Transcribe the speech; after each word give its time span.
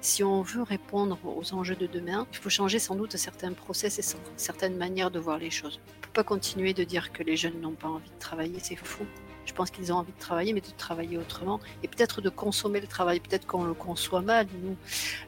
Si 0.00 0.22
on 0.22 0.42
veut 0.42 0.62
répondre 0.62 1.18
aux 1.24 1.54
enjeux 1.54 1.74
de 1.74 1.86
demain, 1.86 2.26
il 2.32 2.38
faut 2.38 2.50
changer 2.50 2.78
sans 2.78 2.94
doute 2.94 3.16
certains 3.16 3.52
process 3.52 3.98
et 3.98 4.16
certaines 4.36 4.76
manières 4.76 5.10
de 5.10 5.18
voir 5.18 5.38
les 5.38 5.50
choses. 5.50 5.80
On 5.84 5.96
ne 5.96 6.02
peut 6.02 6.12
pas 6.12 6.24
continuer 6.24 6.72
de 6.72 6.84
dire 6.84 7.12
que 7.12 7.24
les 7.24 7.36
jeunes 7.36 7.60
n'ont 7.60 7.72
pas 7.72 7.88
envie 7.88 8.08
de 8.08 8.18
travailler, 8.20 8.58
c'est 8.62 8.76
fou. 8.76 9.04
Je 9.44 9.52
pense 9.54 9.70
qu'ils 9.70 9.92
ont 9.92 9.96
envie 9.96 10.12
de 10.12 10.18
travailler, 10.18 10.52
mais 10.52 10.60
de 10.60 10.66
travailler 10.76 11.18
autrement 11.18 11.58
et 11.82 11.88
peut-être 11.88 12.20
de 12.20 12.28
consommer 12.28 12.80
le 12.80 12.86
travail. 12.86 13.18
Peut-être 13.18 13.46
qu'on 13.46 13.64
le 13.64 13.74
conçoit 13.74 14.20
mal, 14.20 14.46
nous, 14.62 14.76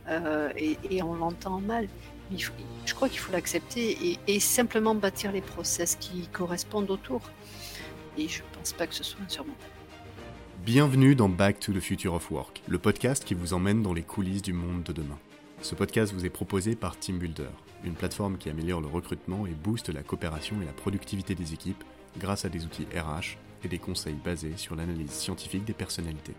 euh, 0.08 0.52
et, 0.56 1.02
on 1.02 1.14
l'entend 1.14 1.58
mal. 1.58 1.88
Mais 2.30 2.36
je 2.38 2.94
crois 2.94 3.08
qu'il 3.08 3.18
faut 3.18 3.32
l'accepter 3.32 4.18
et, 4.26 4.40
simplement 4.40 4.94
bâtir 4.94 5.32
les 5.32 5.40
process 5.40 5.96
qui 5.96 6.28
correspondent 6.28 6.90
autour. 6.90 7.22
Et 8.16 8.28
je 8.28 8.42
ne 8.42 8.48
pense 8.56 8.72
pas 8.72 8.86
que 8.86 8.94
ce 8.94 9.02
soit 9.02 9.20
insurmontable. 9.24 9.79
Bienvenue 10.64 11.14
dans 11.14 11.30
Back 11.30 11.58
to 11.58 11.72
the 11.72 11.80
Future 11.80 12.12
of 12.12 12.30
Work, 12.30 12.60
le 12.68 12.78
podcast 12.78 13.24
qui 13.24 13.32
vous 13.32 13.54
emmène 13.54 13.82
dans 13.82 13.94
les 13.94 14.02
coulisses 14.02 14.42
du 14.42 14.52
monde 14.52 14.82
de 14.82 14.92
demain. 14.92 15.18
Ce 15.62 15.74
podcast 15.74 16.12
vous 16.12 16.26
est 16.26 16.30
proposé 16.30 16.76
par 16.76 16.98
TeamBuilder, 16.98 17.48
une 17.82 17.94
plateforme 17.94 18.36
qui 18.36 18.50
améliore 18.50 18.82
le 18.82 18.86
recrutement 18.86 19.46
et 19.46 19.52
booste 19.52 19.88
la 19.88 20.02
coopération 20.02 20.60
et 20.60 20.66
la 20.66 20.74
productivité 20.74 21.34
des 21.34 21.54
équipes 21.54 21.82
grâce 22.18 22.44
à 22.44 22.50
des 22.50 22.66
outils 22.66 22.86
RH 22.94 23.38
et 23.64 23.68
des 23.68 23.78
conseils 23.78 24.18
basés 24.22 24.52
sur 24.56 24.76
l'analyse 24.76 25.12
scientifique 25.12 25.64
des 25.64 25.72
personnalités. 25.72 26.34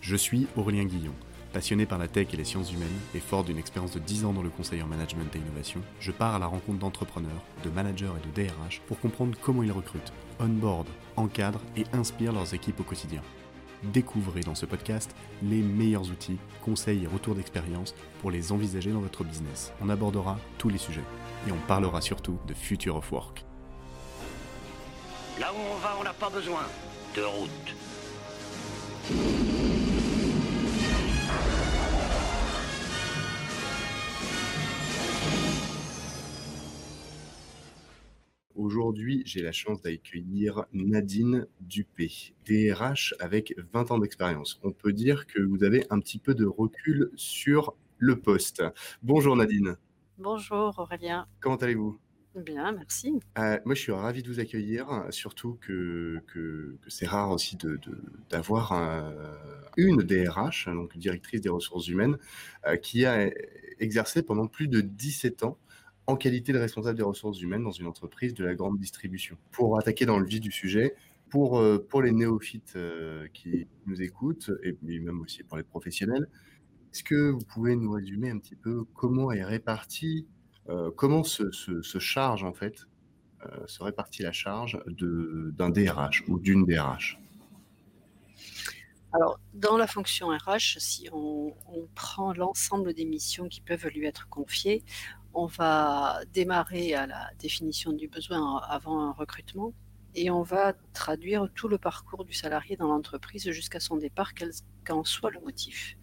Je 0.00 0.14
suis 0.14 0.46
Aurélien 0.56 0.84
Guillon. 0.84 1.14
Passionné 1.52 1.84
par 1.84 1.98
la 1.98 2.06
tech 2.06 2.28
et 2.32 2.36
les 2.36 2.44
sciences 2.44 2.72
humaines 2.72 2.88
et 3.12 3.20
fort 3.20 3.42
d'une 3.42 3.58
expérience 3.58 3.92
de 3.92 3.98
10 3.98 4.24
ans 4.26 4.32
dans 4.32 4.42
le 4.42 4.50
conseil 4.50 4.82
en 4.82 4.86
management 4.86 5.34
et 5.34 5.38
innovation, 5.38 5.80
je 5.98 6.12
pars 6.12 6.36
à 6.36 6.38
la 6.38 6.46
rencontre 6.46 6.78
d'entrepreneurs, 6.78 7.44
de 7.64 7.70
managers 7.70 8.12
et 8.22 8.40
de 8.40 8.48
DRH 8.48 8.82
pour 8.86 9.00
comprendre 9.00 9.36
comment 9.42 9.64
ils 9.64 9.72
recrutent, 9.72 10.12
onboard, 10.38 10.86
encadrent 11.16 11.64
et 11.76 11.84
inspirent 11.92 12.32
leurs 12.32 12.54
équipes 12.54 12.78
au 12.78 12.84
quotidien. 12.84 13.22
Découvrez 13.84 14.40
dans 14.40 14.54
ce 14.54 14.66
podcast 14.66 15.14
les 15.42 15.62
meilleurs 15.62 16.10
outils, 16.10 16.38
conseils 16.64 17.04
et 17.04 17.06
retours 17.06 17.34
d'expérience 17.34 17.94
pour 18.20 18.30
les 18.30 18.52
envisager 18.52 18.90
dans 18.92 19.00
votre 19.00 19.24
business. 19.24 19.72
On 19.80 19.88
abordera 19.88 20.38
tous 20.58 20.68
les 20.68 20.78
sujets 20.78 21.04
et 21.46 21.52
on 21.52 21.66
parlera 21.66 22.00
surtout 22.00 22.38
de 22.46 22.54
Future 22.54 22.96
of 22.96 23.12
Work. 23.12 23.44
Là 25.38 25.52
où 25.52 25.56
on 25.56 25.76
va, 25.78 25.96
on 26.00 26.04
n'a 26.04 26.12
pas 26.12 26.30
besoin 26.30 26.62
de 27.14 27.22
route. 27.22 27.74
Aujourd'hui, 38.58 39.22
j'ai 39.24 39.40
la 39.40 39.52
chance 39.52 39.80
d'accueillir 39.82 40.64
Nadine 40.72 41.46
Dupé, 41.60 42.10
DRH 42.44 43.14
avec 43.20 43.54
20 43.72 43.92
ans 43.92 43.98
d'expérience. 43.98 44.58
On 44.64 44.72
peut 44.72 44.92
dire 44.92 45.28
que 45.28 45.40
vous 45.40 45.62
avez 45.62 45.86
un 45.90 46.00
petit 46.00 46.18
peu 46.18 46.34
de 46.34 46.44
recul 46.44 47.12
sur 47.14 47.76
le 47.98 48.18
poste. 48.18 48.64
Bonjour 49.00 49.36
Nadine. 49.36 49.76
Bonjour 50.18 50.76
Aurélien. 50.76 51.28
Comment 51.38 51.54
allez-vous? 51.54 52.00
Bien, 52.34 52.72
merci. 52.72 53.20
Euh, 53.38 53.60
moi, 53.64 53.76
je 53.76 53.80
suis 53.80 53.92
ravi 53.92 54.24
de 54.24 54.28
vous 54.28 54.40
accueillir, 54.40 55.04
surtout 55.10 55.56
que, 55.60 56.20
que, 56.26 56.78
c'est 56.88 57.06
rare 57.06 57.30
aussi 57.30 57.56
de, 57.56 57.78
d'avoir 58.28 58.72
une 59.76 60.02
DRH, 60.02 60.66
donc 60.66 60.98
directrice 60.98 61.42
des 61.42 61.48
ressources 61.48 61.86
humaines, 61.86 62.18
euh, 62.66 62.76
qui 62.76 63.06
a 63.06 63.30
exercé 63.78 64.22
pendant 64.22 64.48
plus 64.48 64.66
de 64.66 64.80
17 64.80 65.44
ans 65.44 65.58
en 66.08 66.16
qualité 66.16 66.52
de 66.52 66.58
responsable 66.58 66.96
des 66.96 67.04
ressources 67.04 67.40
humaines 67.40 67.62
dans 67.62 67.70
une 67.70 67.86
entreprise 67.86 68.34
de 68.34 68.44
la 68.44 68.56
grande 68.56 68.78
distribution. 68.78 69.36
Pour 69.52 69.78
attaquer 69.78 70.06
dans 70.06 70.18
le 70.18 70.26
vif 70.26 70.40
du 70.40 70.50
sujet, 70.50 70.96
pour, 71.30 71.60
euh, 71.60 71.78
pour 71.78 72.02
les 72.02 72.10
néophytes 72.10 72.76
qui 73.32 73.68
nous 73.86 74.02
écoutent, 74.02 74.50
et 74.64 74.76
même 74.82 75.20
aussi 75.20 75.44
pour 75.44 75.56
les 75.56 75.62
professionnels, 75.62 76.26
est-ce 76.92 77.04
que 77.04 77.30
vous 77.30 77.44
pouvez 77.46 77.76
nous 77.76 77.92
résumer 77.92 78.30
un 78.30 78.38
petit 78.38 78.56
peu 78.56 78.82
comment 78.94 79.30
est 79.30 79.44
répartie 79.44 80.26
euh, 80.68 80.90
comment 80.94 81.24
se, 81.24 81.98
charge 81.98 82.44
en 82.44 82.52
fait, 82.52 82.86
euh, 83.46 83.66
se 83.66 83.82
répartit 83.82 84.22
la 84.22 84.32
charge 84.32 84.78
d'un 84.86 85.70
DRH 85.70 86.24
ou 86.28 86.38
d'une 86.38 86.64
DRH 86.66 87.18
alors, 89.14 89.40
dans 89.54 89.78
la 89.78 89.86
fonction 89.86 90.28
RH, 90.28 90.76
si 90.80 91.08
on, 91.12 91.54
prend 91.94 92.34
l'ensemble 92.34 92.92
des 92.92 93.06
missions 93.06 93.48
qui 93.48 93.62
peuvent 93.62 93.86
lui 93.86 94.04
être 94.04 94.28
confiées, 94.28 94.84
on 95.34 95.46
va 95.46 96.20
démarrer 96.32 96.94
à 96.94 97.06
la 97.06 97.30
définition 97.38 97.92
du 97.92 98.08
besoin 98.08 98.58
avant 98.68 99.00
un 99.00 99.12
recrutement 99.12 99.72
et 100.14 100.30
on 100.30 100.42
va 100.42 100.72
traduire 100.94 101.48
tout 101.54 101.68
le 101.68 101.78
parcours 101.78 102.24
du 102.24 102.32
salarié 102.32 102.76
dans 102.76 102.88
l'entreprise 102.88 103.50
jusqu'à 103.50 103.78
son 103.78 103.96
départ, 103.96 104.34
quel 104.34 104.50
qu'en 104.84 105.04
soit 105.04 105.30
le 105.30 105.40
motif. 105.40 105.96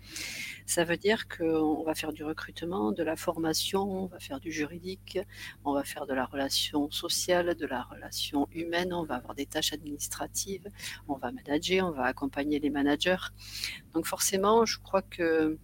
Ça 0.65 0.83
veut 0.83 0.97
dire 0.97 1.27
qu'on 1.27 1.83
va 1.83 1.95
faire 1.95 2.13
du 2.13 2.23
recrutement, 2.23 2.91
de 2.91 3.03
la 3.03 3.15
formation, 3.15 3.81
on 3.81 4.05
va 4.05 4.19
faire 4.19 4.39
du 4.39 4.51
juridique, 4.51 5.19
on 5.63 5.73
va 5.73 5.83
faire 5.83 6.05
de 6.05 6.13
la 6.13 6.25
relation 6.25 6.89
sociale, 6.91 7.55
de 7.55 7.65
la 7.65 7.83
relation 7.83 8.47
humaine, 8.51 8.93
on 8.93 9.03
va 9.03 9.15
avoir 9.15 9.35
des 9.35 9.45
tâches 9.45 9.73
administratives, 9.73 10.69
on 11.07 11.15
va 11.15 11.31
manager, 11.31 11.87
on 11.87 11.91
va 11.91 12.05
accompagner 12.05 12.59
les 12.59 12.69
managers. 12.69 13.25
Donc 13.93 14.05
forcément, 14.05 14.65
je 14.65 14.79
crois 14.79 15.01
que 15.01 15.57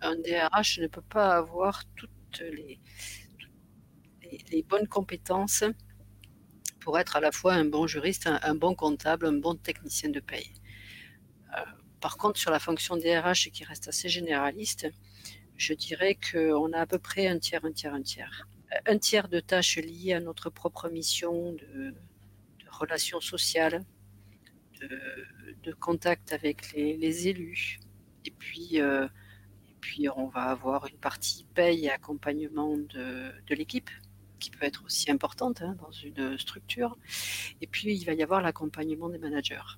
un 0.00 0.16
DRH 0.16 0.80
ne 0.80 0.86
peut 0.86 1.02
pas 1.02 1.36
avoir 1.36 1.84
toutes 1.96 2.10
les, 2.40 2.80
bonnes 4.62 4.88
compétences 4.88 5.64
pour 6.80 6.98
être 6.98 7.16
à 7.16 7.20
la 7.20 7.32
fois 7.32 7.54
un 7.54 7.64
bon 7.64 7.86
juriste, 7.86 8.26
un, 8.26 8.54
bon 8.54 8.74
comptable, 8.74 9.26
un 9.26 9.32
bon 9.32 9.54
technicien 9.54 10.10
de 10.10 10.20
paye. 10.20 10.52
Euh, 11.56 11.60
par 12.00 12.16
contre, 12.16 12.38
sur 12.38 12.50
la 12.50 12.58
fonction 12.58 12.96
DRH 12.96 13.50
qui 13.50 13.64
reste 13.64 13.88
assez 13.88 14.08
généraliste, 14.08 14.86
je 15.56 15.72
dirais 15.74 16.18
qu'on 16.30 16.72
a 16.72 16.80
à 16.80 16.86
peu 16.86 16.98
près 16.98 17.28
un 17.28 17.38
tiers, 17.38 17.64
un 17.64 17.72
tiers, 17.72 17.94
un 17.94 18.02
tiers. 18.02 18.48
Un 18.86 18.98
tiers 18.98 19.28
de 19.28 19.40
tâches 19.40 19.78
liées 19.78 20.12
à 20.12 20.20
notre 20.20 20.50
propre 20.50 20.88
mission 20.90 21.52
de, 21.52 21.94
relations 22.68 23.20
sociales, 23.20 23.82
de, 25.62 25.72
contact 25.80 26.32
avec 26.32 26.72
les, 26.72 27.28
élus. 27.28 27.78
Et 28.26 28.30
puis, 28.30 28.80
euh, 28.80 29.08
puis, 29.84 30.08
on 30.08 30.28
va 30.28 30.44
avoir 30.44 30.86
une 30.86 30.96
partie 30.96 31.44
paye 31.54 31.84
et 31.84 31.90
accompagnement 31.90 32.74
de, 32.74 33.30
l'équipe 33.50 33.90
qui 34.40 34.50
peut 34.50 34.64
être 34.64 34.82
aussi 34.86 35.10
importante 35.10 35.60
hein, 35.60 35.76
dans 35.78 35.90
une 35.90 36.38
structure. 36.38 36.96
Et 37.60 37.66
puis, 37.66 37.94
il 37.94 38.04
va 38.06 38.14
y 38.14 38.22
avoir 38.22 38.40
l'accompagnement 38.40 39.10
des 39.10 39.18
managers 39.18 39.76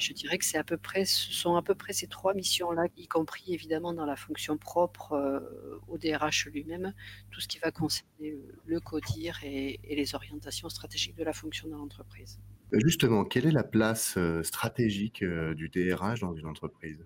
je 0.00 0.12
dirais 0.12 0.38
que 0.38 0.44
c'est 0.44 0.58
à 0.58 0.64
peu 0.64 0.76
près, 0.76 1.04
ce 1.04 1.32
sont 1.32 1.56
à 1.56 1.62
peu 1.62 1.74
près 1.74 1.92
ces 1.92 2.06
trois 2.06 2.34
missions-là, 2.34 2.86
y 2.96 3.06
compris 3.06 3.52
évidemment 3.52 3.92
dans 3.92 4.06
la 4.06 4.16
fonction 4.16 4.56
propre 4.56 5.12
euh, 5.12 5.78
au 5.88 5.98
DRH 5.98 6.46
lui-même, 6.46 6.94
tout 7.30 7.40
ce 7.40 7.48
qui 7.48 7.58
va 7.58 7.70
concerner 7.70 8.38
le 8.66 8.80
CODIR 8.80 9.40
et, 9.44 9.78
les 9.90 10.14
orientations 10.14 10.68
stratégiques 10.68 11.16
de 11.16 11.24
la 11.24 11.32
fonction 11.32 11.68
dans 11.68 11.78
l'entreprise. 11.78 12.40
Justement, 12.72 13.24
quelle 13.24 13.46
est 13.46 13.52
la 13.52 13.64
place 13.64 14.14
euh, 14.16 14.42
stratégique 14.42 15.22
euh, 15.22 15.54
du 15.54 15.68
DRH 15.68 16.20
dans 16.20 16.34
une 16.34 16.46
entreprise? 16.46 17.04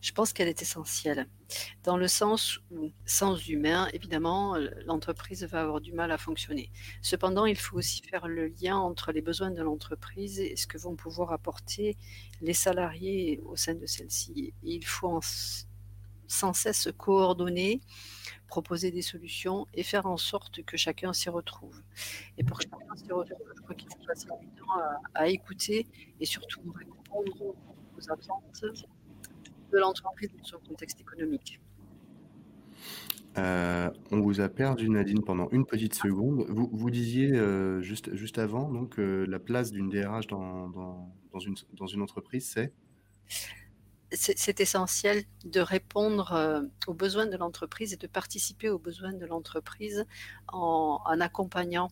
Je 0.00 0.12
pense 0.12 0.32
qu'elle 0.32 0.48
est 0.48 0.62
essentielle, 0.62 1.26
dans 1.84 1.96
le 1.96 2.08
sens 2.08 2.60
où, 2.70 2.90
sans 3.04 3.36
humain, 3.48 3.88
évidemment, 3.92 4.56
l'entreprise 4.86 5.44
va 5.44 5.62
avoir 5.62 5.80
du 5.80 5.92
mal 5.92 6.10
à 6.10 6.18
fonctionner. 6.18 6.70
Cependant, 7.02 7.46
il 7.46 7.56
faut 7.56 7.76
aussi 7.76 8.02
faire 8.02 8.28
le 8.28 8.48
lien 8.48 8.76
entre 8.76 9.12
les 9.12 9.22
besoins 9.22 9.50
de 9.50 9.62
l'entreprise 9.62 10.40
et 10.40 10.56
ce 10.56 10.66
que 10.66 10.78
vont 10.78 10.96
pouvoir 10.96 11.32
apporter 11.32 11.96
les 12.40 12.54
salariés 12.54 13.40
au 13.44 13.56
sein 13.56 13.74
de 13.74 13.86
celle-ci. 13.86 14.54
Il 14.62 14.84
faut 14.84 15.20
sans 16.28 16.54
cesse 16.54 16.88
coordonner, 16.96 17.80
proposer 18.46 18.90
des 18.90 19.02
solutions 19.02 19.66
et 19.74 19.82
faire 19.82 20.06
en 20.06 20.16
sorte 20.16 20.62
que 20.62 20.76
chacun 20.76 21.12
s'y 21.12 21.28
retrouve. 21.28 21.82
Et 22.38 22.44
pour 22.44 22.58
que 22.58 22.64
chacun 22.64 22.96
s'y 22.96 23.12
retrouve, 23.12 23.52
je 23.54 23.62
crois 23.62 23.74
qu'il 23.74 23.88
faut 23.88 24.06
passer 24.06 24.26
du 24.40 24.48
temps 24.48 24.72
à, 25.14 25.22
à 25.22 25.28
écouter 25.28 25.86
et 26.20 26.24
surtout 26.24 26.62
répondre 26.72 27.54
aux 27.96 28.10
attentes 28.10 28.64
de 29.72 29.78
l'entreprise 29.78 30.30
dans 30.36 30.44
son 30.44 30.58
contexte 30.58 31.00
économique. 31.00 31.60
Euh, 33.38 33.90
on 34.10 34.20
vous 34.20 34.40
a 34.40 34.48
perdu 34.48 34.90
Nadine 34.90 35.22
pendant 35.24 35.48
une 35.50 35.64
petite 35.64 35.94
seconde. 35.94 36.44
Vous, 36.48 36.68
vous 36.70 36.90
disiez 36.90 37.32
euh, 37.32 37.80
juste, 37.80 38.14
juste 38.14 38.38
avant 38.38 38.70
donc 38.70 38.98
euh, 38.98 39.24
la 39.26 39.38
place 39.38 39.70
d'une 39.70 39.88
DRH 39.88 40.26
dans, 40.26 40.68
dans, 40.68 41.10
dans, 41.32 41.38
une, 41.38 41.54
dans 41.72 41.86
une 41.86 42.02
entreprise, 42.02 42.50
c'est? 42.52 42.72
C'est 44.14 44.60
essentiel 44.60 45.24
de 45.46 45.60
répondre 45.60 46.68
aux 46.86 46.92
besoins 46.92 47.24
de 47.24 47.36
l'entreprise 47.38 47.94
et 47.94 47.96
de 47.96 48.06
participer 48.06 48.68
aux 48.68 48.78
besoins 48.78 49.14
de 49.14 49.24
l'entreprise 49.24 50.04
en, 50.48 51.00
en, 51.02 51.20
accompagnant 51.22 51.88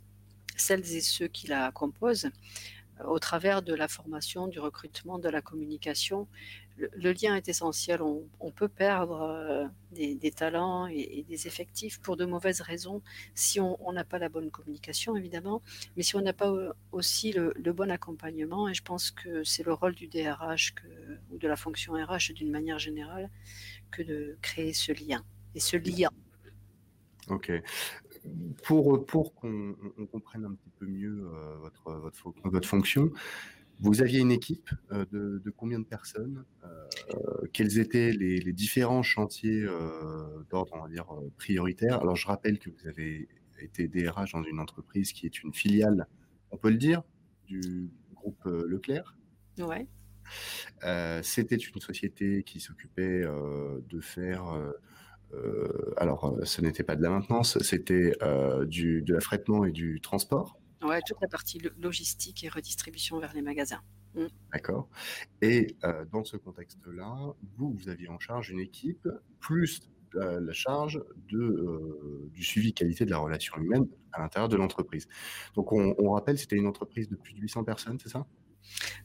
celles 0.55 0.85
et 0.95 1.01
ceux 1.01 1.29
qui 1.29 1.47
la 1.47 1.73
composent 1.73 2.29
au 3.07 3.19
travers 3.19 3.63
de 3.63 3.75
la 3.75 3.89
formation, 3.89 4.49
du 4.49 4.61
recrutement, 4.61 5.19
de 5.19 5.31
la 5.31 5.41
communication, 5.41 6.29
le, 6.97 7.13
lien 7.13 7.37
est 7.37 7.49
essentiel. 7.49 8.01
On, 8.03 8.51
peut 8.51 8.69
perdre 8.69 9.23
euh, 9.23 9.67
des, 9.93 10.31
talents 10.31 10.87
et, 10.87 11.25
des 11.29 11.47
effectifs 11.47 12.01
pour 12.01 12.17
de 12.17 12.25
mauvaises 12.25 12.61
raisons 12.61 13.03
si 13.35 13.61
on 13.61 13.93
n'a 13.93 14.05
pas 14.05 14.19
la 14.19 14.29
bonne 14.29 14.51
communication, 14.51 15.17
évidemment, 15.17 15.63
mais 15.97 16.03
si 16.03 16.17
on 16.17 16.21
n'a 16.21 16.33
pas 16.33 16.51
euh, 16.51 16.73
aussi 16.93 17.33
le, 17.33 17.73
bon 17.73 17.91
accompagnement. 17.91 18.69
Et 18.69 18.75
je 18.75 18.83
pense 18.83 19.11
que 19.11 19.45
c'est 19.45 19.65
le 19.65 19.73
rôle 19.73 19.95
du 19.95 20.09
DRH 20.09 20.75
ou 21.31 21.39
de 21.39 21.49
la 21.49 21.57
fonction 21.57 21.95
RH 21.95 22.33
d'une 22.35 22.51
manière 22.51 22.79
générale 22.79 23.31
que 23.91 24.03
de 24.03 24.37
créer 24.43 24.73
ce 24.73 24.93
lien 24.93 25.25
et 25.55 25.61
ce 25.61 25.77
lien. 25.77 26.11
Ok. 27.29 27.53
Pour, 28.65 29.07
pour 29.07 29.35
qu'on 29.35 29.75
comprenne 30.13 30.45
un 30.45 30.53
petit 30.53 30.71
peu 30.79 30.87
mieux 30.87 31.27
euh, 31.27 31.57
votre, 31.57 31.93
votre, 31.93 32.33
votre 32.45 32.69
fonction, 32.69 33.11
vous 33.81 34.03
aviez 34.03 34.21
une 34.21 34.31
équipe 34.31 34.71
euh, 34.93 35.07
de, 35.11 35.51
combien 35.57 35.79
de 35.79 35.85
personnes 35.85 36.45
euh, 36.65 37.47
Quels 37.53 37.79
étaient 37.79 38.13
les, 38.13 38.53
différents 38.53 39.03
chantiers 39.03 39.63
euh, 39.63 40.45
d'ordre, 40.51 40.73
on 40.75 40.83
va 40.83 40.89
dire, 40.89 41.07
prioritaire? 41.39 42.01
Alors, 42.01 42.17
je 42.17 42.27
rappelle 42.27 42.59
que 42.59 42.71
vous 42.71 42.87
avez 42.87 43.29
été 43.59 43.89
DRH 43.89 44.33
dans 44.33 44.43
une 44.43 44.61
entreprise 44.61 45.13
qui 45.13 45.27
est 45.27 45.43
une 45.43 45.53
filiale, 45.53 46.07
on 46.51 46.57
peut 46.57 46.71
le 46.71 46.77
dire, 46.77 47.03
du 47.47 47.91
groupe 48.15 48.45
Leclerc. 48.45 49.17
Ouais. 49.59 49.87
C'était 51.23 51.57
une 51.57 51.81
société 51.81 52.43
qui 52.43 52.61
s'occupait 52.61 53.25
de 53.25 54.01
faire. 54.01 54.45
alors, 55.97 56.39
ce 56.45 56.61
n'était 56.63 56.85
pas 56.85 56.97
de 56.97 57.03
la 57.03 57.11
maintenance, 57.11 57.59
c'était 57.61 58.13
du 58.67 59.03
de 59.03 59.15
l'affrètement 59.15 59.65
et 59.65 59.73
du 59.73 60.01
transport. 60.01 60.59
Ouais, 60.83 61.01
toute 61.07 61.21
la 61.21 61.29
partie 61.29 61.61
logistique 61.79 62.45
et 62.45 62.49
redistribution 62.49 63.19
vers 63.19 63.35
les 63.35 63.43
magasins. 63.43 63.83
Mm. 64.15 64.27
D'accord. 64.53 64.89
Et 65.43 65.77
euh, 65.85 66.05
dans 66.07 66.25
ce 66.25 66.37
contexte-là, 66.37 67.35
vous, 67.57 67.73
vous 67.73 67.89
aviez 67.89 68.09
en 68.09 68.19
charge 68.19 68.51
une 68.51 68.61
équipe, 68.61 69.09
plus 69.41 69.81
la, 70.15 70.53
charge 70.53 71.01
de, 71.29 71.39
euh, 71.39 72.31
du 72.33 72.43
suivi 72.43 72.73
qualité 72.73 73.05
de 73.05 73.11
la 73.11 73.19
relation 73.19 73.57
humaine 73.57 73.87
à 74.13 74.21
l'intérieur 74.21 74.49
de 74.49 74.57
l'entreprise. 74.57 75.07
Donc, 75.55 75.73
on, 75.73 76.11
rappelle, 76.11 76.39
c'était 76.39 76.57
une 76.57 76.67
entreprise 76.67 77.09
de 77.09 77.17
plus 77.17 77.35
de 77.35 77.41
800 77.41 77.65
personnes, 77.65 77.99
c'est 78.03 78.09
ça? 78.09 78.27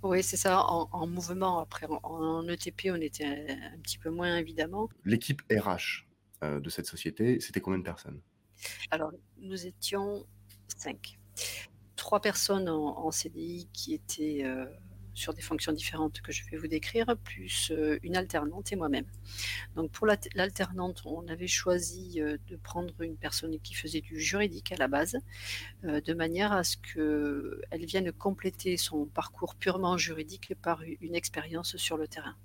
Oui, 0.04 0.24
c'est 0.24 0.38
ça, 0.38 0.63
en, 0.66 1.07
mouvement. 1.07 1.60
Après, 1.60 1.88
en, 2.04 2.48
ETP, 2.48 2.89
on 2.92 3.01
était 3.01 3.25
un, 3.25 3.80
petit 3.80 3.98
peu 3.98 4.10
moins, 4.10 4.38
évidemment. 4.38 4.89
L'équipe 5.04 5.42
RH 5.51 6.07
euh, 6.44 6.60
de 6.60 6.69
cette 6.69 6.88
société, 6.88 7.39
c'était 7.39 7.62
combien 7.62 7.80
de 7.80 7.83
personnes? 7.83 8.22
Alors, 8.92 9.12
nous 9.38 9.66
étions 9.66 10.25
cinq 10.68 11.19
trois 11.95 12.19
personnes 12.19 12.69
en, 12.69 13.11
CDI 13.11 13.67
qui 13.73 13.93
étaient 13.93 14.41
euh, 14.43 14.65
sur 15.13 15.33
des 15.33 15.41
fonctions 15.41 15.71
différentes 15.71 16.21
que 16.21 16.31
je 16.31 16.43
vais 16.49 16.57
vous 16.57 16.67
décrire, 16.67 17.15
plus 17.23 17.71
euh, 17.71 17.97
une 18.03 18.15
alternante 18.15 18.71
et 18.71 18.75
moi-même. 18.75 19.05
Donc 19.75 19.91
pour 19.91 20.05
l'alternante, 20.05 21.01
on 21.05 21.27
avait 21.27 21.47
choisi 21.47 22.21
euh, 22.21 22.37
de 22.47 22.57
prendre 22.57 22.93
une 23.01 23.17
personne 23.17 23.59
qui 23.59 23.73
faisait 23.73 24.01
du 24.01 24.19
juridique 24.19 24.71
à 24.71 24.75
la 24.75 24.87
base, 24.87 25.17
de 25.83 26.13
manière 26.13 26.51
à 26.51 26.63
ce 26.63 26.77
qu'elle 26.77 27.85
vienne 27.85 28.11
compléter 28.11 28.77
son 28.77 29.05
parcours 29.05 29.55
purement 29.55 29.97
juridique 29.97 30.53
par 30.61 30.81
une 30.83 31.15
expérience 31.15 31.77
sur 31.77 31.97
le 31.97 32.07
terrain. 32.07 32.35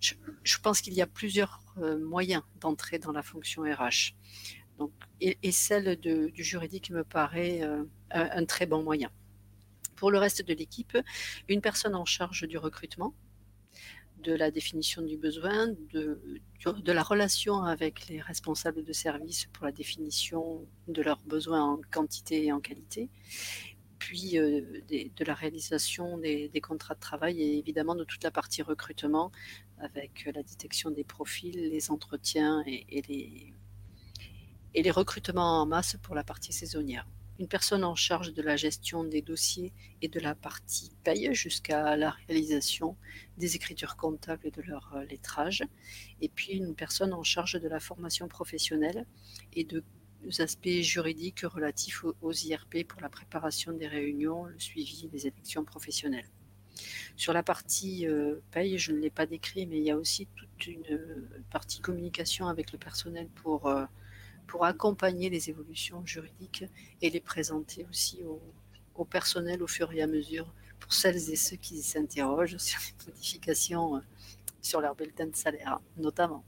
Je, 0.00 0.58
pense 0.58 0.80
qu'il 0.80 0.94
y 0.94 1.02
a 1.02 1.06
plusieurs 1.06 1.60
moyens 2.00 2.42
d'entrer 2.60 2.98
dans 2.98 3.12
la 3.12 3.22
fonction 3.22 3.62
RH 3.62 4.14
et, 5.20 5.52
celle 5.52 5.96
du 5.96 6.44
juridique 6.44 6.90
me 6.90 7.04
paraît 7.04 7.62
euh, 7.62 7.84
un, 8.10 8.44
très 8.44 8.66
bon 8.66 8.82
moyen. 8.82 9.10
Pour 9.96 10.10
le 10.10 10.18
reste 10.18 10.46
de 10.46 10.54
l'équipe, 10.54 10.96
une 11.48 11.60
personne 11.60 11.94
en 11.94 12.04
charge 12.04 12.46
du 12.46 12.58
recrutement, 12.58 13.14
de 14.22 14.32
la 14.32 14.50
définition 14.50 15.02
du 15.02 15.16
besoin, 15.16 15.68
de, 15.92 16.20
la 16.86 17.02
relation 17.02 17.62
avec 17.62 18.08
les 18.08 18.20
responsables 18.20 18.84
de 18.84 18.92
service 18.92 19.46
pour 19.52 19.64
la 19.66 19.72
définition 19.72 20.66
de 20.88 21.02
leurs 21.02 21.22
besoins 21.26 21.62
en 21.62 21.80
quantité 21.90 22.46
et 22.46 22.52
en 22.52 22.60
qualité, 22.60 23.10
puis 23.98 24.38
euh, 24.38 24.60
de 24.90 25.24
la 25.24 25.34
réalisation 25.34 26.18
des, 26.18 26.50
contrats 26.60 26.94
de 26.94 27.00
travail 27.00 27.42
et 27.42 27.58
évidemment 27.58 27.94
de 27.94 28.04
toute 28.04 28.22
la 28.24 28.30
partie 28.30 28.62
recrutement 28.62 29.30
avec 29.78 30.28
la 30.34 30.42
détection 30.42 30.90
des 30.90 31.04
profils, 31.04 31.70
les 31.70 31.90
entretiens 31.90 32.64
et 32.66 33.02
les, 33.08 33.52
et 34.74 34.82
les 34.82 34.90
recrutements 34.90 35.62
en 35.62 35.66
masse 35.66 35.96
pour 36.02 36.14
la 36.14 36.24
partie 36.24 36.52
saisonnière. 36.52 37.06
Une 37.38 37.46
personne 37.46 37.84
en 37.84 37.94
charge 37.94 38.34
de 38.34 38.42
la 38.42 38.56
gestion 38.56 39.04
des 39.04 39.22
dossiers 39.22 39.72
et 40.02 40.08
de 40.08 40.18
la 40.18 40.34
partie 40.34 40.90
paye 41.04 41.32
jusqu'à 41.34 41.96
la 41.96 42.10
réalisation 42.10 42.96
des 43.36 43.54
écritures 43.54 43.96
comptables 43.96 44.48
et 44.48 44.50
de 44.50 44.62
leur 44.62 44.92
euh, 44.96 45.04
lettrage. 45.04 45.62
Et 46.20 46.28
puis 46.28 46.54
une 46.54 46.74
personne 46.74 47.12
en 47.12 47.22
charge 47.22 47.60
de 47.60 47.68
la 47.68 47.78
formation 47.78 48.26
professionnelle 48.26 49.06
et 49.52 49.62
de 49.62 49.84
aspects 50.40 50.80
juridiques 50.80 51.42
relatifs 51.42 52.04
aux 52.22 52.32
IRP 52.32 52.84
pour 52.86 53.00
la 53.00 53.08
préparation 53.08 53.72
des 53.72 53.86
réunions, 53.86 54.44
le 54.44 54.58
suivi 54.58 55.06
des 55.06 55.26
élections 55.26 55.64
professionnelles. 55.64 56.28
Sur 57.16 57.32
la 57.32 57.42
partie 57.42 58.06
euh, 58.06 58.36
paye, 58.50 58.78
je 58.78 58.92
ne 58.92 58.98
l'ai 58.98 59.10
pas 59.10 59.26
décrit, 59.26 59.66
mais 59.66 59.78
il 59.78 59.84
y 59.84 59.90
a 59.90 59.96
aussi 59.96 60.28
toute 60.36 60.66
une 60.66 60.84
euh, 60.90 61.28
partie 61.50 61.80
communication 61.80 62.46
avec 62.48 62.72
le 62.72 62.78
personnel 62.78 63.28
pour 63.28 63.68
pour 64.48 64.64
accompagner 64.64 65.30
les 65.30 65.50
évolutions 65.50 66.04
juridiques 66.04 66.64
et 67.00 67.10
les 67.10 67.20
présenter 67.20 67.86
aussi 67.88 68.24
au, 68.24 69.04
personnel 69.04 69.62
au 69.62 69.68
fur 69.68 69.92
et 69.92 70.02
à 70.02 70.08
mesure 70.08 70.52
pour 70.80 70.92
celles 70.92 71.30
et 71.30 71.36
ceux 71.36 71.56
qui 71.56 71.82
s'interrogent 71.82 72.56
sur 72.58 72.80
les 72.80 73.12
modifications 73.12 73.96
euh, 73.96 74.00
sur 74.60 74.80
leur 74.80 74.96
bulletin 74.96 75.28
de 75.28 75.36
salaire, 75.36 75.78
notamment. 75.96 76.42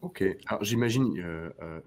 Ok, 0.00 0.22
alors 0.46 0.62
j'imagine 0.62 1.18
euh, 1.18 1.50
euh, 1.60 1.80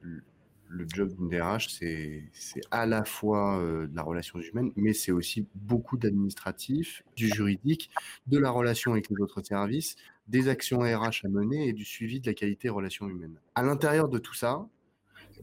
le 0.67 0.85
job 0.93 1.13
d'une 1.15 1.29
DRH, 1.29 1.69
c'est 1.69 2.61
à 2.71 2.85
la 2.85 3.05
fois 3.05 3.59
de 3.61 3.95
la 3.95 4.01
relation 4.01 4.39
humaine, 4.39 4.71
mais 4.75 4.93
c'est 4.93 5.11
aussi 5.11 5.47
beaucoup 5.55 5.97
d'administratif, 5.97 7.03
du 7.15 7.27
juridique, 7.27 7.91
de 8.27 8.37
la 8.37 8.49
relation 8.49 8.91
avec 8.91 9.09
les 9.09 9.19
autres 9.21 9.41
services, 9.43 9.95
des 10.27 10.47
actions 10.47 10.79
RH 10.79 11.25
à 11.25 11.29
mener 11.29 11.67
et 11.67 11.73
du 11.73 11.85
suivi 11.85 12.19
de 12.19 12.27
la 12.27 12.33
qualité 12.33 12.69
relations 12.69 13.07
humaines. 13.07 13.37
À 13.55 13.63
l'intérieur 13.63 14.07
de 14.07 14.17
tout 14.17 14.33
ça, 14.33 14.65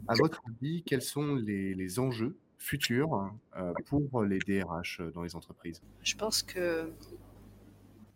à 0.08 0.14
votre 0.14 0.42
avis, 0.48 0.82
quels 0.84 1.02
sont 1.02 1.34
les, 1.34 1.98
enjeux 1.98 2.36
futurs 2.58 3.30
euh, 3.56 3.72
pour 3.86 4.22
les 4.22 4.38
DRH 4.38 5.02
dans 5.14 5.22
les 5.22 5.36
entreprises? 5.36 5.82
Je 6.02 6.16
pense 6.16 6.42
que 6.42 6.92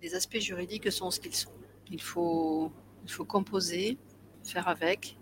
les 0.02 0.14
aspects 0.14 0.38
juridiques 0.38 0.90
sont 0.92 1.10
ce 1.10 1.20
qu'ils 1.20 1.34
sont. 1.34 1.52
Il 1.90 2.00
faut, 2.00 2.72
il 3.04 3.10
faut 3.10 3.24
composer, 3.24 3.98
faire 4.42 4.68
avec, 4.68 5.16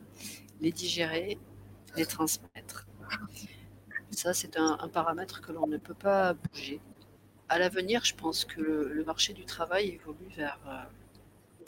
les 0.60 0.72
digérer, 0.72 1.38
les 1.96 2.06
transmettre. 2.06 2.86
Ça, 4.10 4.34
c'est 4.34 4.56
un, 4.58 4.76
paramètre 4.88 5.40
que 5.40 5.52
l'on 5.52 5.66
ne 5.66 5.78
peut 5.78 5.94
pas 5.94 6.34
bouger. 6.34 6.80
À 7.48 7.58
l'avenir, 7.58 8.04
je 8.04 8.14
pense 8.14 8.44
que 8.44 8.60
le, 8.60 9.04
marché 9.04 9.32
du 9.32 9.44
travail 9.44 9.90
évolue 9.90 10.28
vers 10.36 10.58
euh, 10.66 10.82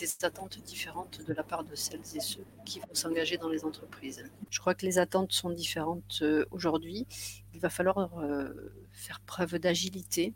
des 0.05 0.25
attentes 0.25 0.59
différentes 0.59 1.25
de 1.27 1.33
la 1.33 1.43
part 1.43 1.65
de 1.65 1.75
celles 1.75 2.01
et 2.15 2.20
ceux 2.20 2.44
qui 2.65 2.81
vont 2.81 2.94
s'engager 2.94 3.37
dans 3.39 3.49
les 3.49 3.65
entreprises. 3.65 4.25
Je 4.51 4.58
crois 4.61 4.75
que 4.75 4.84
les 4.84 4.99
attentes 4.99 5.32
sont 5.32 5.51
différentes 5.51 6.20
euh, 6.23 6.44
aujourd'hui. 6.51 7.06
Il 7.55 7.61
va 7.61 7.70
falloir 7.70 8.19
euh, 8.19 8.53
faire 8.93 9.20
preuve 9.20 9.58
d'agilité 9.58 10.34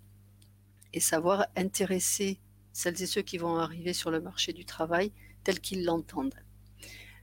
et 0.93 1.01
savoir 1.01 1.47
intéresser 1.57 2.41
celles 2.73 3.01
et 3.03 3.07
ceux 3.07 3.23
qui 3.23 3.39
vont 3.39 3.57
arriver 3.57 3.93
sur 3.93 4.11
le 4.11 4.21
marché 4.21 4.53
du 4.53 4.65
travail 4.65 5.13
tels 5.45 5.61
qu'ils 5.61 5.85
l'entendent. 5.85 6.41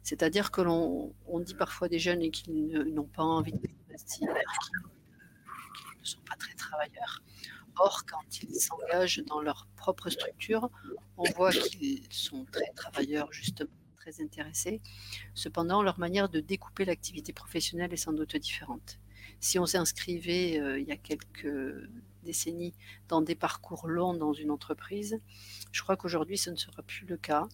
C'est-à-dire 0.03 0.51
que 0.51 0.61
l'on 0.61 1.13
on 1.25 1.39
dit 1.39 1.55
parfois 1.55 1.89
des 1.89 1.99
jeunes 1.99 2.21
et 2.21 2.29
qu'ils 2.29 2.93
n'ont 2.93 3.07
pas 3.07 3.23
envie 3.23 3.53
d'investir, 3.53 4.27
qu'ils 4.27 6.01
ne 6.01 6.05
sont 6.05 6.21
pas 6.21 6.35
très 6.35 6.53
travailleurs. 6.53 7.23
Or, 7.77 8.05
quand 8.05 8.41
ils 8.43 8.59
s'engagent 8.59 9.23
dans 9.25 9.41
leur 9.41 9.67
propre 9.75 10.09
structure, 10.09 10.69
on 11.17 11.23
voit 11.31 11.51
qu'ils 11.51 12.11
sont 12.11 12.45
très 12.51 12.71
travailleurs, 12.75 13.31
justement, 13.31 13.69
très 13.95 14.21
intéressés. 14.21 14.81
Cependant, 15.33 15.83
leur 15.83 15.99
manière 15.99 16.29
de 16.29 16.39
découper 16.39 16.85
l'activité 16.85 17.33
professionnelle 17.33 17.91
est 17.93 17.97
sans 17.97 18.13
doute 18.13 18.35
différente. 18.35 18.99
Si 19.39 19.59
on 19.59 19.65
s'inscrivait 19.65 20.59
euh, 20.59 20.79
il 20.79 20.87
y 20.87 20.91
a 20.91 20.97
quelques 20.97 21.87
décennies 22.23 22.73
dans 23.07 23.21
des 23.21 23.35
parcours 23.35 23.87
longs 23.87 24.13
dans 24.13 24.33
une 24.33 24.51
entreprise, 24.51 25.19
je 25.71 25.81
crois 25.81 25.97
qu'aujourd'hui 25.97 26.37
ce 26.37 26.49
ne 26.49 26.55
sera 26.55 26.81
plus 26.83 27.05
le 27.05 27.17
cas 27.17 27.47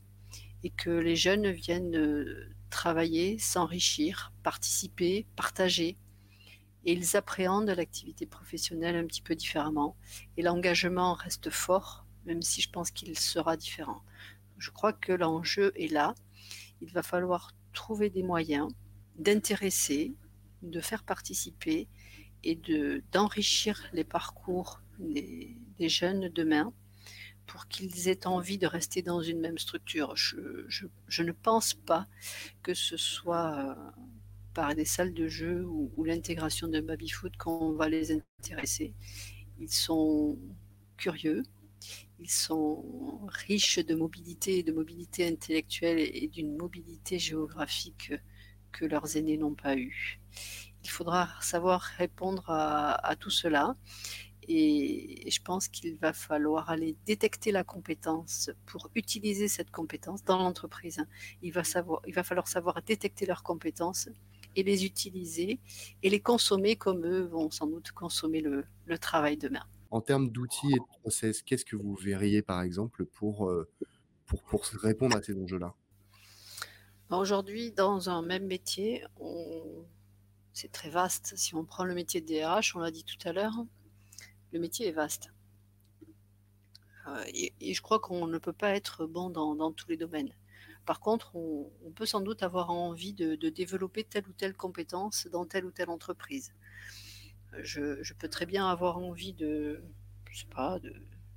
et 0.63 0.69
que 0.69 0.89
les 0.89 1.15
jeunes 1.15 1.49
viennent 1.51 1.95
euh, 1.95 2.49
travailler, 2.69 3.39
s'enrichir, 3.39 4.31
participer, 4.43 5.25
partager, 5.35 5.97
et 6.85 6.93
ils 6.93 7.15
appréhendent 7.15 7.69
l'activité 7.69 8.25
professionnelle 8.25 8.95
un 8.95 9.05
petit 9.05 9.21
peu 9.21 9.35
différemment. 9.35 9.95
Et 10.37 10.41
l'engagement 10.41 11.13
reste 11.13 11.49
fort, 11.49 12.05
même 12.25 12.41
si 12.41 12.61
je 12.61 12.69
pense 12.69 12.91
qu'il 12.91 13.17
sera 13.17 13.57
différent. 13.57 14.01
Je 14.57 14.71
crois 14.71 14.93
que 14.93 15.11
l'enjeu 15.11 15.71
est 15.75 15.91
là. 15.91 16.15
Il 16.81 16.91
va 16.91 17.03
falloir 17.03 17.51
trouver 17.73 18.09
des 18.09 18.23
moyens 18.23 18.67
d'intéresser, 19.17 20.13
de 20.61 20.81
faire 20.81 21.03
participer 21.03 21.87
et 22.43 22.55
de, 22.55 23.03
d'enrichir 23.11 23.81
les 23.93 24.03
parcours 24.03 24.81
des, 24.99 25.57
jeunes 25.79 26.29
demain 26.29 26.71
pour 27.47 27.67
qu'ils 27.67 28.07
aient 28.07 28.27
envie 28.27 28.59
de 28.59 28.67
rester 28.67 29.01
dans 29.01 29.21
une 29.21 29.39
même 29.39 29.57
structure. 29.57 30.15
Je, 30.15 30.65
je, 30.67 31.23
ne 31.23 31.31
pense 31.31 31.73
pas 31.73 32.07
que 32.61 32.75
ce 32.75 32.97
soit 32.97 33.57
euh, 33.57 33.75
par 34.53 34.75
des 34.75 34.85
salles 34.85 35.13
de 35.13 35.27
jeu 35.27 35.65
ou, 35.65 36.03
l'intégration 36.03 36.67
de 36.67 36.79
baby-foot 36.81 37.35
qu'on 37.37 37.73
va 37.73 37.89
les 37.89 38.11
intéresser. 38.11 38.93
Ils 39.59 39.71
sont 39.71 40.37
curieux, 40.97 41.43
ils 42.19 42.29
sont 42.29 42.83
riches 43.27 43.79
de 43.79 43.95
mobilité, 43.95 44.63
de 44.63 44.71
mobilité 44.71 45.27
intellectuelle 45.27 45.99
et 45.99 46.27
d'une 46.27 46.55
mobilité 46.57 47.19
géographique 47.19 48.13
que 48.71 48.85
leurs 48.85 49.17
aînés 49.17 49.37
n'ont 49.37 49.55
pas 49.55 49.75
eu. 49.75 50.19
Il 50.83 50.89
faudra 50.89 51.29
savoir 51.41 51.81
répondre 51.81 52.49
à, 52.49 53.15
tout 53.19 53.29
cela 53.29 53.75
et 54.47 55.29
je 55.29 55.41
pense 55.41 55.67
qu'il 55.67 55.97
va 55.97 56.13
falloir 56.13 56.69
aller 56.71 56.95
détecter 57.05 57.51
la 57.51 57.63
compétence 57.63 58.49
pour 58.65 58.89
utiliser 58.95 59.47
cette 59.47 59.69
compétence 59.69 60.23
dans 60.23 60.37
l'entreprise. 60.37 61.05
Il 61.43 61.53
il 62.07 62.13
va 62.13 62.23
falloir 62.23 62.47
savoir 62.47 62.81
détecter 62.81 63.25
leurs 63.27 63.43
compétences 63.43 64.09
et 64.55 64.63
les 64.63 64.85
utiliser 64.85 65.59
et 66.03 66.09
les 66.09 66.19
consommer 66.19 66.75
comme 66.75 67.05
eux 67.05 67.21
vont 67.21 67.49
sans 67.51 67.67
doute 67.67 67.91
consommer 67.91 68.41
le, 68.41 68.65
le 68.85 68.97
travail 68.97 69.37
demain. 69.37 69.63
En 69.89 70.01
termes 70.01 70.29
d'outils 70.29 70.71
et 70.71 70.79
de 70.79 70.99
process, 71.01 71.41
qu'est-ce 71.41 71.65
que 71.65 71.75
vous 71.75 71.95
verriez 71.95 72.41
par 72.41 72.61
exemple 72.61 73.05
pour, 73.05 73.49
euh, 73.49 73.67
pour, 74.25 74.43
pour 74.43 74.63
répondre 74.65 75.15
à 75.15 75.21
ces 75.21 75.37
enjeux-là? 75.37 75.73
Aujourd'hui, 77.11 77.71
dans 77.73 78.09
un 78.09 78.21
même 78.21 78.45
métier, 78.45 79.03
c'est 80.53 80.71
très 80.71 80.89
vaste. 80.89 81.33
Si 81.35 81.53
on 81.55 81.65
prend 81.65 81.83
le 81.83 81.93
métier 81.93 82.21
de 82.21 82.25
DRH, 82.25 82.73
on 82.75 82.79
l'a 82.79 82.91
dit 82.91 83.03
tout 83.03 83.27
à 83.27 83.33
l'heure, 83.33 83.65
le 84.53 84.59
métier 84.59 84.87
est 84.87 84.93
vaste. 84.93 85.29
Euh, 87.07 87.23
et, 87.33 87.73
je 87.73 87.81
crois 87.81 87.99
qu'on 87.99 88.27
ne 88.27 88.37
peut 88.37 88.53
pas 88.53 88.75
être 88.75 89.05
bon 89.05 89.29
dans, 89.29 89.71
tous 89.71 89.89
les 89.89 89.97
domaines. 89.97 90.33
Par 90.85 90.99
contre, 90.99 91.35
on, 91.35 91.69
peut 91.95 92.05
sans 92.05 92.21
doute 92.21 92.43
avoir 92.43 92.71
envie 92.71 93.13
de, 93.13 93.35
développer 93.49 94.03
telle 94.03 94.27
ou 94.27 94.33
telle 94.33 94.55
compétence 94.55 95.27
dans 95.31 95.45
telle 95.45 95.65
ou 95.65 95.71
telle 95.71 95.89
entreprise. 95.89 96.53
Je, 97.61 98.13
peux 98.13 98.29
très 98.29 98.45
bien 98.45 98.67
avoir 98.67 98.97
envie 98.97 99.33
de, 99.33 99.83
je 100.31 100.45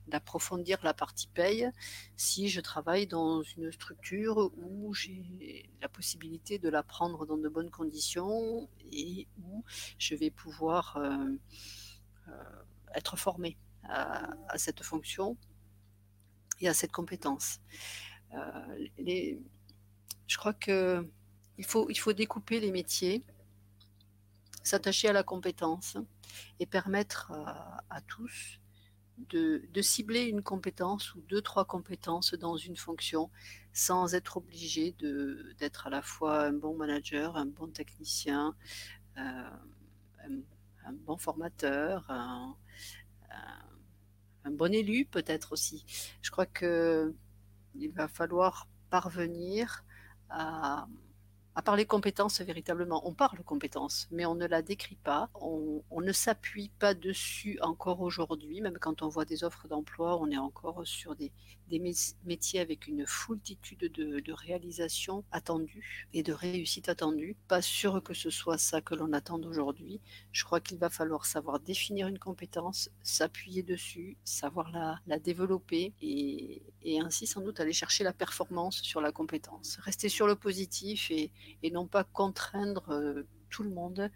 d'approfondir 0.06 0.78
la 0.82 0.94
partie 0.94 1.28
paye 1.28 1.70
si 2.16 2.48
je 2.48 2.60
travaille 2.60 3.06
dans 3.06 3.42
une 3.42 3.72
structure 3.72 4.50
où 4.56 4.92
j'ai 4.94 5.70
la 5.80 5.88
possibilité 5.88 6.58
de 6.58 6.68
l'apprendre 6.68 7.26
dans 7.26 7.38
de 7.38 7.48
bonnes 7.48 7.70
conditions 7.70 8.68
et 8.92 9.26
où 9.42 9.64
je 9.98 10.14
vais 10.14 10.30
pouvoir 10.30 10.96
euh, 10.98 11.26
euh, 12.28 12.32
être 12.94 13.16
formé 13.16 13.56
à, 13.84 14.34
cette 14.56 14.82
fonction 14.82 15.36
et 16.60 16.68
à 16.68 16.74
cette 16.74 16.92
compétence. 16.92 17.60
Euh, 18.34 19.36
je 20.26 20.36
crois 20.36 20.54
que 20.54 21.06
il 21.58 21.64
faut 21.64 22.12
découper 22.12 22.58
les 22.58 22.72
métiers, 22.72 23.22
s'attacher 24.64 25.08
à 25.08 25.12
la 25.12 25.22
compétence 25.22 25.96
et 26.58 26.66
permettre 26.66 27.30
à 27.90 28.00
tous 28.08 28.58
de, 29.18 29.82
cibler 29.82 30.24
une 30.24 30.42
compétence 30.42 31.14
ou 31.14 31.20
deux, 31.20 31.40
trois 31.42 31.64
compétences 31.64 32.34
dans 32.34 32.56
une 32.56 32.76
fonction 32.76 33.30
sans 33.72 34.14
être 34.14 34.36
obligé 34.36 34.96
d'être 35.58 35.86
à 35.86 35.90
la 35.90 36.02
fois 36.02 36.42
un 36.42 36.52
bon 36.52 36.76
manager, 36.76 37.36
un 37.36 37.46
bon 37.46 37.68
technicien, 37.68 38.56
euh, 39.18 39.50
un, 40.84 40.92
bon 40.92 41.16
formateur, 41.16 42.04
un, 42.10 42.56
un 44.44 44.50
bon 44.50 44.72
élu 44.72 45.06
peut-être 45.06 45.52
aussi. 45.52 45.84
Je 46.22 46.30
crois 46.30 46.46
que 46.46 47.14
il 47.74 47.92
va 47.92 48.08
falloir 48.08 48.68
parvenir 48.90 49.84
à, 50.30 50.86
à 51.56 51.62
parler 51.62 51.86
compétences 51.86 52.40
véritablement. 52.40 53.06
On 53.06 53.14
parle 53.14 53.42
compétences, 53.44 54.08
mais 54.10 54.26
on 54.26 54.34
ne 54.34 54.46
la 54.46 54.62
décrit 54.62 54.96
pas, 54.96 55.30
on, 55.34 55.82
ne 56.00 56.12
s'appuie 56.12 56.70
pas 56.78 56.94
dessus 56.94 57.58
encore 57.62 58.00
aujourd'hui, 58.00 58.60
même 58.60 58.78
quand 58.78 59.02
on 59.02 59.08
voit 59.08 59.24
des 59.24 59.44
offres 59.44 59.68
d'emploi, 59.68 60.20
on 60.20 60.30
est 60.30 60.36
encore 60.36 60.86
sur 60.86 61.14
des, 61.16 61.32
métiers 62.24 62.60
avec 62.60 62.86
une 62.86 63.06
foultitude 63.06 63.90
de, 63.92 64.20
de 64.20 64.32
réalisations 64.32 65.24
attendues 65.32 66.06
et 66.12 66.22
de 66.22 66.32
réussites 66.32 66.88
attendues. 66.88 67.36
Pas 67.48 67.62
sûr 67.62 68.02
que 68.02 68.14
ce 68.14 68.30
soit 68.30 68.58
ça 68.58 68.80
que 68.80 68.94
l'on 68.94 69.12
attend 69.12 69.40
aujourd'hui. 69.40 70.00
Je 70.30 70.44
crois 70.44 70.60
qu'il 70.60 70.78
va 70.78 70.90
falloir 70.90 71.24
savoir 71.24 71.60
définir 71.60 72.06
une 72.06 72.18
compétence, 72.18 72.90
s'appuyer 73.02 73.62
dessus, 73.62 74.16
savoir 74.24 74.70
la, 74.72 75.18
développer 75.18 75.94
et 76.00 77.00
ainsi 77.00 77.26
sans 77.26 77.40
doute 77.40 77.60
aller 77.60 77.72
chercher 77.72 78.04
la 78.04 78.12
performance 78.12 78.82
sur 78.82 79.00
la 79.00 79.10
compétence. 79.10 79.78
Rester 79.80 80.08
sur 80.08 80.26
le 80.26 80.36
positif 80.36 81.10
et, 81.10 81.30
et 81.62 81.70
non 81.70 81.86
pas 81.86 82.04
contraindre 82.04 82.90
euh, 82.90 83.26
tout 83.50 83.62
le 83.62 83.70
monde 83.70 84.10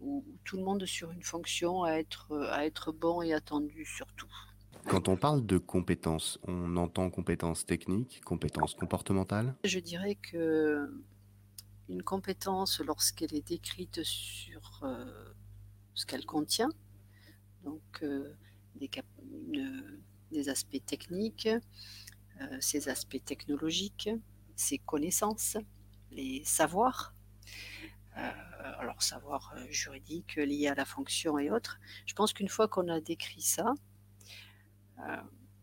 ou 0.00 0.24
tout 0.44 0.56
le 0.56 0.64
monde 0.64 0.84
sur 0.86 1.10
une 1.10 1.22
fonction 1.22 1.82
à 1.82 1.92
être, 1.92 2.36
à 2.50 2.66
être 2.66 2.92
bon 2.92 3.22
et 3.22 3.32
attendu 3.32 3.84
surtout. 3.84 4.30
Quand 4.86 5.08
on 5.08 5.16
parle 5.16 5.44
de 5.44 5.58
compétences, 5.58 6.38
on 6.44 6.76
entend 6.76 7.10
compétences 7.10 7.66
techniques, 7.66 8.20
compétences 8.24 8.74
comportementales? 8.74 9.54
Je 9.64 9.80
dirais 9.80 10.14
que 10.14 10.88
une 11.88 12.02
compétence, 12.02 12.80
lorsqu'elle 12.80 13.34
est 13.34 13.46
décrite 13.46 14.02
sur 14.04 14.80
euh, 14.82 15.04
ce 15.94 16.06
qu'elle 16.06 16.26
contient, 16.26 16.68
donc 17.64 17.82
euh, 18.02 18.34
des, 18.76 18.90
des, 20.30 20.48
aspects 20.48 20.84
techniques, 20.84 21.48
ses 22.60 22.88
aspects 22.88 23.24
technologiques, 23.24 24.10
ses 24.58 24.78
connaissances, 24.78 25.56
les 26.10 26.42
savoirs, 26.44 27.14
euh, 28.16 28.30
alors 28.78 29.02
savoir 29.02 29.54
euh, 29.56 29.66
juridique 29.70 30.36
lié 30.36 30.68
à 30.68 30.74
la 30.74 30.84
fonction 30.84 31.38
et 31.38 31.50
autres. 31.50 31.78
Je 32.06 32.14
pense 32.14 32.32
qu'une 32.32 32.48
fois 32.48 32.68
qu'on 32.68 32.88
a 32.88 33.00
décrit 33.00 33.42
ça, 33.42 33.74
euh, 35.00 35.16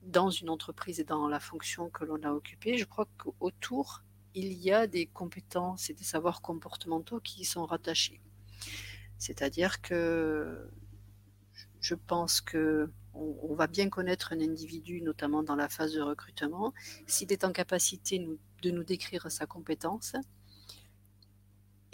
dans 0.04 0.30
une 0.30 0.50
entreprise 0.50 1.00
et 1.00 1.04
dans 1.04 1.28
la 1.28 1.40
fonction 1.40 1.90
que 1.90 2.06
l'on 2.06 2.22
a 2.24 2.32
occupée, 2.32 2.78
je 2.78 2.86
crois 2.86 3.08
qu'autour, 3.18 4.04
il 4.34 4.54
y 4.54 4.72
a 4.72 4.88
des 4.88 5.08
compétences 5.08 5.90
et 5.90 5.94
des 5.94 6.04
savoirs 6.04 6.42
comportementaux 6.42 7.20
qui 7.20 7.42
y 7.42 7.46
sont 7.46 7.66
rattachés. 7.66 8.22
C'est-à-dire 9.18 9.82
que 9.82 10.70
je 11.80 11.96
pense 11.96 12.42
que 12.42 12.92
on, 13.14 13.56
va 13.56 13.68
bien 13.68 13.90
connaître 13.90 14.34
un 14.34 14.42
individu, 14.42 15.02
notamment 15.02 15.42
dans 15.42 15.56
la 15.56 15.70
phase 15.70 15.94
de 15.94 16.02
recrutement, 16.02 16.74
s'il 17.08 17.32
est 17.32 17.46
en 17.46 17.54
capacité 17.54 18.20
de 18.62 18.72
nous 18.72 18.84
décrire 18.84 19.32
sa 19.32 19.46
compétence 19.46 20.16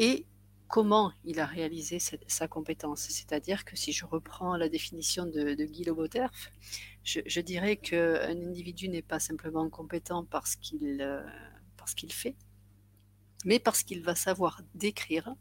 et 0.01 0.25
comment 0.67 1.13
il 1.25 1.39
a 1.39 1.45
réalisé 1.45 1.99
sa 1.99 2.47
compétence? 2.47 3.01
C'est-à-dire 3.01 3.63
que 3.65 3.75
si 3.75 3.93
je 3.93 4.03
reprends 4.03 4.57
la 4.57 4.67
définition 4.67 5.27
de, 5.27 5.53
Guy 5.53 5.83
Loboterf, 5.83 6.51
je, 7.03 7.39
dirais 7.39 7.77
qu'un 7.77 8.31
individu 8.31 8.89
n'est 8.89 9.03
pas 9.03 9.19
simplement 9.19 9.69
compétent 9.69 10.25
parce 10.25 10.55
qu'il 10.55 11.01
euh, 11.01 11.21
parce 11.77 11.93
qu'il 11.93 12.11
fait, 12.11 12.35
mais 13.45 13.59
parce 13.59 13.83
qu'il 13.83 14.01
va 14.01 14.15
savoir 14.15 14.61
décrire 14.73 15.35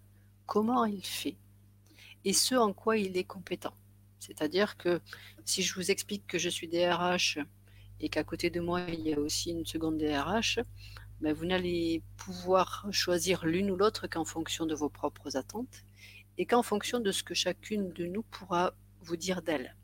comment 0.45 0.85
il 0.85 1.07
fait 1.07 1.39
et 2.27 2.35
ce 2.35 2.55
en 2.55 2.75
quoi 2.75 2.99
il 2.99 3.17
est 3.17 3.25
compétent. 3.25 3.75
C'est-à-dire 4.19 4.77
que 4.77 5.01
si 5.47 5.63
je 5.63 5.75
vous 5.75 5.91
explique 5.91 6.27
que 6.27 6.39
je 6.39 6.51
suis 6.51 6.69
DRH 6.69 7.39
et 8.01 8.11
qu'à 8.11 8.25
côté 8.25 8.51
de 8.51 8.61
moi, 8.61 8.83
il 8.89 9.01
y 9.01 9.15
a 9.15 9.19
aussi 9.19 9.53
une 9.53 9.65
seconde 9.65 9.97
DRH, 9.97 10.61
ben 11.21 11.33
vous 11.33 11.47
n'allez 11.47 12.03
pouvoir 12.17 12.87
choisir 12.91 13.45
l'une 13.45 13.71
ou 13.71 13.77
l'autre 13.77 14.07
qu'en 14.07 14.25
fonction 14.25 14.67
de 14.67 14.75
vos 14.75 14.89
propres 14.89 15.37
attentes 15.37 15.85
et 16.39 16.47
qu'en 16.47 16.63
fonction 16.63 17.01
de 17.01 17.13
ce 17.13 17.23
que 17.23 17.35
chacune 17.35 17.93
de 17.93 18.07
nous 18.07 18.23
pourra 18.23 18.75
vous 19.03 19.17
dire 19.17 19.43
d'elle. 19.43 19.77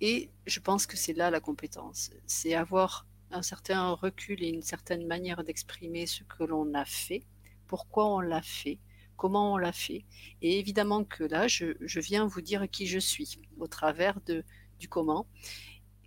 Et 0.00 0.30
je 0.46 0.60
pense 0.60 0.86
que 0.86 0.96
c'est 0.96 1.12
là 1.12 1.30
la 1.30 1.40
compétence, 1.40 2.10
c'est 2.26 2.54
avoir 2.54 3.06
un 3.30 3.42
certain 3.42 3.92
recul 3.92 4.42
et 4.42 4.48
une 4.48 4.62
certaine 4.62 5.06
manière 5.06 5.44
d'exprimer 5.44 6.06
ce 6.06 6.24
que 6.24 6.44
l'on 6.44 6.72
a 6.74 6.84
fait, 6.84 7.22
pourquoi 7.66 8.06
on 8.06 8.20
l'a 8.20 8.42
fait, 8.42 8.78
comment 9.16 9.52
on 9.52 9.56
l'a 9.56 9.72
fait. 9.72 10.04
Et 10.42 10.58
évidemment 10.58 11.04
que 11.04 11.24
là, 11.24 11.46
je, 11.46 12.00
viens 12.00 12.26
vous 12.26 12.40
dire 12.40 12.68
qui 12.70 12.86
je 12.86 12.98
suis 12.98 13.38
au 13.58 13.66
travers 13.66 14.18
du 14.78 14.88
comment, 14.88 15.26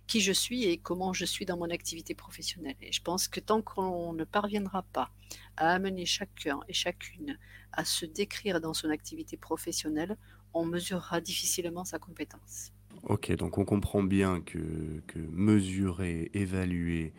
qui 0.06 0.20
je 0.20 0.32
suis 0.32 0.64
et 0.64 0.76
comment 0.76 1.12
je 1.12 1.24
suis 1.24 1.46
dans 1.46 1.56
mon 1.56 1.70
activité 1.70 2.14
professionnelle. 2.14 2.76
Et 2.82 2.92
je 2.92 3.02
pense 3.02 3.28
que 3.28 3.40
tant 3.40 3.62
qu'on 3.62 4.12
ne 4.12 4.24
parviendra 4.24 4.82
pas 4.82 5.10
à 5.56 5.70
amener 5.70 6.04
chacun 6.04 6.60
et 6.68 6.72
chacune 6.72 7.38
à 7.72 7.84
se 7.84 8.06
décrire 8.06 8.60
dans 8.60 8.74
son 8.74 8.90
activité 8.90 9.36
professionnelle, 9.36 10.16
on 10.52 10.64
mesurera 10.64 11.20
difficilement 11.20 11.84
sa 11.84 11.98
compétence. 11.98 12.72
Ok, 13.04 13.32
donc 13.32 13.58
on 13.58 13.64
comprend 13.64 14.02
bien 14.02 14.40
que, 14.40 15.02
que 15.06 15.18
mesurer, 15.18 16.30
évaluer, 16.32 17.12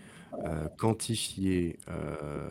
euh, 0.44 0.68
quantifier, 0.77 1.80
euh, 1.89 2.50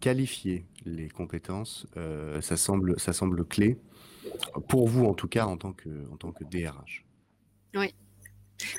qualifier 0.00 0.64
les 0.84 1.08
compétences, 1.08 1.86
euh, 1.96 2.40
ça 2.40 2.56
semble 2.56 2.98
ça 2.98 3.12
semble 3.12 3.44
clé, 3.44 3.78
pour 4.68 4.88
vous 4.88 5.04
en 5.04 5.14
tout 5.14 5.28
cas 5.28 5.46
en 5.46 5.56
tant 5.56 5.72
que 5.72 5.88
en 6.12 6.16
tant 6.16 6.32
que 6.32 6.44
DRH. 6.44 7.04
Oui, 7.74 7.94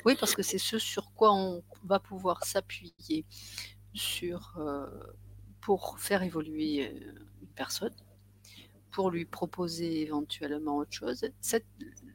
Oui, 0.04 0.16
parce 0.18 0.34
que 0.34 0.42
c'est 0.42 0.58
ce 0.58 0.78
sur 0.78 1.12
quoi 1.14 1.32
on 1.34 1.62
va 1.84 1.98
pouvoir 1.98 2.44
s'appuyer 2.44 3.24
euh, 4.56 4.86
pour 5.60 5.98
faire 5.98 6.22
évoluer 6.22 6.88
euh, 6.88 7.12
une 7.42 7.48
personne, 7.54 7.94
pour 8.90 9.10
lui 9.10 9.24
proposer 9.24 10.02
éventuellement 10.02 10.78
autre 10.78 10.92
chose. 10.92 11.28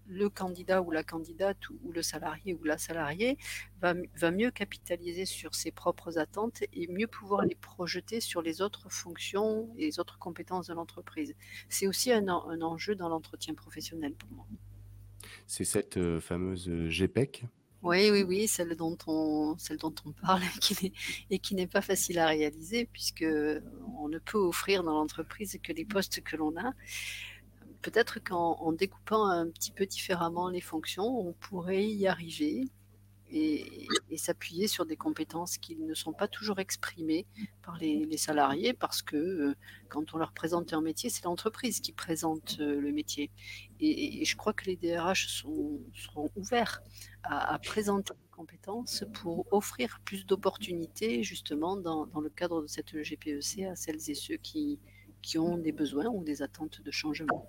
Le 0.09 0.29
candidat 0.29 0.81
ou 0.81 0.91
la 0.91 1.03
candidate 1.03 1.57
ou, 1.69 1.91
le 1.91 2.01
salarié 2.01 2.53
ou 2.53 2.63
la 2.63 2.77
salariée 2.77 3.37
va, 3.81 4.31
mieux 4.31 4.51
capitaliser 4.51 5.25
sur 5.25 5.53
ses 5.53 5.71
propres 5.71 6.17
attentes 6.17 6.63
et 6.73 6.87
mieux 6.87 7.07
pouvoir 7.07 7.43
les 7.43 7.55
projeter 7.55 8.21
sur 8.21 8.41
les 8.41 8.61
autres 8.61 8.89
fonctions 8.89 9.69
et 9.77 9.85
les 9.85 9.99
autres 9.99 10.17
compétences 10.17 10.67
de 10.67 10.73
l'entreprise. 10.73 11.35
C'est 11.69 11.87
aussi 11.87 12.11
un, 12.11 12.27
enjeu 12.29 12.95
dans 12.95 13.09
l'entretien 13.09 13.53
professionnel 13.53 14.13
pour 14.13 14.29
moi. 14.31 14.47
C'est 15.45 15.65
cette 15.65 15.97
euh, 15.97 16.19
fameuse 16.19 16.69
GPEC 16.89 17.45
oui, 17.83 18.09
oui, 18.11 18.23
oui, 18.23 18.47
celle 18.47 18.75
dont 18.75 18.97
on, 19.05 19.55
celle 19.59 19.77
dont 19.77 19.93
on 20.03 20.11
parle 20.11 20.41
et 21.29 21.39
qui 21.39 21.55
n'est 21.55 21.67
pas 21.67 21.81
facile 21.81 22.17
à 22.19 22.27
réaliser 22.27 22.89
puisque 22.91 23.25
on 23.99 24.09
ne 24.09 24.17
peut 24.17 24.39
offrir 24.39 24.83
dans 24.83 24.93
l'entreprise 24.93 25.57
que 25.61 25.71
les 25.71 25.85
postes 25.85 26.21
que 26.21 26.35
l'on 26.35 26.57
a. 26.57 26.73
Peut-être 27.83 28.19
qu'en 28.19 28.73
découpant 28.73 29.27
un 29.27 29.47
petit 29.47 29.71
peu 29.71 29.85
différemment 29.85 30.49
les 30.49 30.59
fonctions, 30.59 31.05
on 31.05 31.33
pourrait 31.33 31.85
y 31.85 32.07
arriver 32.07 32.65
et, 33.31 33.87
s'appuyer 34.15 34.67
sur 34.67 34.85
des 34.85 34.97
compétences 34.97 35.57
qui 35.57 35.75
ne 35.75 35.93
sont 35.93 36.11
pas 36.11 36.27
toujours 36.27 36.59
exprimées 36.59 37.25
par 37.61 37.77
les, 37.77 38.17
salariés 38.17 38.73
parce 38.73 39.03
que 39.03 39.15
euh, 39.15 39.55
quand 39.89 40.13
on 40.15 40.17
leur 40.17 40.31
présente 40.31 40.73
un 40.73 40.81
métier, 40.81 41.09
c'est 41.09 41.25
l'entreprise 41.25 41.79
qui 41.79 41.91
présente 41.91 42.57
euh, 42.59 42.81
le 42.81 42.91
métier. 42.91 43.29
Et, 43.79 44.25
je 44.25 44.35
crois 44.35 44.53
que 44.53 44.65
les 44.65 44.75
DRH 44.75 45.27
seront 45.27 46.31
ouverts 46.35 46.81
à, 47.23 47.59
présenter 47.59 48.13
des 48.13 48.29
compétences 48.31 49.03
pour 49.13 49.45
offrir 49.51 49.99
plus 50.03 50.25
d'opportunités 50.25 51.21
justement 51.21 51.77
dans, 51.77 52.07
dans, 52.07 52.21
le 52.21 52.29
cadre 52.29 52.63
de 52.63 52.67
cette 52.67 52.95
GPEC 52.95 53.63
à 53.63 53.75
celles 53.75 54.09
et 54.09 54.15
ceux 54.15 54.37
qui, 54.37 54.79
qui 55.21 55.37
ont 55.37 55.57
des 55.57 55.71
besoins 55.71 56.07
ou 56.07 56.23
des 56.23 56.41
attentes 56.41 56.81
de 56.81 56.91
changement. 56.91 57.47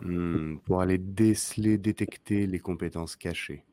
Hmm, 0.00 0.56
pour 0.64 0.80
aller 0.80 0.98
déceler, 0.98 1.78
détecter 1.78 2.46
les 2.46 2.58
compétences 2.58 3.14
cachées. 3.14 3.64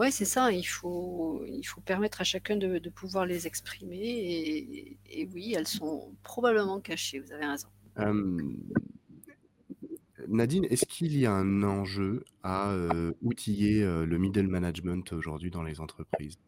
Oui, 0.00 0.10
c'est 0.10 0.24
ça. 0.24 0.50
Il 0.50 0.64
faut, 0.64 1.44
il 1.46 1.62
faut 1.62 1.82
permettre 1.82 2.22
à 2.22 2.24
chacun 2.24 2.56
de, 2.56 2.88
pouvoir 2.88 3.26
les 3.26 3.46
exprimer. 3.46 4.96
Et, 5.04 5.28
oui, 5.34 5.52
elles 5.54 5.68
sont 5.68 6.14
probablement 6.22 6.80
cachées. 6.80 7.20
Vous 7.20 7.30
avez 7.32 7.44
raison. 7.44 7.68
Nadine, 10.26 10.64
est-ce 10.70 10.86
qu'il 10.86 11.14
y 11.18 11.26
a 11.26 11.32
un 11.32 11.62
enjeu 11.62 12.24
à 12.42 12.70
euh, 12.70 13.12
outiller 13.20 13.82
euh, 13.82 14.06
le 14.06 14.16
middle 14.16 14.46
management 14.48 15.12
aujourd'hui 15.12 15.50
dans 15.50 15.62
les 15.62 15.80
entreprises 15.80 16.38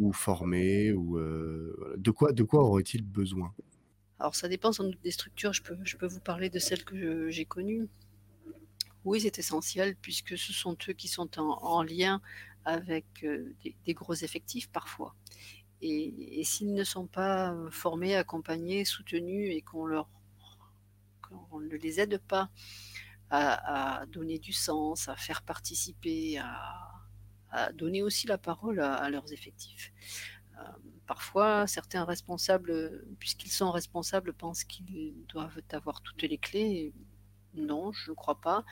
ou 0.00 0.12
former 0.12 0.92
ou 0.92 1.16
euh, 1.18 1.94
de 1.96 2.10
quoi 2.10 2.32
de 2.32 2.42
quoi 2.42 2.64
aurait-il 2.64 3.02
besoin? 3.02 3.54
Alors 4.18 4.34
ça 4.34 4.48
dépend 4.48 4.72
sans 4.72 4.84
doute 4.84 5.00
des 5.04 5.12
structures. 5.12 5.52
Je 5.52 5.62
peux, 5.62 5.76
je 5.84 5.96
peux 5.96 6.06
vous 6.06 6.20
parler 6.20 6.50
de 6.50 6.58
celles 6.58 6.84
que 6.84 7.30
j'ai 7.30 7.44
connues. 7.44 7.88
Oui, 9.04 9.20
c'est 9.20 9.38
essentiel 9.38 9.96
puisque 9.96 10.36
ce 10.36 10.52
sont 10.52 10.76
eux 10.88 10.92
qui 10.92 11.08
sont 11.08 11.38
en, 11.38 11.82
lien 11.82 12.20
avec 12.64 13.06
euh, 13.24 13.54
des, 13.86 13.94
gros 13.94 14.14
effectifs 14.14 14.68
parfois. 14.70 15.14
Et, 15.80 16.42
s'ils 16.44 16.74
ne 16.74 16.84
sont 16.84 17.06
pas 17.06 17.52
euh, 17.52 17.70
formés, 17.70 18.14
accompagnés, 18.14 18.84
soutenus 18.84 19.54
et 19.54 19.62
qu'on 19.62 19.88
ne 21.60 21.76
les 21.76 22.00
aide 22.00 22.18
pas 22.18 22.50
à, 23.30 24.04
donner 24.08 24.38
du 24.38 24.52
sens, 24.52 25.08
à 25.08 25.16
faire 25.16 25.42
participer, 25.42 26.38
à, 26.38 27.72
donner 27.72 28.02
aussi 28.02 28.26
la 28.26 28.38
parole 28.38 28.80
à, 28.80 29.08
leurs 29.08 29.32
effectifs. 29.32 29.92
Euh, 30.58 30.62
parfois, 31.06 31.66
certains 31.66 32.04
responsables, 32.04 33.02
puisqu'ils 33.18 33.50
sont 33.50 33.70
responsables, 33.70 34.34
pensent 34.34 34.64
qu'ils 34.64 35.14
doivent 35.28 35.60
avoir 35.72 36.02
toutes 36.02 36.22
les 36.22 36.38
clés 36.38 36.92
non, 37.60 37.92
je 37.92 38.10
ne 38.10 38.16
crois 38.16 38.40
pas. 38.40 38.64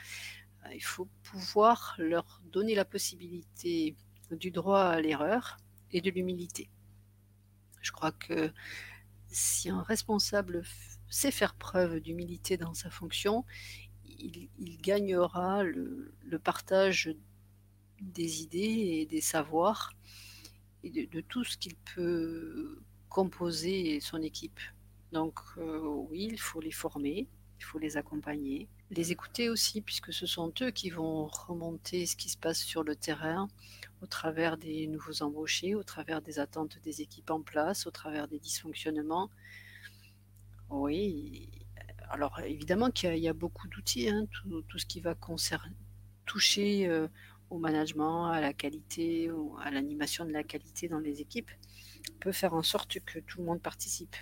Euh, 0.66 0.74
il 0.74 0.84
faut 0.84 1.08
pouvoir 1.22 1.94
leur 1.98 2.40
donner 2.44 2.74
la 2.74 2.84
possibilité 2.84 3.96
du 4.30 4.50
droit 4.50 4.82
à 4.82 5.00
l'erreur 5.00 5.56
et 5.90 6.00
de 6.00 6.10
l'humilité. 6.10 6.68
Je 7.80 7.92
crois 7.92 8.12
que 8.12 8.52
si 9.28 9.70
un 9.70 9.82
responsable 9.82 10.62
sait 11.08 11.30
faire 11.30 11.54
preuve 11.54 12.00
d'humilité 12.00 12.56
dans 12.56 12.74
sa 12.74 12.90
fonction, 12.90 13.44
il, 14.04 14.78
gagnera 14.80 15.62
le, 15.62 16.12
partage 16.42 17.14
des 18.00 18.42
idées 18.42 19.00
et 19.00 19.06
des 19.06 19.20
savoirs 19.20 19.92
et 20.82 21.06
de, 21.06 21.20
tout 21.20 21.44
ce 21.44 21.56
qu'il 21.56 21.76
peut 21.76 22.80
composer 23.08 24.00
son 24.00 24.20
équipe. 24.22 24.60
Donc 25.12 25.38
euh, 25.56 25.80
oui, 26.10 26.28
il 26.30 26.40
faut 26.40 26.60
les 26.60 26.70
former, 26.70 27.28
il 27.58 27.64
faut 27.64 27.78
les 27.78 27.96
accompagner, 27.96 28.68
les 28.90 29.12
écouter 29.12 29.48
aussi, 29.48 29.80
puisque 29.80 30.12
ce 30.12 30.26
sont 30.26 30.52
eux 30.62 30.70
qui 30.70 30.90
vont 30.90 31.26
remonter 31.26 32.06
ce 32.06 32.16
qui 32.16 32.28
se 32.28 32.38
passe 32.38 32.60
sur 32.60 32.84
le 32.84 32.94
terrain 32.94 33.48
au 34.00 34.06
travers 34.06 34.56
des 34.56 34.86
nouveaux 34.86 35.22
embauchés, 35.22 35.74
au 35.74 35.82
travers 35.82 36.22
des 36.22 36.38
attentes 36.38 36.78
des 36.82 37.00
équipes 37.02 37.30
en 37.30 37.42
place, 37.42 37.86
au 37.86 37.90
travers 37.90 38.28
des 38.28 38.38
dysfonctionnements. 38.38 39.30
Oui, 40.70 41.50
alors 42.10 42.38
évidemment 42.40 42.90
qu'il 42.90 43.18
y, 43.18 43.28
a 43.28 43.32
beaucoup 43.32 43.68
d'outils, 43.68 44.08
hein, 44.08 44.26
tout, 44.30 44.78
ce 44.78 44.86
qui 44.86 45.00
va 45.00 45.16
toucher 46.26 46.86
euh, 46.86 47.08
au 47.50 47.58
management, 47.58 48.26
à 48.26 48.40
la 48.40 48.52
qualité, 48.52 49.30
à 49.62 49.70
l'animation 49.70 50.24
de 50.24 50.32
la 50.32 50.44
qualité 50.44 50.88
dans 50.88 51.00
les 51.00 51.20
équipes, 51.20 51.50
peut 52.20 52.32
faire 52.32 52.54
en 52.54 52.62
sorte 52.62 53.00
que 53.00 53.18
tout 53.18 53.38
le 53.38 53.44
monde 53.44 53.62
participe. 53.62 54.16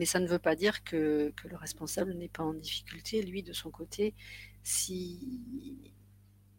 Mais 0.00 0.06
ça 0.06 0.18
ne 0.18 0.26
veut 0.26 0.38
pas 0.38 0.56
dire 0.56 0.82
que, 0.82 1.30
le 1.44 1.56
responsable 1.56 2.14
n'est 2.14 2.30
pas 2.30 2.42
en 2.42 2.54
difficulté, 2.54 3.20
lui, 3.22 3.42
de 3.42 3.52
son 3.52 3.70
côté, 3.70 4.14
si, 4.62 5.92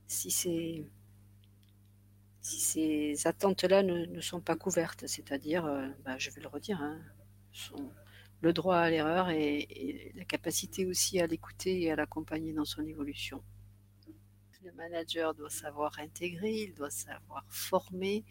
si 0.06 0.30
si 2.43 2.60
ces 2.60 3.27
attentes-là 3.27 3.82
ne, 3.82 4.21
sont 4.21 4.41
pas 4.41 4.56
couvertes. 4.56 5.08
C'est-à-dire, 5.08 5.65
euh, 5.65 5.88
bah, 6.06 6.19
je 6.19 6.30
vais 6.30 6.41
le 6.41 6.49
redire, 6.49 6.80
hein, 6.84 7.01
le 8.41 8.54
droit 8.54 8.77
à 8.77 8.91
l'erreur 8.91 9.32
et, 9.32 10.12
la 10.15 10.23
capacité 10.25 10.86
aussi 10.86 11.19
à 11.19 11.25
l'écouter 11.25 11.82
et 11.82 11.91
à 11.91 11.95
l'accompagner 11.95 12.54
dans 12.54 12.65
son 12.65 12.86
évolution. 12.86 13.43
Le 14.63 14.71
manager 14.73 15.34
doit 15.34 15.49
savoir 15.49 15.97
intégrer, 15.97 16.51
il 16.51 16.75
doit 16.75 16.91
savoir 16.91 17.43
former, 17.49 18.23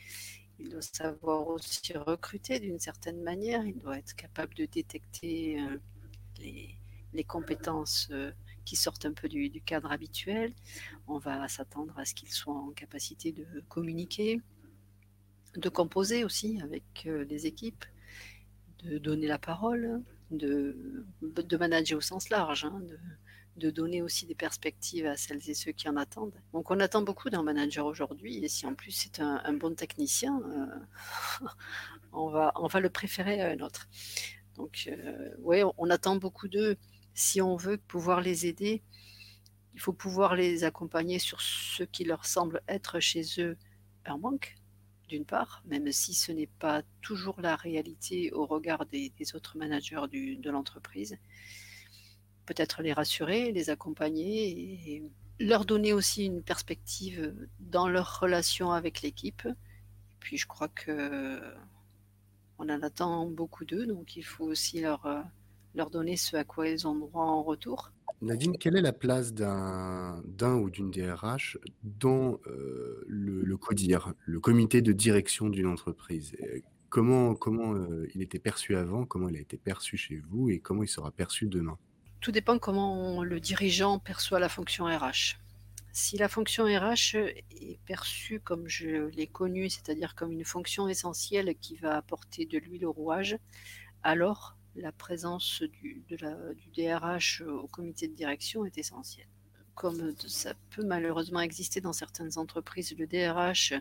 il 0.60 0.68
doit 0.68 0.82
savoir 0.82 1.48
aussi 1.48 1.92
recruter 1.94 2.60
d'une 2.60 2.78
certaine 2.78 3.22
manière. 3.22 3.64
Il 3.64 3.78
doit 3.78 3.98
être 3.98 4.14
capable 4.14 4.54
de 4.54 4.66
détecter 4.66 5.60
euh, 5.60 5.78
les, 6.38 7.24
compétences 7.24 8.08
euh, 8.10 8.30
qui 8.64 8.76
sortent 8.76 9.06
un 9.06 9.12
peu 9.12 9.28
du, 9.28 9.50
cadre 9.62 9.90
habituel. 9.90 10.52
On 11.06 11.18
va 11.18 11.48
s'attendre 11.48 11.98
à 11.98 12.04
ce 12.04 12.14
qu'il 12.14 12.30
soit 12.30 12.54
en 12.54 12.70
capacité 12.70 13.32
de 13.32 13.46
communiquer, 13.68 14.40
de 15.56 15.68
composer 15.68 16.24
aussi 16.24 16.60
avec 16.62 16.84
euh, 17.06 17.24
les 17.24 17.46
équipes, 17.46 17.84
de 18.84 18.98
donner 18.98 19.26
la 19.26 19.38
parole, 19.38 20.02
de, 20.30 21.04
de 21.22 21.56
manager 21.56 21.98
au 21.98 22.02
sens 22.02 22.30
large, 22.30 22.64
hein, 22.64 22.80
de 23.56 23.70
donner 23.70 24.02
aussi 24.02 24.26
des 24.26 24.34
perspectives 24.34 25.06
à 25.06 25.16
celles 25.16 25.48
et 25.48 25.54
ceux 25.54 25.72
qui 25.72 25.88
en 25.88 25.96
attendent. 25.96 26.40
Donc 26.52 26.70
on 26.70 26.80
attend 26.80 27.02
beaucoup 27.02 27.30
d'un 27.30 27.42
manager 27.42 27.86
aujourd'hui, 27.86 28.44
et 28.44 28.48
si 28.48 28.66
en 28.66 28.74
plus 28.74 28.92
c'est 28.92 29.20
un, 29.20 29.52
bon 29.52 29.74
technicien, 29.74 30.40
euh, 30.40 31.46
on, 32.12 32.28
va, 32.30 32.52
on 32.56 32.66
va 32.66 32.80
le 32.80 32.90
préférer 32.90 33.40
à 33.40 33.50
un 33.50 33.60
autre. 33.60 33.88
Donc 34.56 34.88
euh, 34.88 35.34
oui, 35.40 35.62
on, 35.78 35.90
attend 35.90 36.16
beaucoup 36.16 36.48
d'eux. 36.48 36.76
Si 37.14 37.40
on 37.40 37.56
veut 37.56 37.76
pouvoir 37.76 38.20
les 38.20 38.46
aider, 38.46 38.82
il 39.74 39.80
faut 39.80 39.92
pouvoir 39.92 40.36
les 40.36 40.64
accompagner 40.64 41.18
sur 41.18 41.40
ce 41.40 41.82
qui 41.82 42.04
leur 42.04 42.26
semble 42.26 42.62
être 42.68 43.00
chez 43.00 43.22
eux 43.38 43.56
un 44.06 44.16
manque, 44.16 44.56
d'une 45.08 45.24
part, 45.24 45.62
même 45.66 45.90
si 45.92 46.14
ce 46.14 46.32
n'est 46.32 46.46
pas 46.46 46.82
toujours 47.02 47.40
la 47.40 47.56
réalité 47.56 48.32
au 48.32 48.46
regard 48.46 48.86
des, 48.86 49.12
autres 49.34 49.58
managers 49.58 50.06
de 50.10 50.50
l'entreprise 50.50 51.18
peut-être 52.50 52.82
les 52.82 52.92
rassurer, 52.92 53.52
les 53.52 53.70
accompagner 53.70 54.48
et 54.96 55.02
leur 55.38 55.64
donner 55.64 55.92
aussi 55.92 56.26
une 56.26 56.42
perspective 56.42 57.32
dans 57.60 57.88
leur 57.88 58.18
relation 58.18 58.72
avec 58.72 59.02
l'équipe. 59.02 59.46
Et 59.46 60.16
puis 60.18 60.36
je 60.36 60.48
crois 60.48 60.66
que 60.66 61.40
on 62.58 62.68
en 62.68 62.82
attend 62.82 63.26
beaucoup 63.26 63.64
d'eux, 63.64 63.86
donc 63.86 64.16
il 64.16 64.24
faut 64.24 64.46
aussi 64.46 64.80
leur, 64.80 65.06
leur 65.76 65.90
donner 65.90 66.16
ce 66.16 66.36
à 66.36 66.42
quoi 66.42 66.68
ils 66.68 66.88
ont 66.88 66.96
droit 66.96 67.24
en 67.24 67.44
retour. 67.44 67.92
Nadine, 68.20 68.58
quelle 68.58 68.76
est 68.76 68.82
la 68.82 68.92
place 68.92 69.32
d'un 69.32 70.20
ou 70.40 70.70
d'une 70.70 70.90
DRH 70.90 71.56
dans 71.84 72.40
euh, 72.48 73.04
le, 73.06 73.56
CODIR, 73.56 74.12
le 74.26 74.40
comité 74.40 74.82
de 74.82 74.92
direction 74.92 75.48
d'une 75.48 75.68
entreprise? 75.68 76.36
Comment, 76.88 77.36
comment 77.36 77.74
euh, 77.74 78.08
il 78.12 78.22
était 78.22 78.40
perçu 78.40 78.74
avant, 78.74 79.06
comment 79.06 79.28
il 79.28 79.36
a 79.36 79.40
été 79.40 79.56
perçu 79.56 79.96
chez 79.96 80.20
vous 80.28 80.50
et 80.50 80.58
comment 80.58 80.82
il 80.82 80.88
sera 80.88 81.12
perçu 81.12 81.46
demain? 81.46 81.78
Tout 82.20 82.32
dépend 82.32 82.58
comment 82.58 83.22
le 83.22 83.40
dirigeant 83.40 83.98
perçoit 83.98 84.40
la 84.40 84.48
fonction 84.48 84.84
RH. 84.84 85.38
Si 85.92 86.18
la 86.18 86.28
fonction 86.28 86.64
RH 86.64 87.16
est 87.16 87.80
perçue 87.84 88.40
comme 88.40 88.68
je 88.68 89.08
l'ai 89.08 89.26
connue, 89.26 89.70
c'est-à-dire 89.70 90.14
comme 90.14 90.30
une 90.30 90.44
fonction 90.44 90.86
essentielle 90.86 91.56
qui 91.60 91.76
va 91.76 91.96
apporter 91.96 92.46
de 92.46 92.58
l'huile 92.58 92.86
au 92.86 92.92
rouage, 92.92 93.36
alors 94.02 94.56
la 94.76 94.92
présence 94.92 95.62
du, 95.62 96.04
DRH 96.76 97.42
au 97.42 97.66
comité 97.66 98.06
de 98.06 98.14
direction 98.14 98.64
est 98.64 98.78
essentielle. 98.78 99.28
Comme 99.74 100.14
ça 100.28 100.54
peut 100.70 100.84
malheureusement 100.84 101.40
exister 101.40 101.80
dans 101.80 101.92
certaines 101.92 102.38
entreprises, 102.38 102.94
le 102.96 103.06
DRH 103.06 103.74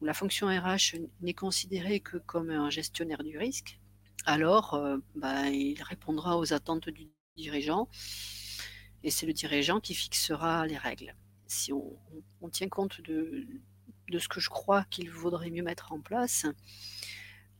où 0.00 0.04
la 0.04 0.14
fonction 0.14 0.48
RH 0.48 0.96
n'est 1.22 1.34
considérée 1.34 2.00
que 2.00 2.18
comme 2.18 2.50
un 2.50 2.70
gestionnaire 2.70 3.22
du 3.24 3.38
risque, 3.38 3.80
alors 4.26 4.74
euh, 4.74 4.98
bah, 5.14 5.48
il 5.48 5.80
répondra 5.82 6.38
aux 6.38 6.52
attentes 6.52 6.88
du 6.88 7.08
dirigeant 7.38 7.88
et 9.02 9.10
c'est 9.10 9.26
le 9.26 9.32
dirigeant 9.32 9.80
qui 9.80 9.94
fixera 9.94 10.66
les 10.66 10.76
règles. 10.76 11.14
Si 11.46 11.72
on, 11.72 12.48
tient 12.50 12.68
compte 12.68 13.00
de, 13.00 13.46
ce 14.18 14.28
que 14.28 14.40
je 14.40 14.50
crois 14.50 14.84
qu'il 14.90 15.10
vaudrait 15.10 15.50
mieux 15.50 15.62
mettre 15.62 15.92
en 15.92 16.00
place, 16.00 16.46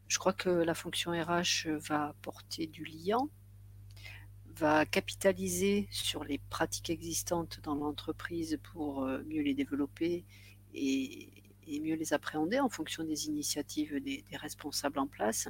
je 0.08 0.18
crois 0.18 0.32
que 0.32 0.50
la 0.50 0.74
fonction 0.74 1.12
RH 1.12 1.68
va 1.68 2.08
apporter 2.08 2.66
du 2.66 2.84
liant, 2.84 3.28
va 4.56 4.84
capitaliser 4.84 5.88
sur 5.90 6.24
les 6.24 6.38
pratiques 6.50 6.90
existantes 6.90 7.60
dans 7.62 7.76
l'entreprise 7.76 8.58
pour 8.72 9.04
euh, 9.04 9.22
mieux 9.24 9.42
les 9.42 9.54
développer 9.54 10.24
et 10.74 11.30
mieux 11.80 11.94
les 11.94 12.12
appréhender 12.12 12.58
en 12.60 12.68
fonction 12.68 13.04
des 13.04 13.26
initiatives 13.26 14.00
des, 14.00 14.24
responsables 14.32 14.98
en 14.98 15.06
place. 15.06 15.48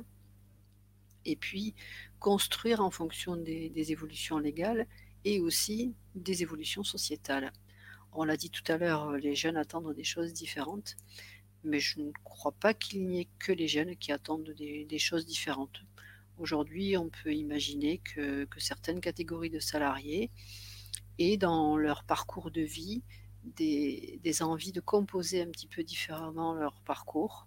Et 1.28 1.36
puis 1.36 1.74
construire 2.18 2.80
en 2.80 2.90
fonction 2.90 3.36
des, 3.36 3.92
évolutions 3.92 4.38
légales 4.38 4.86
et 5.24 5.40
aussi 5.40 5.94
des 6.14 6.42
évolutions 6.42 6.82
sociétales. 6.82 7.52
On 8.12 8.24
l'a 8.24 8.38
dit 8.38 8.50
tout 8.50 8.62
à 8.72 8.78
l'heure, 8.78 9.12
les 9.12 9.34
jeunes 9.34 9.58
attendent 9.58 9.94
des 9.94 10.04
choses 10.04 10.32
différentes, 10.32 10.96
mais 11.64 11.80
je 11.80 12.00
ne 12.00 12.10
crois 12.24 12.52
pas 12.52 12.72
qu'il 12.72 13.06
n'y 13.06 13.20
ait 13.20 13.28
que 13.38 13.52
les 13.52 13.68
jeunes 13.68 13.94
qui 13.96 14.10
attendent 14.10 14.54
des, 14.56 14.98
choses 14.98 15.26
différentes. 15.26 15.84
Aujourd'hui, 16.38 16.96
on 16.96 17.10
peut 17.10 17.34
imaginer 17.34 17.98
que, 17.98 18.48
certaines 18.56 19.00
catégories 19.00 19.50
de 19.50 19.60
salariés 19.60 20.30
aient 21.18 21.36
dans 21.36 21.76
leur 21.76 22.04
parcours 22.04 22.50
de 22.50 22.62
vie 22.62 23.02
des, 23.44 24.42
envies 24.42 24.72
de 24.72 24.80
composer 24.80 25.42
un 25.42 25.50
petit 25.50 25.66
peu 25.66 25.84
différemment 25.84 26.54
leur 26.54 26.80
parcours. 26.82 27.44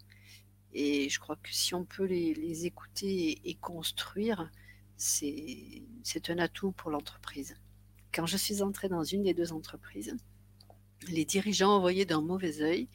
Et 0.73 1.09
je 1.09 1.19
crois 1.19 1.35
que 1.35 1.53
si 1.53 1.73
on 1.75 1.85
peut 1.85 2.05
les, 2.05 2.65
écouter 2.65 3.41
et, 3.43 3.55
construire, 3.55 4.49
c'est 4.97 6.29
un 6.29 6.37
atout 6.37 6.71
pour 6.71 6.91
l'entreprise. 6.91 7.55
Quand 8.13 8.25
je 8.25 8.37
suis 8.37 8.61
entrée 8.61 8.89
dans 8.89 9.03
une 9.03 9.23
des 9.23 9.33
deux 9.33 9.53
entreprises, 9.53 10.15
les 11.07 11.25
dirigeants 11.25 11.75
envoyaient 11.75 12.05
d'un 12.05 12.21
mauvais 12.21 12.61
œil, 12.61 12.87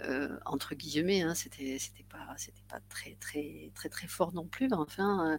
euh, 0.00 0.38
entre 0.46 0.74
guillemets, 0.74 1.22
hein, 1.22 1.34
c'était 1.34 1.78
pas, 2.08 2.36
très, 2.88 3.16
très, 3.20 3.70
très, 3.74 4.06
fort 4.06 4.32
non 4.32 4.46
plus, 4.46 4.68
mais 4.68 4.76
enfin, 4.76 5.32
euh, 5.32 5.38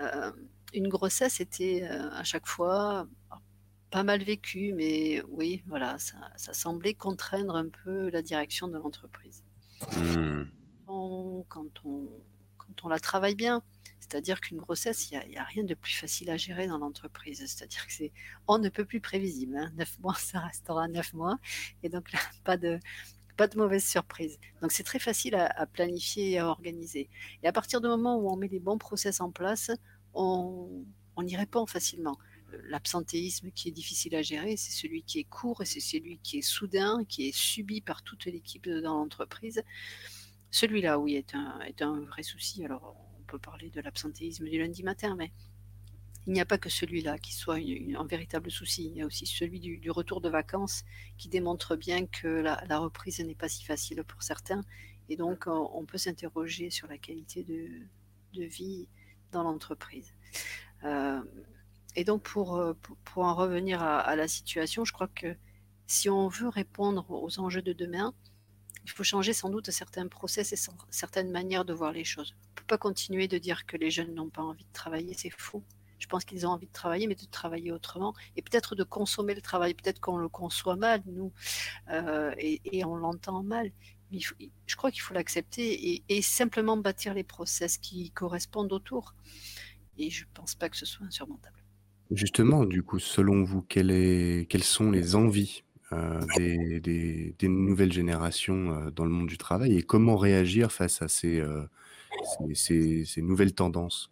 euh, 0.00 0.32
une 0.72 0.88
grossesse 0.88 1.40
était 1.40 1.82
à 1.82 2.24
chaque 2.24 2.46
fois, 2.46 3.06
pas 3.90 4.02
mal 4.02 4.24
vécu, 4.24 4.72
mais 4.72 5.22
oui, 5.28 5.62
voilà, 5.66 5.98
ça, 5.98 6.52
semblait 6.52 6.94
contraindre 6.94 7.54
un 7.54 7.68
peu 7.68 8.10
la 8.10 8.22
direction 8.22 8.68
de 8.68 8.78
l'entreprise. 8.78 9.44
Mmh. 9.96 10.44
Quand 10.86 11.84
on, 11.84 12.08
quand 12.58 12.84
on 12.84 12.88
la 12.88 12.98
travaille 12.98 13.34
bien, 13.34 13.62
c'est-à-dire 14.00 14.40
qu'une 14.40 14.58
grossesse, 14.58 15.10
il 15.10 15.28
n'y 15.28 15.36
a, 15.36 15.44
rien 15.44 15.64
de 15.64 15.74
plus 15.74 15.94
facile 15.94 16.30
à 16.30 16.36
gérer 16.36 16.66
dans 16.66 16.78
l'entreprise. 16.78 17.38
C'est-à-dire 17.46 17.86
que 17.86 17.92
c'est 17.92 18.12
on 18.48 18.58
ne 18.58 18.68
peut 18.68 18.84
plus 18.84 19.00
prévisible. 19.00 19.56
Hein. 19.56 19.72
Neuf 19.76 19.98
mois, 20.00 20.14
ça 20.18 20.40
restera 20.40 20.88
neuf 20.88 21.12
mois. 21.14 21.38
Et 21.82 21.88
donc 21.88 22.12
pas 22.44 22.56
de, 22.56 22.78
pas 23.36 23.48
de 23.48 23.56
mauvaise 23.56 23.84
surprise. 23.84 24.38
Donc 24.60 24.72
c'est 24.72 24.84
très 24.84 24.98
facile 24.98 25.34
à, 25.34 25.46
à, 25.46 25.66
planifier 25.66 26.32
et 26.32 26.38
à 26.38 26.48
organiser. 26.48 27.08
Et 27.42 27.48
à 27.48 27.52
partir 27.52 27.80
du 27.80 27.88
moment 27.88 28.16
où 28.16 28.30
on 28.30 28.36
met 28.36 28.48
les 28.48 28.60
bons 28.60 28.78
process 28.78 29.20
en 29.20 29.30
place, 29.30 29.70
on, 30.12 30.84
on 31.16 31.26
y 31.26 31.36
répond 31.36 31.66
facilement 31.66 32.16
l'absentéisme 32.68 33.50
qui 33.50 33.68
est 33.68 33.72
difficile 33.72 34.14
à 34.14 34.22
gérer, 34.22 34.56
c'est 34.56 34.72
celui 34.72 35.02
qui 35.02 35.18
est 35.18 35.24
court 35.24 35.62
et 35.62 35.64
c'est 35.64 35.80
celui 35.80 36.18
qui 36.18 36.38
est 36.38 36.42
soudain, 36.42 37.04
qui 37.04 37.28
est 37.28 37.36
subi 37.36 37.80
par 37.80 38.02
toute 38.02 38.26
l'équipe 38.26 38.68
dans 38.68 38.94
l'entreprise. 38.94 39.62
Celui-là, 40.54 41.00
oui, 41.00 41.16
est 41.16 41.34
un, 41.34 42.00
vrai 42.02 42.22
souci. 42.22 42.64
Alors, 42.64 42.94
on 43.18 43.22
peut 43.24 43.40
parler 43.40 43.70
de 43.70 43.80
l'absentéisme 43.80 44.48
du 44.48 44.56
lundi 44.60 44.84
matin, 44.84 45.16
mais 45.16 45.32
il 46.28 46.32
n'y 46.32 46.40
a 46.40 46.44
pas 46.44 46.58
que 46.58 46.68
celui-là 46.68 47.18
qui 47.18 47.34
soit 47.34 47.56
un 47.56 48.06
véritable 48.06 48.52
souci. 48.52 48.86
Il 48.86 48.96
y 48.96 49.02
a 49.02 49.06
aussi 49.06 49.26
celui 49.26 49.58
du, 49.58 49.90
retour 49.90 50.20
de 50.20 50.28
vacances 50.28 50.84
qui 51.18 51.28
démontre 51.28 51.74
bien 51.74 52.06
que 52.06 52.28
la, 52.28 52.78
reprise 52.78 53.18
n'est 53.18 53.34
pas 53.34 53.48
si 53.48 53.64
facile 53.64 54.04
pour 54.04 54.22
certains. 54.22 54.60
Et 55.08 55.16
donc, 55.16 55.48
on, 55.48 55.84
peut 55.86 55.98
s'interroger 55.98 56.70
sur 56.70 56.86
la 56.86 56.98
qualité 56.98 57.42
de, 57.42 58.44
vie 58.44 58.86
dans 59.32 59.42
l'entreprise. 59.42 60.14
Euh, 60.84 61.20
et 61.96 62.04
donc, 62.04 62.22
pour, 62.22 62.62
pour, 63.02 63.24
en 63.24 63.34
revenir 63.34 63.82
à, 63.82 64.14
la 64.14 64.28
situation, 64.28 64.84
je 64.84 64.92
crois 64.92 65.08
que 65.08 65.34
si 65.88 66.08
on 66.08 66.28
veut 66.28 66.48
répondre 66.48 67.10
aux 67.10 67.40
enjeux 67.40 67.62
de 67.62 67.72
demain, 67.72 68.14
il 68.84 68.90
faut 68.90 69.02
changer 69.02 69.32
sans 69.32 69.48
doute 69.48 69.70
certains 69.70 70.06
process 70.08 70.52
et 70.52 70.70
certaines 70.90 71.30
manières 71.30 71.64
de 71.64 71.72
voir 71.72 71.92
les 71.92 72.04
choses. 72.04 72.34
On 72.38 72.50
ne 72.50 72.54
peut 72.56 72.66
pas 72.66 72.78
continuer 72.78 73.28
de 73.28 73.38
dire 73.38 73.66
que 73.66 73.76
les 73.76 73.90
jeunes 73.90 74.14
n'ont 74.14 74.28
pas 74.28 74.42
envie 74.42 74.64
de 74.64 74.72
travailler, 74.72 75.14
c'est 75.14 75.30
faux. 75.30 75.62
Je 75.98 76.06
pense 76.06 76.24
qu'ils 76.24 76.46
ont 76.46 76.50
envie 76.50 76.66
de 76.66 76.72
travailler, 76.72 77.06
mais 77.06 77.14
de 77.14 77.24
travailler 77.24 77.72
autrement 77.72 78.14
et 78.36 78.42
peut-être 78.42 78.74
de 78.74 78.82
consommer 78.82 79.34
le 79.34 79.40
travail. 79.40 79.72
Peut-être 79.72 80.00
qu'on 80.00 80.18
le 80.18 80.28
conçoit 80.28 80.76
mal, 80.76 81.02
nous, 81.06 81.32
euh, 81.90 82.34
et, 82.36 82.84
on 82.84 82.94
l'entend 82.96 83.42
mal. 83.42 83.72
Je 84.12 84.76
crois 84.76 84.90
qu'il 84.90 85.00
faut 85.00 85.14
l'accepter 85.14 85.94
et, 85.94 86.04
et, 86.08 86.20
simplement 86.20 86.76
bâtir 86.76 87.14
les 87.14 87.24
process 87.24 87.78
qui 87.78 88.10
correspondent 88.10 88.72
autour. 88.72 89.14
Et 89.96 90.10
je 90.10 90.24
ne 90.24 90.30
pense 90.34 90.54
pas 90.54 90.68
que 90.68 90.76
ce 90.76 90.84
soit 90.84 91.06
insurmontable. 91.06 91.64
Justement, 92.10 92.64
du 92.66 92.82
coup, 92.82 92.98
selon 92.98 93.42
vous, 93.42 93.62
quelles 93.62 94.46
sont 94.62 94.90
les 94.90 95.14
envies 95.14 95.64
euh, 95.94 96.80
des, 96.80 97.48
nouvelles 97.48 97.92
générations 97.92 98.72
euh, 98.72 98.90
dans 98.90 99.04
le 99.04 99.10
monde 99.10 99.28
du 99.28 99.38
travail 99.38 99.76
et 99.76 99.82
comment 99.82 100.16
réagir 100.16 100.72
face 100.72 101.02
à 101.02 101.08
ces, 101.08 101.40
euh, 101.40 101.68
nouvelles 103.16 103.54
tendances? 103.54 104.10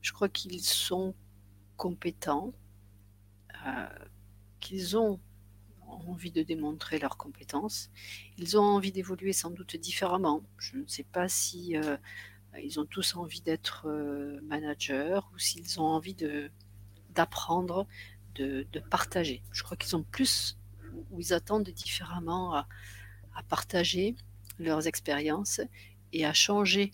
Je 0.00 0.12
crois 0.12 0.28
qu'ils 0.28 0.60
sont 0.60 1.14
compétents, 1.76 2.52
qu'ils 4.60 4.96
ont 4.96 5.20
envie 5.86 6.30
de 6.30 6.42
démontrer 6.42 6.98
leurs 6.98 7.16
compétences, 7.16 7.90
ils 8.36 8.56
ont 8.56 8.62
envie 8.62 8.92
d'évoluer 8.92 9.32
sans 9.32 9.50
doute 9.50 9.76
différemment. 9.76 10.42
Je 10.58 10.76
ne 10.76 10.86
sais 10.86 11.04
pas 11.04 11.28
si 11.28 11.76
ils 12.62 12.80
ont 12.80 12.86
tous 12.86 13.16
envie 13.16 13.40
d'être 13.40 13.88
managers 14.42 15.20
ou 15.34 15.38
s'ils 15.38 15.80
ont 15.80 15.86
envie 15.86 16.16
d'apprendre, 17.14 17.86
de, 18.38 18.80
partager. 18.90 19.42
Je 19.52 19.62
crois 19.62 19.76
qu'ils 19.76 19.96
ont 19.96 20.02
plus 20.02 20.58
ou 21.10 21.20
ils 21.20 21.32
attendent 21.32 21.68
différemment 21.68 22.54
à, 22.54 22.66
partager 23.48 24.16
leurs 24.58 24.88
expériences 24.88 25.60
et 26.12 26.26
à 26.26 26.32
changer 26.32 26.90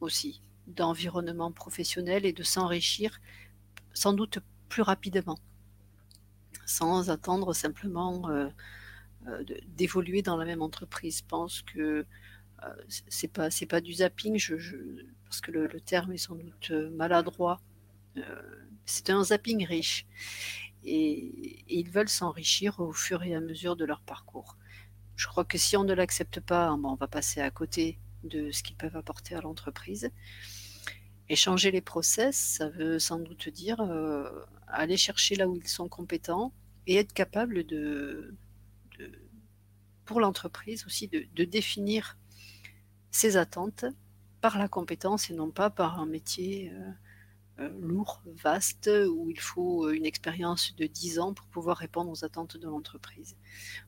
aussi 0.00 0.42
d'environnement 0.66 1.50
professionnel 1.50 2.26
et 2.26 2.34
de 2.34 2.42
s'enrichir 2.42 3.20
sans 3.94 4.12
doute 4.12 4.40
plus 4.68 4.82
rapidement, 4.82 5.38
sans 6.66 7.08
attendre 7.08 7.54
simplement 7.54 8.28
euh, 8.28 8.48
euh, 9.28 9.44
d'évoluer 9.68 10.20
dans 10.20 10.36
la 10.36 10.44
même 10.44 10.62
entreprise. 10.62 11.18
Je 11.18 11.24
pense 11.28 11.62
que 11.62 12.04
euh, 12.64 12.74
c'est 13.08 13.28
pas 13.28 13.80
du 13.80 13.92
zapping, 13.92 14.40
parce 15.24 15.40
que 15.40 15.52
le, 15.52 15.80
terme 15.80 16.12
est 16.12 16.16
sans 16.18 16.34
doute 16.34 16.70
euh, 16.72 16.90
maladroit. 16.90 17.60
C'est 18.84 19.10
un 19.10 19.22
zapping 19.22 19.64
riche 19.64 20.06
et, 20.84 21.64
ils 21.68 21.90
veulent 21.90 22.08
s'enrichir 22.08 22.80
au 22.80 22.92
fur 22.92 23.22
et 23.22 23.34
à 23.34 23.40
mesure 23.40 23.76
de 23.76 23.84
leur 23.84 24.00
parcours. 24.02 24.56
Je 25.16 25.26
crois 25.26 25.44
que 25.44 25.58
si 25.58 25.76
on 25.76 25.84
ne 25.84 25.94
l'accepte 25.94 26.40
pas, 26.40 26.72
on 26.72 26.94
va 26.94 27.06
passer 27.06 27.40
à 27.40 27.50
côté 27.50 27.98
de 28.24 28.50
ce 28.50 28.62
qu'ils 28.62 28.76
peuvent 28.76 28.96
apporter 28.96 29.34
à 29.34 29.40
l'entreprise. 29.40 30.10
Et 31.28 31.36
changer 31.36 31.70
les 31.70 31.80
process, 31.80 32.36
ça 32.36 32.68
veut 32.68 32.98
sans 32.98 33.18
doute 33.18 33.48
dire 33.48 33.80
aller 34.66 34.96
chercher 34.96 35.36
là 35.36 35.48
où 35.48 35.56
ils 35.56 35.68
sont 35.68 35.88
compétents 35.88 36.52
et 36.86 36.96
être 36.96 37.12
capable 37.12 37.64
de, 37.64 38.34
pour 40.04 40.20
l'entreprise 40.20 40.84
aussi, 40.86 41.08
de, 41.08 41.44
définir 41.44 42.18
ses 43.10 43.36
attentes 43.36 43.84
par 44.40 44.58
la 44.58 44.68
compétence 44.68 45.30
et 45.30 45.34
non 45.34 45.50
pas 45.50 45.70
par 45.70 46.00
un 46.00 46.06
métier 46.06 46.72
euh, 46.72 46.78
euh, 46.78 46.92
lourd, 47.80 48.22
vaste, 48.26 48.90
où 49.10 49.30
il 49.30 49.40
faut 49.40 49.90
une 49.90 50.06
expérience 50.06 50.74
de 50.76 50.86
10 50.86 51.18
ans 51.18 51.34
pour 51.34 51.46
pouvoir 51.46 51.76
répondre 51.76 52.10
aux 52.10 52.24
attentes 52.24 52.56
de 52.56 52.66
l'entreprise. 52.66 53.36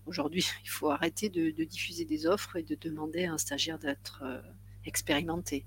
Aujourd'hui, 0.07 0.45
il 0.65 0.69
faut 0.69 0.91
arrêter 0.91 1.29
de, 1.29 1.51
diffuser 1.65 2.05
des 2.05 2.27
offres 2.27 2.57
et 2.57 2.63
de 2.63 2.75
demander 2.75 3.25
à 3.25 3.33
un 3.33 3.39
stagiaire 3.39 3.79
d'être 3.79 4.23
euh, 4.25 4.41
expérimenté. 4.85 5.65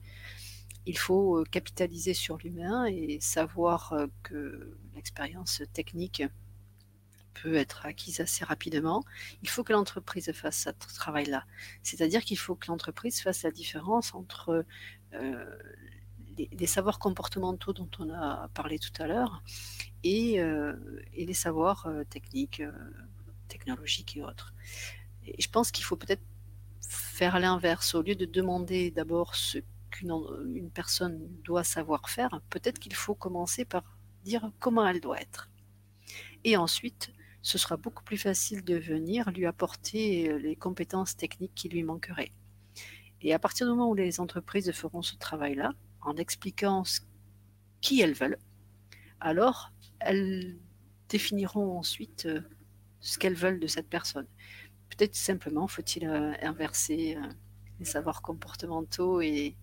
Il 0.85 0.97
faut 0.97 1.43
capitaliser 1.51 2.13
sur 2.13 2.37
l'humain 2.37 2.85
et 2.85 3.19
savoir 3.19 3.93
que 4.23 4.77
l'expérience 4.95 5.61
technique 5.73 6.23
peut 7.41 7.55
être 7.55 7.85
acquise 7.85 8.19
assez 8.19 8.43
rapidement. 8.45 9.03
Il 9.41 9.49
faut 9.49 9.63
que 9.63 9.73
l'entreprise 9.73 10.31
fasse 10.31 10.63
ce 10.63 10.95
travail-là. 10.95 11.45
C'est-à-dire 11.83 12.23
qu'il 12.23 12.37
faut 12.37 12.55
que 12.55 12.67
l'entreprise 12.67 13.21
fasse 13.21 13.43
la 13.43 13.51
différence 13.51 14.13
entre 14.13 14.65
euh, 15.13 15.57
les, 16.37 16.67
savoirs 16.67 16.99
comportementaux 16.99 17.73
dont 17.73 17.89
on 17.99 18.09
a 18.11 18.49
parlé 18.53 18.79
tout 18.79 19.01
à 19.01 19.07
l'heure 19.07 19.43
et, 20.03 20.39
euh, 20.39 20.73
les 21.15 21.33
savoirs 21.33 21.85
euh, 21.87 22.03
techniques, 22.03 22.61
technologiques 23.47 24.17
et 24.17 24.23
autres. 24.23 24.53
Et 25.25 25.41
je 25.41 25.49
pense 25.49 25.71
qu'il 25.71 25.83
faut 25.83 25.95
peut-être 25.95 26.23
faire 26.81 27.39
l'inverse. 27.39 27.95
Au 27.95 28.01
lieu 28.01 28.15
de 28.15 28.25
demander 28.25 28.91
d'abord 28.91 29.35
ce 29.35 29.59
qu'une 29.89 30.69
personne 30.73 31.19
doit 31.43 31.63
savoir 31.63 32.09
faire, 32.09 32.41
peut-être 32.49 32.79
qu'il 32.79 32.93
faut 32.95 33.15
commencer 33.15 33.65
par 33.65 33.83
dire 34.23 34.51
comment 34.59 34.87
elle 34.87 34.99
doit 34.99 35.19
être. 35.19 35.49
Et 36.43 36.57
ensuite, 36.57 37.11
ce 37.41 37.57
sera 37.57 37.77
beaucoup 37.77 38.03
plus 38.03 38.17
facile 38.17 38.63
de 38.63 38.75
venir 38.75 39.31
lui 39.31 39.45
apporter 39.45 40.29
euh, 40.29 40.37
les 40.37 40.55
compétences 40.55 41.15
techniques 41.15 41.55
qui 41.55 41.69
lui 41.69 41.83
manqueraient. 41.83 42.31
Et 43.21 43.33
à 43.33 43.39
partir 43.39 43.65
du 43.65 43.71
moment 43.71 43.89
où 43.89 43.95
les 43.95 44.19
entreprises 44.19 44.71
feront 44.71 45.01
ce 45.01 45.15
travail-là, 45.15 45.71
en 46.07 46.15
expliquant 46.15 46.83
qui 47.81 48.01
elles 48.01 48.13
veulent, 48.13 48.39
alors 49.19 49.71
elles 49.99 50.57
définiront 51.09 51.77
ensuite 51.77 52.25
euh, 52.25 52.41
ce 52.99 53.17
qu'elles 53.17 53.35
veulent 53.35 53.59
de 53.59 53.67
cette 53.67 53.89
personne. 53.89 54.27
Peut-être 54.89 55.15
simplement 55.15 55.67
faut-il 55.67 56.07
euh, 56.07 56.33
inverser 56.41 57.17
les 57.79 57.85
savoirs 57.85 58.21
comportementaux 58.21 59.21
et, 59.21 59.55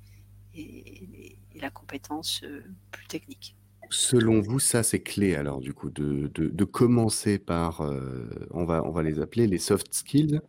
la 1.57 1.69
compétence 1.71 2.45
plus 2.93 3.07
technique. 3.09 3.57
Selon 3.91 4.41
vous, 4.41 4.61
ça, 4.61 4.83
c'est 4.83 5.01
clé 5.01 5.35
alors 5.35 5.61
du 5.61 5.73
coup 5.73 5.91
de 5.91 6.31
de 6.35 6.65
commencer 6.65 7.39
par, 7.39 7.81
euh, 7.81 8.29
on 8.51 8.65
va 8.65 8.85
on 8.85 8.91
va 8.91 9.03
les 9.03 9.21
appeler 9.21 9.47
les 9.47 9.59
soft 9.59 9.93
skills, 9.93 10.41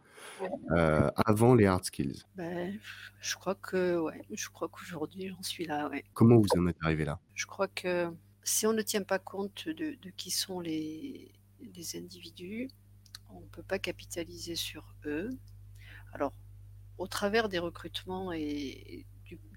euh, 0.71 1.10
avant 1.25 1.55
les 1.55 1.65
hard 1.65 1.84
skills? 1.84 2.23
Ben, 2.36 2.77
je 3.19 3.36
crois 3.36 3.55
que 3.55 3.99
ouais, 3.99 4.21
je 4.31 4.49
crois 4.49 4.69
qu'aujourd'hui 4.69 5.29
j'en 5.29 5.43
suis 5.43 5.65
là, 5.65 5.89
ouais. 5.89 6.03
Comment 6.13 6.38
vous 6.38 6.47
en 6.58 6.67
êtes 6.67 6.77
arrivé 6.81 7.05
là? 7.05 7.19
Je 7.34 7.45
crois 7.45 7.67
que 7.67 8.12
si 8.43 8.67
on 8.67 8.73
ne 8.73 8.81
tient 8.81 9.03
pas 9.03 9.19
compte 9.19 9.67
de 9.67 9.97
de 10.01 10.10
qui 10.15 10.31
sont 10.31 10.60
les 10.60 11.31
les 11.60 11.97
individus, 11.97 12.69
on 13.29 13.41
ne 13.41 13.45
peut 13.47 13.63
pas 13.63 13.79
capitaliser 13.79 14.55
sur 14.55 14.95
eux. 15.05 15.29
Alors, 16.13 16.34
au 16.97 17.08
travers 17.08 17.49
des 17.49 17.60
recrutements 17.60 18.31
et 18.31 19.05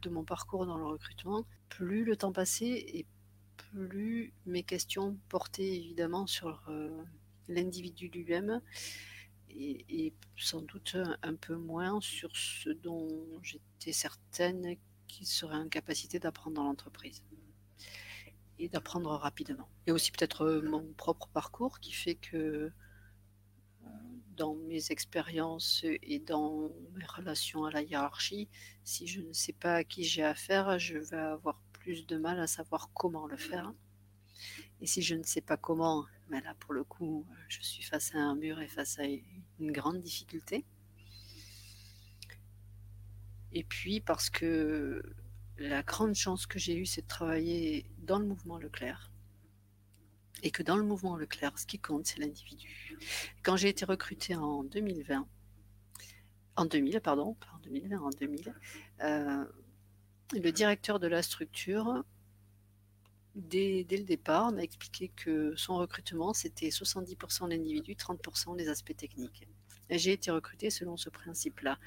de 0.02 0.10
mon 0.10 0.24
parcours 0.24 0.66
dans 0.66 0.78
le 0.78 0.86
recrutement, 0.86 1.44
plus 1.68 2.04
le 2.04 2.16
temps 2.16 2.32
passait 2.32 2.78
et 2.78 3.06
plus 3.56 4.32
mes 4.46 4.62
questions 4.62 5.16
portaient 5.28 5.76
évidemment 5.76 6.26
sur 6.26 6.62
euh, 6.68 7.02
l'individu 7.48 8.08
lui-même 8.08 8.60
et, 9.58 10.14
sans 10.36 10.62
doute 10.62 10.96
un, 11.22 11.34
peu 11.34 11.56
moins 11.56 12.00
sur 12.00 12.34
ce 12.36 12.70
dont 12.70 13.26
j'étais 13.42 13.92
certaine 13.92 14.76
qu'il 15.06 15.26
serait 15.26 15.56
en 15.56 15.68
capacité 15.68 16.18
d'apprendre 16.18 16.56
dans 16.56 16.64
l'entreprise 16.64 17.22
et 18.58 18.68
d'apprendre 18.68 19.10
rapidement. 19.10 19.68
Et 19.86 19.92
aussi 19.92 20.10
peut-être 20.10 20.42
euh, 20.44 20.62
mon 20.62 20.92
propre 20.94 21.28
parcours 21.28 21.80
qui 21.80 21.92
fait 21.92 22.16
que 22.16 22.36
euh, 22.36 22.70
dans 24.36 24.54
mes 24.54 24.90
expériences 24.90 25.84
et 25.84 26.18
dans 26.18 26.70
mes 26.94 27.04
relations 27.04 27.64
à 27.64 27.70
la 27.70 27.82
hiérarchie, 27.82 28.48
si 28.84 29.06
je 29.06 29.20
ne 29.20 29.32
sais 29.32 29.52
pas 29.52 29.74
à 29.74 29.84
qui 29.84 30.04
j'ai 30.04 30.24
affaire, 30.24 30.78
je 30.78 30.98
vais 30.98 31.16
avoir 31.16 31.60
plus 31.72 32.06
de 32.06 32.16
mal 32.16 32.38
à 32.40 32.46
savoir 32.46 32.90
comment 32.94 33.26
le 33.26 33.36
faire. 33.36 33.72
Et 34.80 34.86
si 34.86 35.02
je 35.02 35.14
ne 35.14 35.24
sais 35.24 35.40
pas 35.40 35.56
comment, 35.56 36.06
mais 36.30 36.40
là 36.40 36.54
pour 36.58 36.74
le 36.74 36.84
coup, 36.84 37.26
je 37.48 37.60
suis 37.60 37.82
face 37.82 38.14
à 38.14 38.18
un 38.18 38.34
mur 38.34 38.60
et 38.60 38.68
face 38.68 38.98
à 38.98 39.04
une 39.04 39.72
grande 39.72 40.00
difficulté. 40.00 40.64
Et 43.52 43.64
puis 43.64 44.00
parce 44.00 44.30
que 44.30 45.02
la 45.58 45.82
grande 45.82 46.14
chance 46.14 46.46
que 46.46 46.58
j'ai 46.58 46.76
eue, 46.76 46.86
c'est 46.86 47.02
de 47.02 47.08
travailler 47.08 47.86
dans 47.98 48.18
le 48.18 48.26
mouvement 48.26 48.58
Leclerc. 48.58 49.10
Et 50.42 50.50
que 50.52 50.62
dans 50.62 50.76
le 50.76 50.84
mouvement 50.84 51.16
Leclerc, 51.16 51.58
ce 51.58 51.66
qui 51.66 51.78
compte, 51.78 52.06
c'est 52.06 52.20
l'individu. 52.20 52.98
Quand 53.42 53.56
j'ai 53.56 53.68
été 53.68 53.84
recrutée 53.84 54.36
en 54.36 54.62
2020, 54.62 55.26
en 56.56 56.64
2000, 56.64 57.00
pardon, 57.00 57.34
pas 57.34 57.48
en 57.56 57.58
2020, 57.60 57.98
en 57.98 58.10
2000, 58.10 58.54
euh, 59.02 59.44
le 60.32 60.52
directeur 60.52 61.00
de 61.00 61.08
la 61.08 61.22
structure, 61.22 62.04
dès, 63.34 63.86
le 63.90 64.04
départ, 64.04 64.52
m'a 64.52 64.62
expliqué 64.62 65.08
que 65.08 65.54
son 65.56 65.76
recrutement, 65.76 66.32
c'était 66.32 66.68
70% 66.68 67.48
l'individu, 67.48 67.94
30% 67.94 68.56
les 68.56 68.68
aspects 68.68 68.96
techniques. 68.96 69.46
J'ai 69.90 70.12
été 70.12 70.30
recrutée 70.30 70.70
selon 70.70 70.96
ce 70.96 71.08
principe-là. 71.08 71.78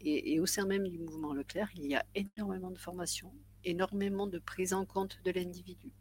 Et, 0.00 0.40
au 0.40 0.46
sein 0.46 0.64
même 0.66 0.88
du 0.88 0.98
mouvement 0.98 1.34
Leclerc, 1.34 1.68
il 1.74 1.86
y 1.86 1.94
a 1.94 2.04
énormément 2.14 2.70
de 2.70 2.78
formation, 2.78 3.32
énormément 3.64 4.26
de 4.26 4.38
prise 4.38 4.72
en 4.72 4.86
compte 4.86 5.20
de 5.24 5.30
l'individu. 5.30 5.92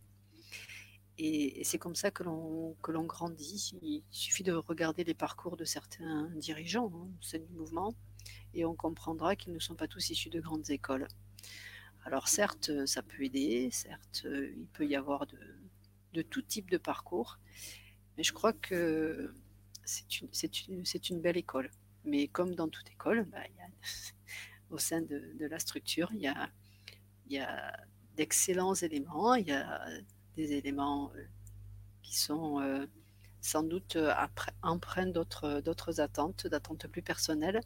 Et, 1.18 1.62
c'est 1.66 1.78
comme 1.78 1.96
ça 1.96 2.12
que 2.12 2.24
l'on 2.24 3.04
grandit. 3.04 3.74
Il 3.82 4.04
suffit 4.10 4.44
de 4.44 4.54
regarder 4.54 5.04
les 5.04 5.14
parcours 5.14 5.58
de 5.58 5.66
certains 5.66 6.30
dirigeants 6.36 6.92
hein, 6.96 7.10
au 7.20 7.24
sein 7.24 7.40
du 7.40 7.52
mouvement 7.54 7.94
et 8.54 8.66
on 8.66 8.76
comprendra 8.76 9.36
qu'ils 9.36 9.54
ne 9.54 9.60
sont 9.60 9.76
pas 9.76 9.88
tous 9.88 10.10
issus 10.10 10.30
de 10.30 10.40
grandes 10.40 10.70
écoles. 10.70 11.08
Alors 12.10 12.28
certes, 12.28 12.69
euh, 12.69 12.88
ça 12.88 13.04
peut 13.04 13.22
aider, 13.22 13.69
certes, 13.72 14.24
euh, 14.26 14.52
il 14.58 14.65
peut 14.65 14.88
y 14.88 14.95
avoir 14.95 15.28
de, 15.28 16.24
tout 16.24 16.41
type 16.41 16.72
de 16.72 16.80
parcours, 16.80 17.38
mais 18.17 18.24
je 18.24 18.34
crois 18.34 18.52
que 18.52 19.32
c'est 19.86 21.10
une, 21.10 21.22
belle 21.22 21.38
école. 21.38 21.69
Mais 22.06 22.28
comme 22.28 22.56
dans 22.56 22.67
toute 22.67 22.89
école, 22.89 23.26
bah, 23.26 23.43
au 24.72 24.80
sein 24.80 25.02
de, 25.04 25.36
la 25.39 25.60
structure, 25.60 26.10
il 26.13 26.22
y 27.30 27.38
a, 27.38 27.78
d'excellents 28.15 28.74
éléments, 28.74 29.36
il 29.36 29.45
y 29.45 29.52
a 29.52 29.88
des 30.36 30.54
éléments 30.54 31.12
euh, 31.15 31.24
qui 32.02 32.17
sont 32.17 32.88
sans 33.39 33.62
doute 33.62 34.00
empreints 34.63 35.06
d'autres 35.06 36.02
attentes, 36.02 36.48
d'attentes 36.48 36.88
plus 36.88 37.04
personnelles. 37.04 37.62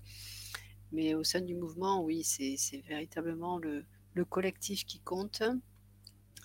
Mais 0.91 1.15
au 1.15 1.23
sein 1.23 1.39
du 1.39 1.55
mouvement, 1.55 2.03
oui, 2.03 2.25
c'est 2.25 2.83
véritablement 2.89 3.57
le, 3.57 3.85
le 4.13 4.25
collectif 4.25 4.85
qui 4.85 4.99
compte, 4.99 5.43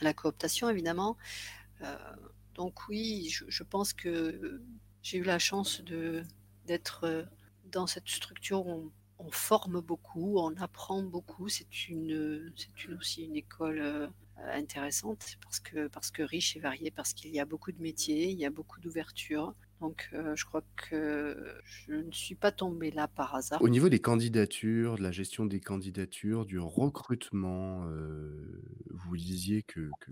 la 0.00 0.14
cooptation 0.14 0.68
évidemment. 0.68 1.16
Euh, 1.82 1.96
donc 2.54 2.88
oui, 2.88 3.28
je, 3.30 3.62
pense 3.62 3.92
que 3.92 4.60
j'ai 5.02 5.18
eu 5.18 5.22
la 5.22 5.38
chance 5.38 5.82
d'être 6.66 7.04
euh, 7.04 7.22
dans 7.66 7.86
cette 7.86 8.08
structure 8.08 8.66
où 8.66 8.92
on, 9.18 9.30
forme 9.30 9.80
beaucoup, 9.80 10.38
on 10.38 10.56
apprend 10.56 11.02
beaucoup. 11.02 11.48
C'est 11.48 11.88
une, 11.88 12.52
aussi 12.98 13.24
une 13.24 13.36
école 13.36 13.80
euh, 13.80 14.08
intéressante 14.52 15.36
parce 15.42 15.60
que, 15.60 15.88
parce 15.88 16.10
que 16.10 16.22
riche 16.22 16.56
et 16.56 16.60
variée, 16.60 16.90
parce 16.90 17.12
qu'il 17.12 17.30
y 17.30 17.40
a 17.40 17.44
beaucoup 17.44 17.72
de 17.72 17.80
métiers, 17.80 18.30
il 18.30 18.38
y 18.38 18.46
a 18.46 18.50
beaucoup 18.50 18.80
d'ouverture. 18.80 19.54
Donc 19.80 20.08
euh, 20.12 20.34
je 20.34 20.44
crois 20.44 20.64
que 20.76 21.54
je 21.64 21.92
ne 21.92 22.10
suis 22.10 22.34
pas 22.34 22.50
tombée 22.50 22.90
là 22.90 23.06
par 23.06 23.34
hasard. 23.36 23.62
Au 23.62 23.68
niveau 23.68 23.88
des 23.88 24.00
candidatures, 24.00 24.96
de 24.96 25.02
la 25.02 25.12
gestion 25.12 25.46
des 25.46 25.60
candidatures, 25.60 26.44
du 26.46 26.58
recrutement, 26.58 27.86
euh, 27.86 28.60
vous 28.90 29.16
disiez 29.16 29.62
que, 29.62 29.88
que, 30.00 30.10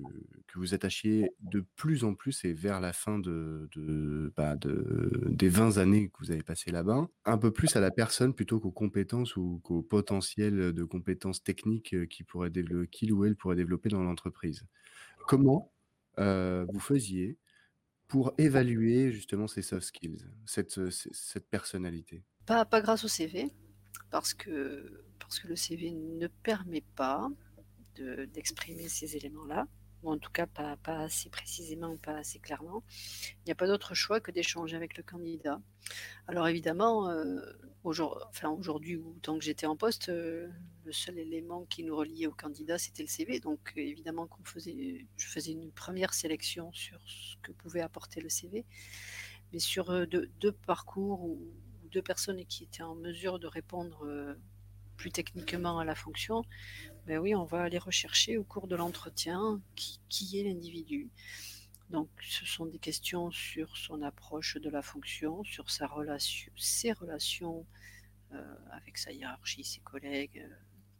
vous 0.54 0.72
attachiez 0.72 1.30
de 1.40 1.64
plus 1.74 2.04
en 2.04 2.14
plus 2.14 2.44
et 2.44 2.52
vers 2.52 2.80
la 2.80 2.92
fin 2.92 3.18
de, 3.18 3.68
de, 3.74 4.32
bah, 4.36 4.56
de, 4.56 5.10
des 5.28 5.48
20 5.48 5.78
années 5.78 6.08
que 6.08 6.16
vous 6.20 6.30
avez 6.30 6.42
passées 6.42 6.70
là-bas, 6.70 7.08
un 7.24 7.38
peu 7.38 7.50
plus 7.50 7.74
à 7.76 7.80
la 7.80 7.90
personne 7.90 8.34
plutôt 8.34 8.60
qu'aux 8.60 8.70
compétences 8.70 9.36
ou 9.36 9.60
qu'au 9.64 9.82
potentiel 9.82 10.72
de 10.72 10.84
compétences 10.84 11.42
techniques 11.42 11.92
euh, 11.92 12.06
qu'il 12.06 12.24
pourrait 12.24 12.50
développer, 12.50 12.88
qu'il 12.88 13.12
ou 13.12 13.24
elle 13.24 13.36
pourrait 13.36 13.56
développer 13.56 13.88
dans 13.88 14.02
l'entreprise. 14.02 14.64
Comment 15.26 15.72
vous 16.16 16.80
faisiez 16.80 17.36
pour 18.08 18.32
évaluer 18.38 19.10
justement 19.12 19.48
ces 19.48 19.62
soft 19.62 19.86
skills, 19.86 20.24
cette, 20.46 20.90
cette 20.90 21.48
personnalité? 21.48 22.22
Pas, 22.46 22.64
pas 22.64 22.80
grâce 22.80 23.04
au 23.04 23.08
CV, 23.08 23.50
parce 24.10 24.34
que, 24.34 25.04
parce 25.18 25.40
que 25.40 25.48
le 25.48 25.56
CV 25.56 25.90
ne 25.92 26.28
permet 26.28 26.84
pas 26.94 27.28
d'exprimer 28.32 28.88
ces 28.88 29.16
éléments-là 29.16 29.66
ou 30.02 30.10
en 30.10 30.18
tout 30.18 30.30
cas 30.30 30.46
pas, 30.46 30.76
assez 30.86 31.30
précisément 31.30 31.96
pas 31.96 32.18
assez 32.18 32.38
clairement, 32.38 32.82
il 32.90 33.46
n'y 33.46 33.52
a 33.52 33.54
pas 33.54 33.66
d'autre 33.66 33.94
choix 33.94 34.20
que 34.20 34.30
d'échanger 34.30 34.76
avec 34.76 34.96
le 34.96 35.02
candidat. 35.02 35.60
Alors 36.26 36.48
évidemment, 36.48 37.08
euh, 37.08 37.40
aujourd'hui 37.84 38.96
ou 38.96 39.16
tant 39.22 39.38
que 39.38 39.44
j'étais 39.44 39.66
en 39.66 39.76
poste, 39.76 40.08
euh, 40.08 40.48
le 40.84 40.92
seul 40.92 41.18
élément 41.18 41.64
qui 41.64 41.84
nous 41.84 41.96
reliait 41.96 42.26
au 42.26 42.32
candidat, 42.32 42.78
c'était 42.78 43.02
le 43.02 43.08
CV. 43.08 43.40
Donc 43.40 43.72
évidemment 43.76 44.28
faisait, 44.44 45.06
je 45.16 45.26
faisais 45.26 45.52
une 45.52 45.70
première 45.70 46.14
sélection 46.14 46.72
sur 46.72 46.98
ce 47.06 47.36
que 47.42 47.52
pouvait 47.52 47.80
apporter 47.80 48.20
le 48.20 48.28
CV. 48.28 48.64
Mais 49.52 49.58
sur 49.58 49.90
euh, 49.90 50.06
deux, 50.06 50.52
parcours 50.66 51.22
ou 51.22 51.40
deux 51.90 52.02
personnes 52.02 52.44
qui 52.46 52.64
étaient 52.64 52.82
en 52.82 52.96
mesure 52.96 53.38
de 53.38 53.46
répondre 53.46 54.04
plus 54.96 55.10
techniquement 55.10 55.78
à 55.78 55.84
la 55.84 55.94
fonction, 55.94 56.42
ben 57.06 57.18
oui, 57.18 57.36
on 57.36 57.44
va 57.44 57.62
aller 57.62 57.78
rechercher 57.78 58.36
au 58.36 58.42
cours 58.42 58.66
de 58.66 58.74
l'entretien 58.74 59.60
qui, 59.76 60.40
est 60.40 60.42
l'individu. 60.42 61.08
Donc, 61.88 62.08
ce 62.20 62.44
sont 62.44 62.66
des 62.66 62.80
questions 62.80 63.30
sur 63.30 63.76
son 63.76 64.02
approche 64.02 64.56
de 64.56 64.68
la 64.68 64.82
fonction, 64.82 65.44
sur 65.44 65.70
sa 65.70 65.86
relation, 65.86 66.50
ses 66.56 66.92
relations 66.92 67.64
euh, 68.32 68.56
avec 68.72 68.98
sa 68.98 69.12
hiérarchie, 69.12 69.62
ses 69.62 69.80
collègues, 69.82 70.44
euh, 70.44 70.54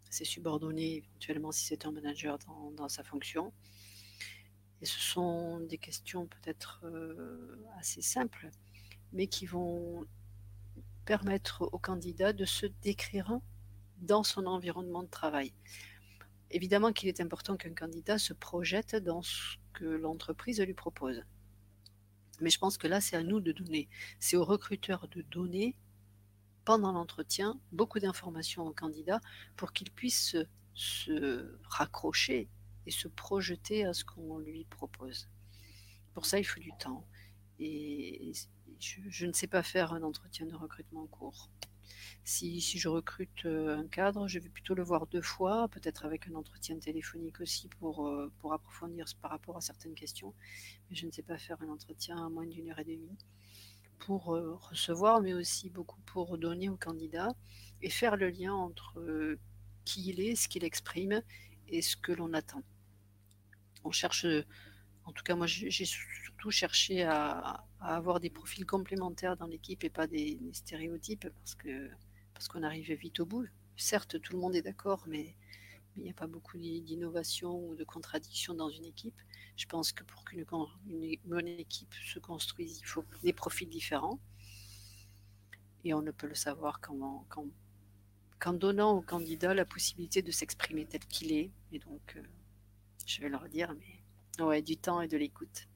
ses 0.09 0.25
subordonnés, 0.25 0.99
éventuellement 0.99 1.51
si 1.51 1.67
c'est 1.67 1.87
un 1.87 1.91
manager 1.91 2.39
dans, 2.77 2.89
sa 2.89 3.03
fonction. 3.03 3.53
Et 4.81 4.87
ce 4.87 5.01
sont 5.01 5.59
des 5.59 5.79
questions 5.79 6.27
peut-être 6.27 6.83
euh, 6.85 7.67
assez 7.79 8.01
simples, 8.01 8.49
mais 9.13 9.27
qui 9.27 9.47
vont 9.47 10.07
permettre 11.05 11.69
au 11.73 11.79
candidat 11.79 12.33
de 12.33 12.45
se 12.45 12.67
décrire 12.83 13.41
dans 13.99 14.23
son 14.23 14.47
environnement 14.47 15.03
de 15.03 15.09
travail. 15.09 15.53
Évidemment 16.57 16.91
qu'il 16.95 17.11
est 17.11 17.21
important 17.21 17.59
qu'un 17.59 17.75
candidat 17.75 18.17
se 18.17 18.33
projette 18.33 18.97
dans 18.97 19.21
ce 19.21 19.59
que 19.75 19.85
l'entreprise 19.85 20.59
lui 20.59 20.73
propose. 20.73 21.23
Mais 22.41 22.49
je 22.49 22.59
pense 22.59 22.79
que 22.79 22.87
là, 22.87 23.03
c'est 23.03 23.15
à 23.15 23.23
nous 23.23 23.41
de 23.41 23.53
donner. 23.53 23.91
C'est 24.21 24.39
au 24.39 24.45
recruteur 24.47 25.07
de 25.09 25.21
donner 25.21 25.77
pendant 26.65 26.93
l'entretien 26.93 27.61
beaucoup 27.73 27.99
d'informations 27.99 28.67
au 28.67 28.73
candidat 28.73 29.21
pour 29.59 29.75
qu'il 29.75 29.91
puisse 29.91 30.35
se, 30.73 31.59
raccrocher 31.69 32.49
et 32.87 32.91
se 32.91 33.09
projeter 33.09 33.85
à 33.85 33.93
ce 33.93 34.07
qu'on 34.07 34.39
lui 34.39 34.65
propose. 34.65 35.29
Pour 36.15 36.25
ça, 36.25 36.39
il 36.39 36.45
faut 36.45 36.61
du 36.61 36.73
temps. 36.79 37.07
Et 37.59 38.33
je, 38.81 39.01
je, 39.11 39.27
ne 39.27 39.35
sais 39.35 39.47
pas 39.47 39.63
faire 39.63 39.93
un 39.93 40.03
entretien 40.03 40.47
de 40.47 40.55
recrutement 40.55 41.07
court. 41.07 41.51
Si, 42.25 42.61
je 42.61 42.89
recrute 42.89 43.45
euh, 43.45 43.79
un 43.79 43.87
cadre, 43.87 44.27
je 44.29 44.39
vais 44.39 44.49
plutôt 44.49 44.75
le 44.75 44.83
voir 44.83 45.07
deux 45.07 45.23
fois, 45.23 45.69
peut-être 45.69 46.05
avec 46.05 46.27
un 46.29 46.35
entretien 46.35 46.79
téléphonique 46.79 47.41
aussi 47.41 47.69
pour, 47.69 48.09
euh, 48.09 48.33
pour 48.41 48.53
approfondir 48.53 49.07
par 49.23 49.31
rapport 49.31 49.57
à 49.57 49.61
certaines 49.61 49.95
questions. 49.95 50.35
Mais 50.91 50.97
je 50.97 51.07
ne 51.07 51.13
sais 51.13 51.23
pas 51.23 51.39
faire 51.39 51.61
un 51.63 51.69
entretien 51.69 52.25
à 52.25 52.29
moins 52.29 52.47
d'une 52.47 52.71
heure 52.71 52.79
et 52.79 52.85
demie 52.85 53.17
pour 53.99 54.35
euh, 54.35 54.55
recevoir, 54.57 55.21
mais 55.21 55.35
aussi 55.35 55.71
beaucoup 55.71 56.01
pour 56.07 56.39
donner 56.39 56.69
au 56.69 56.77
candidat 56.77 57.35
et 57.83 57.91
faire 57.91 58.17
le 58.17 58.31
lien 58.31 58.53
entre 58.53 59.37
qui 59.85 60.09
il 60.11 60.21
est, 60.21 60.35
ce 60.35 60.49
qu'il 60.49 60.65
exprime 60.65 61.23
et 61.69 61.83
ce 61.83 61.97
que 61.97 62.13
l'on 62.13 62.33
attend. 62.33 62.63
On 63.85 63.93
cherche, 63.93 64.27
en 65.05 65.13
tout 65.13 65.23
cas 65.23 65.37
moi 65.37 65.47
j'ai 65.47 65.85
surtout 65.85 66.51
cherché 66.51 67.05
à, 67.05 67.66
avoir 67.81 68.21
des 68.21 68.31
profils 68.31 68.67
complémentaires 68.67 69.37
dans 69.37 69.47
l'équipe 69.47 69.85
et 69.85 69.91
pas 69.91 70.07
des, 70.07 70.39
stéréotypes 70.53 71.29
parce 71.29 71.55
que 71.55 71.91
parce 72.35 72.49
qu'on 72.49 72.63
arrive 72.63 72.93
vite 72.93 73.21
au 73.21 73.27
bout. 73.27 73.47
Certes, 73.77 74.21
tout 74.21 74.35
le 74.35 74.39
monde 74.39 74.55
est 74.55 74.63
d'accord, 74.63 75.05
mais 75.07 75.35
il 75.97 76.03
n'y 76.03 76.11
a 76.11 76.15
pas 76.15 76.27
beaucoup 76.27 76.59
d'innovation 76.59 77.67
ou 77.67 77.75
de 77.75 77.85
contradictions 77.85 78.53
dans 78.53 78.69
une 78.69 78.85
équipe. 78.85 79.19
Je 79.57 79.65
pense 79.65 79.93
que 79.93 80.05
pour 80.05 80.23
qu'une 80.25 80.45
bonne 81.25 81.49
équipe 81.49 81.95
se 81.95 82.19
construise, 82.19 82.79
il 82.79 82.85
faut 82.85 83.05
des 83.23 83.33
profils 83.33 83.69
différents. 83.69 84.19
Et 85.85 85.95
on 85.95 86.03
ne 86.03 86.11
peut 86.11 86.27
le 86.27 86.35
savoir 86.35 86.81
qu'en 86.81 87.25
donnant 88.53 88.93
au 88.93 89.01
candidat 89.01 89.55
la 89.55 89.65
possibilité 89.65 90.21
de 90.21 90.31
s'exprimer 90.31 90.85
tel 90.85 91.01
qu'il 91.07 91.33
est. 91.33 91.51
Et 91.73 91.79
donc, 91.79 92.17
euh, 92.17 92.23
je 93.07 93.23
vais 93.23 93.31
leur 93.31 93.49
dire, 93.49 93.75
mais 93.79 94.45
ouais, 94.45 94.61
du 94.61 94.77
temps 94.77 95.01
et 95.01 95.09
de 95.09 95.17
l'écoute 95.17 95.69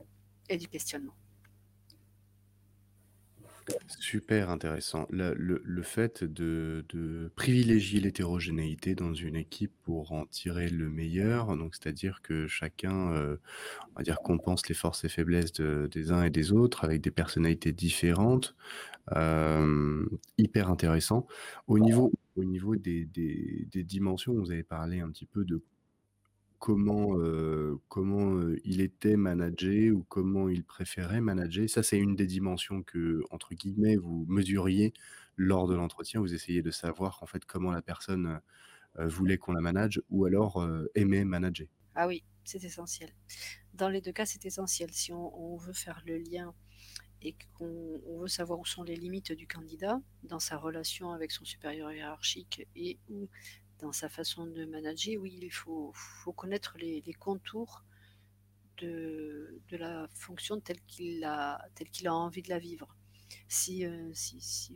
et 0.51 0.59
du 0.59 0.69
questionnement. 0.69 1.15
Super 3.98 4.50
intéressant. 4.50 5.06
Le, 5.11 5.83
fait 5.83 6.24
de, 6.24 6.85
de 6.88 7.30
privilégier 7.37 8.00
l'hétérogénéité 8.00 8.94
dans 8.94 9.14
une 9.14 9.37
équipe 9.37 9.72
pour 9.83 10.12
en 10.12 10.26
tirer 10.26 10.68
le 10.68 10.88
meilleur, 10.90 11.56
donc 11.56 11.74
c'est-à-dire 11.74 12.20
que 12.22 12.46
chacun, 12.46 13.12
euh, 13.12 13.37
on 13.92 13.98
va 13.98 14.02
dire, 14.02 14.20
compense 14.20 14.68
les 14.68 14.74
forces 14.74 15.04
et 15.04 15.09
faiblesses 15.09 15.52
des 15.52 16.12
uns 16.12 16.22
et 16.22 16.30
des 16.30 16.52
autres 16.52 16.85
avec 16.85 17.00
des 17.00 17.11
personnalités 17.11 17.72
différentes, 17.72 18.54
euh, 19.12 20.06
hyper 20.38 20.70
intéressant. 20.70 21.26
Au 21.66 21.78
niveau, 21.78 22.12
au 22.37 22.44
niveau 22.44 22.76
des, 22.76 23.04
des 23.04 23.85
dimensions, 23.85 24.35
vous 24.35 24.50
avez 24.50 24.62
parlé 24.62 25.00
un 25.00 25.11
petit 25.11 25.26
peu 25.26 25.44
de 25.44 25.62
comment, 26.61 27.16
comment, 27.88 28.40
il 28.64 28.81
était 28.81 29.16
managé 29.16 29.90
ou 29.90 30.05
comment 30.09 30.49
il 30.49 30.62
préférait 30.62 31.20
manager. 31.20 31.68
Ça, 31.68 31.83
c'est 31.83 31.99
une 31.99 32.14
des 32.14 32.27
dimensions 32.27 32.85
que, 32.85 33.23
entre 33.31 33.55
guillemets, 33.55 33.96
vous 33.96 34.25
mesuriez 34.29 34.92
lors 35.37 35.66
de 35.66 35.75
l'entretien. 35.75 36.20
Vous 36.20 36.35
essayez 36.35 36.62
de 36.62 36.70
savoir, 36.70 37.20
en 37.23 37.27
fait, 37.27 37.44
comment 37.44 37.73
la 37.73 37.83
personne, 37.83 38.40
voulait 38.99 39.38
qu'on 39.38 39.53
la 39.53 39.61
manage 39.61 40.01
ou 40.11 40.27
alors, 40.27 40.64
aimait 40.94 41.25
manager. 41.25 41.66
Ah 41.94 42.07
oui, 42.07 42.23
c'est 42.44 42.62
essentiel. 42.62 43.11
Dans 43.75 43.88
les 43.88 44.01
deux 44.01 44.12
cas, 44.12 44.27
c'est 44.27 44.44
essentiel. 44.44 44.90
Si 44.92 45.12
on 45.12 45.57
veut 45.57 45.73
faire 45.73 46.03
le 46.07 46.18
lien 46.18 46.55
et 47.23 47.37
qu'on 47.55 48.20
veut 48.20 48.29
savoir 48.29 48.59
où 48.59 48.64
sont 48.64 48.83
les 48.83 48.96
limites 48.96 49.33
du 49.33 49.46
candidat 49.46 50.01
dans 50.23 50.38
sa 50.38 50.57
relation 50.57 51.11
avec 51.11 51.33
son 51.33 51.44
supérieur 51.44 51.92
hiérarchique 51.92 52.66
et 52.75 52.99
où 53.09 53.29
dans 53.81 53.93
sa 53.93 54.09
façon 54.09 54.47
de 54.47 54.64
manager, 54.64 55.21
oui, 55.21 55.38
il 55.40 55.53
faut, 55.53 55.93
connaître 56.37 56.77
les, 56.79 57.03
contours 57.19 57.85
de, 58.79 59.61
la 59.71 60.09
fonction 60.14 60.61
telle 60.61 60.81
qu'il 60.87 61.25
a, 61.25 61.64
telle 61.75 61.90
qu'il 61.90 62.09
a 62.09 62.14
envie 62.14 62.43
de 62.43 62.49
la 62.49 62.59
vivre. 62.59 62.97
Si, 63.49 63.85
euh, 63.87 64.12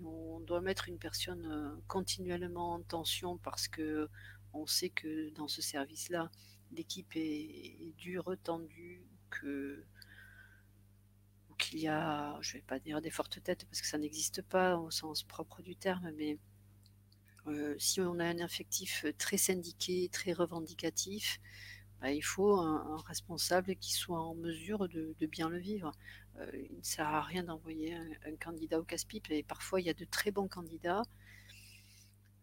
on 0.05 0.41
doit 0.41 0.61
mettre 0.61 0.89
une 0.89 0.99
personne 0.99 1.47
euh, 1.47 1.81
continuellement 1.89 2.75
en 2.75 2.83
tension 2.83 3.39
parce 3.39 3.69
que 3.69 4.09
on 4.53 4.67
sait 4.67 4.91
que 4.91 5.31
dans 5.31 5.49
ce 5.49 5.61
service-là, 5.61 6.31
l'équipe 6.73 7.11
est, 7.17 7.93
dure, 7.97 8.37
tendue, 8.43 9.05
que 9.31 9.85
qu'il 11.59 11.81
y 11.81 11.89
a, 11.89 12.37
je 12.41 12.57
ne 12.57 12.61
vais 12.61 12.67
pas 12.67 12.81
dire 12.81 13.01
des 13.01 13.11
fortes 13.11 13.43
têtes 13.43 13.65
parce 13.67 13.81
que 13.81 13.87
ça 13.87 13.99
n'existe 13.99 14.43
pas 14.43 14.77
au 14.77 14.91
sens 14.91 15.23
propre 15.23 15.63
du 15.63 15.77
terme, 15.77 16.11
mais 16.17 16.39
si 17.79 18.01
on 18.01 18.19
a 18.19 18.25
un 18.25 18.39
effectif 18.39 19.05
très 19.19 19.37
syndiqué, 19.37 20.09
très 20.11 20.33
revendicatif, 20.33 21.41
bah, 22.05 22.13
il 22.13 22.23
faut 22.23 22.59
un, 22.59 22.99
responsable 23.07 23.77
qui 23.77 23.95
soit 23.95 24.21
en 24.21 24.35
mesure 24.35 24.91
de, 24.91 25.15
bien 25.27 25.49
le 25.49 25.57
vivre. 25.57 25.91
Euh, 26.37 26.51
il 26.71 26.77
ne 26.77 26.83
sert 26.83 27.09
à 27.09 27.23
rien 27.23 27.45
d'envoyer 27.45 27.95
un, 27.95 28.37
candidat 28.39 28.79
au 28.79 28.83
casse-pipe, 28.83 29.31
et 29.31 29.43
parfois 29.43 29.81
il 29.81 29.87
y 29.87 29.91
a 29.91 29.95
de 29.95 30.05
très 30.05 30.31
bons 30.31 30.47
candidats, 30.47 31.03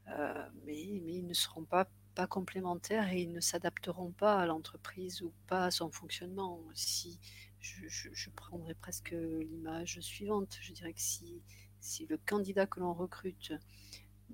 euh, 0.07 0.49
mais, 0.65 0.81
ils 0.81 1.27
ne 1.27 1.33
seront 1.35 1.63
pas, 1.63 1.87
complémentaires 2.29 3.11
et 3.11 3.21
ils 3.21 3.31
ne 3.31 3.39
s'adapteront 3.39 4.11
pas 4.11 4.39
à 4.39 4.45
l'entreprise 4.45 5.21
ou 5.21 5.31
pas 5.47 5.65
à 5.65 5.71
son 5.71 5.91
fonctionnement. 5.91 6.59
Si, 6.73 7.19
je, 7.59 7.87
je 7.87 8.29
prendrais 8.31 8.75
presque 8.75 9.11
l'image 9.11 9.99
suivante, 10.01 10.57
je 10.61 10.73
dirais 10.73 10.93
que 10.93 11.01
si, 11.01 11.41
si 11.79 12.07
le 12.07 12.17
candidat 12.17 12.65
que 12.65 12.79
l'on 12.79 12.93
recrute 12.93 13.53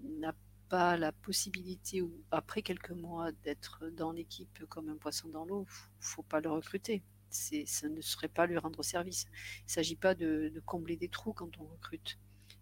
n'a 0.04 0.34
pas 0.34 0.47
la 0.72 1.12
possibilité, 1.12 2.02
ou 2.02 2.24
après 2.32 2.62
quelques 2.62 2.92
mois, 2.92 3.32
d'être 3.44 3.90
dans 3.90 4.12
l'équipe 4.12 4.66
comme 4.70 4.90
un 4.90 4.98
poisson 4.98 5.30
dans 5.30 5.46
l'eau, 5.46 5.66
faut 6.00 6.24
pas 6.24 6.42
le 6.42 6.50
recruter. 6.50 7.04
C'est, 7.30 7.66
ça 7.66 7.90
ne 7.90 8.02
serait 8.02 8.28
pas 8.28 8.46
lui 8.46 8.58
rendre 8.58 8.84
service. 8.84 9.26
Il 9.60 9.66
ne 9.66 9.72
s'agit 9.72 9.96
pas 9.96 10.16
de, 10.16 10.62
combler 10.66 10.96
des 10.96 11.10
trous 11.10 11.34
quand 11.34 11.58
on 11.60 11.66
recrute. 11.66 12.18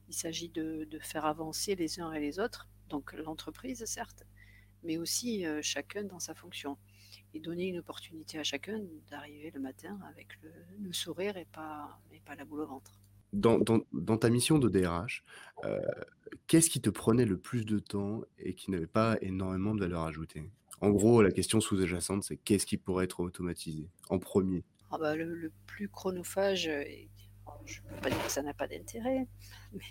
Il 0.07 0.13
s'agit 0.13 0.49
de, 0.49 0.87
faire 1.01 1.25
avancer 1.25 1.75
les 1.75 1.99
uns 1.99 2.11
et 2.13 2.19
les 2.19 2.39
autres, 2.39 2.67
donc 2.89 3.13
l'entreprise 3.13 3.83
certes, 3.85 4.23
mais 4.83 4.97
aussi 4.97 5.45
euh, 5.45 5.61
chacun 5.61 6.03
dans 6.03 6.19
sa 6.19 6.33
fonction. 6.35 6.77
Et 7.33 7.39
donner 7.39 7.67
une 7.67 7.79
opportunité 7.79 8.39
à 8.39 8.43
chacun 8.43 8.81
d'arriver 9.09 9.51
le 9.51 9.59
matin 9.59 9.99
avec 10.09 10.39
le, 10.41 10.93
sourire 10.93 11.35
et 11.35 11.45
pas, 11.45 11.99
et 12.13 12.21
pas 12.21 12.35
la 12.35 12.45
boule 12.45 12.61
au 12.61 12.67
ventre. 12.67 12.91
Dans, 13.35 14.17
ta 14.17 14.29
mission 14.29 14.59
de 14.59 14.69
DRH, 14.69 15.23
euh, 15.65 15.81
qu'est-ce 16.47 16.69
qui 16.69 16.81
te 16.81 16.89
prenait 16.89 17.25
le 17.25 17.37
plus 17.37 17.65
de 17.65 17.79
temps 17.79 18.21
et 18.39 18.53
qui 18.53 18.71
n'avait 18.71 18.87
pas 18.87 19.17
énormément 19.21 19.75
de 19.75 19.81
valeur 19.81 20.03
ajoutée? 20.03 20.49
En 20.81 20.89
gros, 20.89 21.21
la 21.21 21.31
question 21.31 21.59
sous-jacente, 21.59 22.23
c'est 22.23 22.37
qu'est-ce 22.37 22.65
qui 22.65 22.77
pourrait 22.77 23.05
être 23.05 23.19
automatisé? 23.19 23.89
En 24.09 24.19
premier. 24.19 24.63
Ah 24.91 24.97
bah, 24.97 25.15
le, 25.15 25.51
plus 25.65 25.89
chronophage, 25.89 26.69
je 27.65 27.81
ne 27.81 27.89
peux 27.89 28.01
pas 28.01 28.09
dire 28.09 28.23
que 28.23 28.31
ça 28.31 28.41
n'a 28.41 28.53
pas 28.53 28.67
d'intérêt, 28.67 29.27
mais 29.73 29.81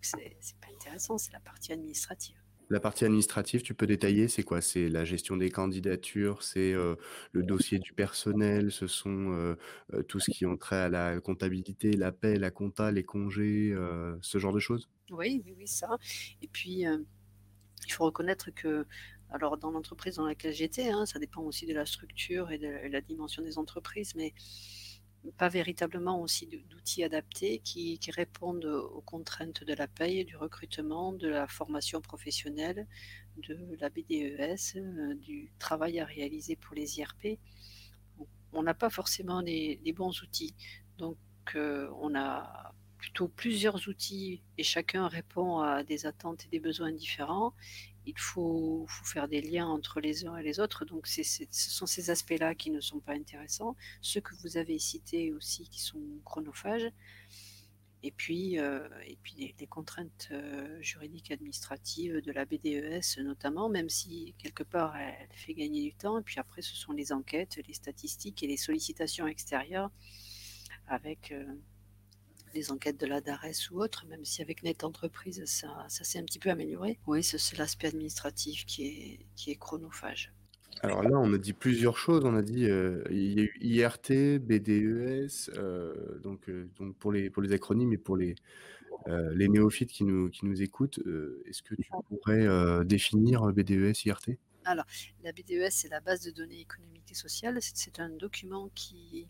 c'est 0.00 0.58
pas 0.60 0.68
intéressant, 0.74 1.18
c'est 1.18 1.32
la 1.32 1.40
partie 1.40 1.72
administrative. 1.72 2.36
La 2.70 2.80
partie 2.80 3.06
administrative, 3.06 3.62
tu 3.62 3.72
peux 3.72 3.86
détailler, 3.86 4.28
c'est 4.28 4.42
quoi? 4.42 4.60
C'est 4.60 4.90
la 4.90 5.06
gestion 5.06 5.38
des 5.38 5.50
candidatures, 5.50 6.42
c'est, 6.42 6.74
euh, 6.74 6.96
le 7.32 7.42
dossier 7.42 7.78
du 7.78 7.94
personnel, 7.94 8.70
ce 8.70 8.86
sont, 8.86 9.32
euh, 9.32 9.56
euh, 9.94 10.02
tout 10.02 10.20
ce 10.20 10.30
qui 10.30 10.44
ont 10.44 10.58
trait 10.58 10.76
à 10.76 10.88
la 10.90 11.18
comptabilité, 11.20 11.92
la 11.92 12.12
paie, 12.12 12.36
la 12.36 12.50
compta, 12.50 12.92
les 12.92 13.04
congés, 13.04 13.74
ce 14.20 14.38
genre 14.38 14.52
de 14.52 14.60
choses? 14.60 14.90
Oui, 15.10 15.42
oui, 15.46 15.54
oui, 15.56 15.66
ça 15.66 15.96
et 16.42 16.48
puis, 16.48 16.84
il 17.86 17.92
faut 17.92 18.04
reconnaître 18.04 18.50
que 18.50 18.86
alors 19.30 19.56
dans 19.58 19.70
l'entreprise 19.70 20.16
dans 20.16 20.26
laquelle 20.26 20.52
j'étais, 20.54 20.88
hein, 20.88 21.06
ça 21.06 21.18
dépend 21.18 21.42
aussi 21.42 21.66
de 21.66 21.74
la 21.74 21.86
structure 21.86 22.50
et 22.50 22.58
de 22.58 22.88
la 22.90 23.00
dimension 23.00 23.42
des 23.42 23.58
entreprises, 23.58 24.14
mais 24.14 24.34
pas 25.36 25.48
véritablement 25.48 26.20
aussi 26.20 26.46
d'outils 26.46 27.04
adaptés 27.04 27.60
qui, 27.60 27.98
répondent 28.10 28.64
aux 28.64 29.02
contraintes 29.02 29.64
de 29.64 29.74
la 29.74 29.86
paye, 29.86 30.24
du 30.24 30.36
recrutement, 30.36 31.12
de 31.12 31.28
la 31.28 31.46
formation 31.46 32.00
professionnelle, 32.00 32.86
de 33.36 33.76
la 33.80 33.88
BDES, 33.88 34.76
euh, 34.76 35.14
du 35.14 35.52
travail 35.58 36.00
à 36.00 36.04
réaliser 36.04 36.56
pour 36.56 36.74
les 36.74 36.98
IRP. 36.98 37.38
on 38.52 38.62
n'a 38.62 38.74
pas 38.74 38.90
forcément 38.90 39.40
les, 39.40 39.92
bons 39.94 40.22
outils. 40.22 40.54
Donc, 40.96 41.18
euh, 41.54 41.88
on 42.00 42.14
a 42.14 42.72
plutôt 42.96 43.28
plusieurs 43.28 43.88
outils 43.88 44.42
et 44.56 44.64
chacun 44.64 45.06
répond 45.06 45.60
à 45.60 45.84
des 45.84 46.06
attentes 46.06 46.44
et 46.46 46.48
des 46.48 46.60
besoins 46.60 46.92
différents. 46.92 47.54
Il 48.08 48.18
faut, 48.18 48.86
faire 49.04 49.28
des 49.28 49.42
liens 49.42 49.66
entre 49.66 50.00
les 50.00 50.26
uns 50.26 50.36
et 50.36 50.42
les 50.42 50.60
autres. 50.60 50.86
Donc, 50.86 51.06
ce 51.06 51.22
sont 51.50 51.86
ces 51.86 52.08
aspects-là 52.08 52.54
qui 52.54 52.70
ne 52.70 52.80
sont 52.80 53.00
pas 53.00 53.12
intéressants. 53.12 53.76
Ceux 54.00 54.22
que 54.22 54.34
vous 54.42 54.56
avez 54.56 54.78
cités 54.78 55.30
aussi 55.32 55.68
qui 55.68 55.80
sont 55.80 56.00
chronophages. 56.24 56.90
Et 58.02 58.12
puis, 58.12 58.58
euh, 58.58 58.88
et 59.06 59.18
puis 59.22 59.54
les, 59.58 59.66
contraintes 59.66 60.28
euh, 60.30 60.80
juridiques 60.80 61.32
administratives 61.32 62.22
de 62.22 62.32
la 62.32 62.44
BDES 62.44 63.20
notamment, 63.24 63.68
même 63.68 63.88
si 63.88 64.34
quelque 64.38 64.62
part 64.62 64.96
elle 64.96 65.28
fait 65.32 65.52
gagner 65.52 65.82
du 65.82 65.94
temps. 65.94 66.18
Et 66.18 66.22
puis 66.22 66.38
après, 66.38 66.62
ce 66.62 66.76
sont 66.76 66.92
les 66.92 67.12
enquêtes, 67.12 67.60
les 67.66 67.74
statistiques 67.74 68.42
et 68.42 68.46
les 68.46 68.56
sollicitations 68.56 69.26
extérieures 69.26 69.90
avec 70.86 71.32
euh, 71.32 71.44
les 72.54 72.70
enquêtes 72.70 72.98
de 72.98 73.06
la 73.06 73.20
DARES 73.20 73.70
ou 73.70 73.82
autres, 73.82 74.06
même 74.06 74.24
si 74.24 74.42
avec 74.42 74.62
Net 74.62 74.84
Entreprise, 74.84 75.42
ça, 75.46 75.86
ça 75.88 76.04
s'est 76.04 76.18
un 76.18 76.24
petit 76.24 76.38
peu 76.38 76.50
amélioré. 76.50 76.98
Oui, 77.06 77.22
c'est 77.22 77.56
l'aspect 77.56 77.88
administratif 77.88 78.64
qui 78.66 78.86
est, 78.86 79.26
qui 79.36 79.50
est 79.50 79.56
chronophage. 79.56 80.32
Alors 80.82 81.02
là, 81.02 81.18
on 81.18 81.32
a 81.32 81.38
dit 81.38 81.52
plusieurs 81.52 81.96
choses. 81.96 82.24
On 82.24 82.36
a 82.36 82.42
dit, 82.42 82.66
euh, 82.66 83.02
il 83.10 83.38
y 83.38 83.40
a 83.40 83.42
eu 83.42 83.58
IRT, 83.60 84.38
BDES, 84.38 85.50
euh, 85.56 86.18
donc, 86.20 86.48
euh, 86.48 86.68
donc 86.78 86.96
pour 86.96 87.12
les, 87.12 87.30
pour 87.30 87.42
les 87.42 87.52
acronymes 87.52 87.92
et 87.92 87.98
pour 87.98 88.16
les, 88.16 88.36
les 89.06 89.48
néophytes 89.48 89.90
qui 89.90 90.04
nous, 90.04 90.28
qui 90.28 90.44
nous 90.44 90.60
écoutent, 90.60 91.00
est-ce 91.46 91.62
que 91.62 91.74
tu 91.74 91.88
pourrais 92.08 92.84
définir 92.84 93.42
BDES, 93.52 94.04
IRT 94.04 94.36
Alors, 94.64 94.84
la 95.22 95.32
BDES, 95.32 95.70
c'est 95.70 95.88
la 95.88 96.00
base 96.00 96.22
de 96.22 96.30
données 96.30 96.60
économiques 96.60 97.10
et 97.10 97.14
sociales. 97.14 97.58
C'est 97.60 98.00
un 98.00 98.10
document 98.10 98.70
qui, 98.74 99.26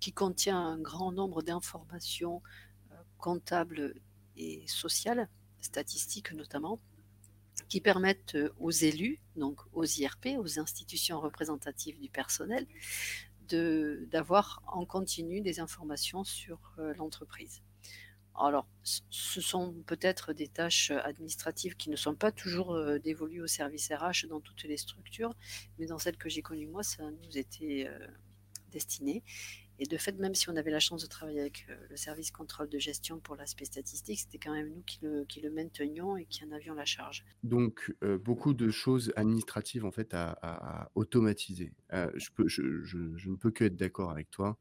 qui 0.00 0.12
contient 0.12 0.58
un 0.58 0.78
grand 0.78 1.12
nombre 1.12 1.42
d'informations 1.42 2.42
comptables 3.18 3.94
et 4.36 4.64
sociales, 4.66 5.28
statistiques 5.60 6.32
notamment, 6.32 6.80
qui 7.68 7.80
permettent 7.80 8.34
euh, 8.36 8.52
aux 8.58 8.70
élus, 8.70 9.20
donc 9.36 9.60
aux 9.72 9.84
IRP, 9.84 10.38
aux 10.38 10.58
institutions 10.58 11.20
représentatives 11.20 12.00
du 12.00 12.08
personnel, 12.08 12.66
d'avoir 13.50 14.62
en 14.66 14.84
continu 14.84 15.40
des 15.40 15.58
informations 15.58 16.22
sur 16.22 16.58
euh, 16.78 16.92
l'entreprise. 16.94 17.62
Alors, 18.34 18.68
ce 18.84 19.40
sont 19.40 19.74
peut-être 19.86 20.32
des 20.32 20.46
tâches 20.46 20.90
administratives 20.90 21.74
qui 21.74 21.90
ne 21.90 21.96
sont 21.96 22.14
pas 22.14 22.30
toujours 22.30 22.74
euh, 22.74 22.98
dévolues 22.98 23.42
au 23.42 23.46
service 23.46 23.90
RH 23.90 24.28
dans 24.28 24.40
toutes 24.40 24.64
les 24.64 24.76
structures, 24.76 25.34
mais 25.78 25.86
dans 25.86 25.98
celle 25.98 26.16
que 26.16 26.28
j'ai 26.28 26.42
connue 26.42 26.66
moi, 26.66 26.82
ça 26.82 27.10
nous 27.10 27.36
était 27.36 27.90
destiné. 28.70 29.24
Et 29.78 29.86
de 29.86 29.96
fait, 29.96 30.18
même 30.18 30.34
si 30.34 30.48
on 30.50 30.56
avait 30.56 30.70
la 30.70 30.80
chance 30.80 31.02
de 31.02 31.06
travailler 31.06 31.40
avec 31.40 31.66
euh, 31.68 31.76
le 31.88 31.96
service 31.96 32.30
contrôle 32.30 32.68
de 32.68 32.78
gestion 32.78 33.20
pour 33.20 33.36
l'aspect 33.36 33.64
statistique, 33.64 34.18
c'était 34.18 34.38
quand 34.38 34.52
même 34.52 34.70
nous 34.70 34.82
qui 34.82 34.98
le, 35.02 35.24
qui 35.24 35.40
le, 35.40 35.50
maintenions 35.50 36.16
et 36.16 36.24
qui 36.24 36.44
en 36.44 36.50
avions 36.50 36.74
la 36.74 36.84
charge. 36.84 37.24
Donc, 37.44 37.94
euh, 38.02 38.18
beaucoup 38.18 38.54
de 38.54 38.70
choses 38.70 39.12
administratives 39.14 39.84
en 39.84 39.92
fait 39.92 40.14
à, 40.14 40.90
automatiser. 40.94 41.72
Euh, 41.92 42.10
je, 42.16 42.30
peux, 42.30 42.48
je, 42.48 42.82
je, 42.84 43.30
ne 43.30 43.36
peux 43.36 43.50
que 43.50 43.64
être 43.64 43.76
d'accord 43.76 44.10
avec 44.10 44.30
toi. 44.30 44.58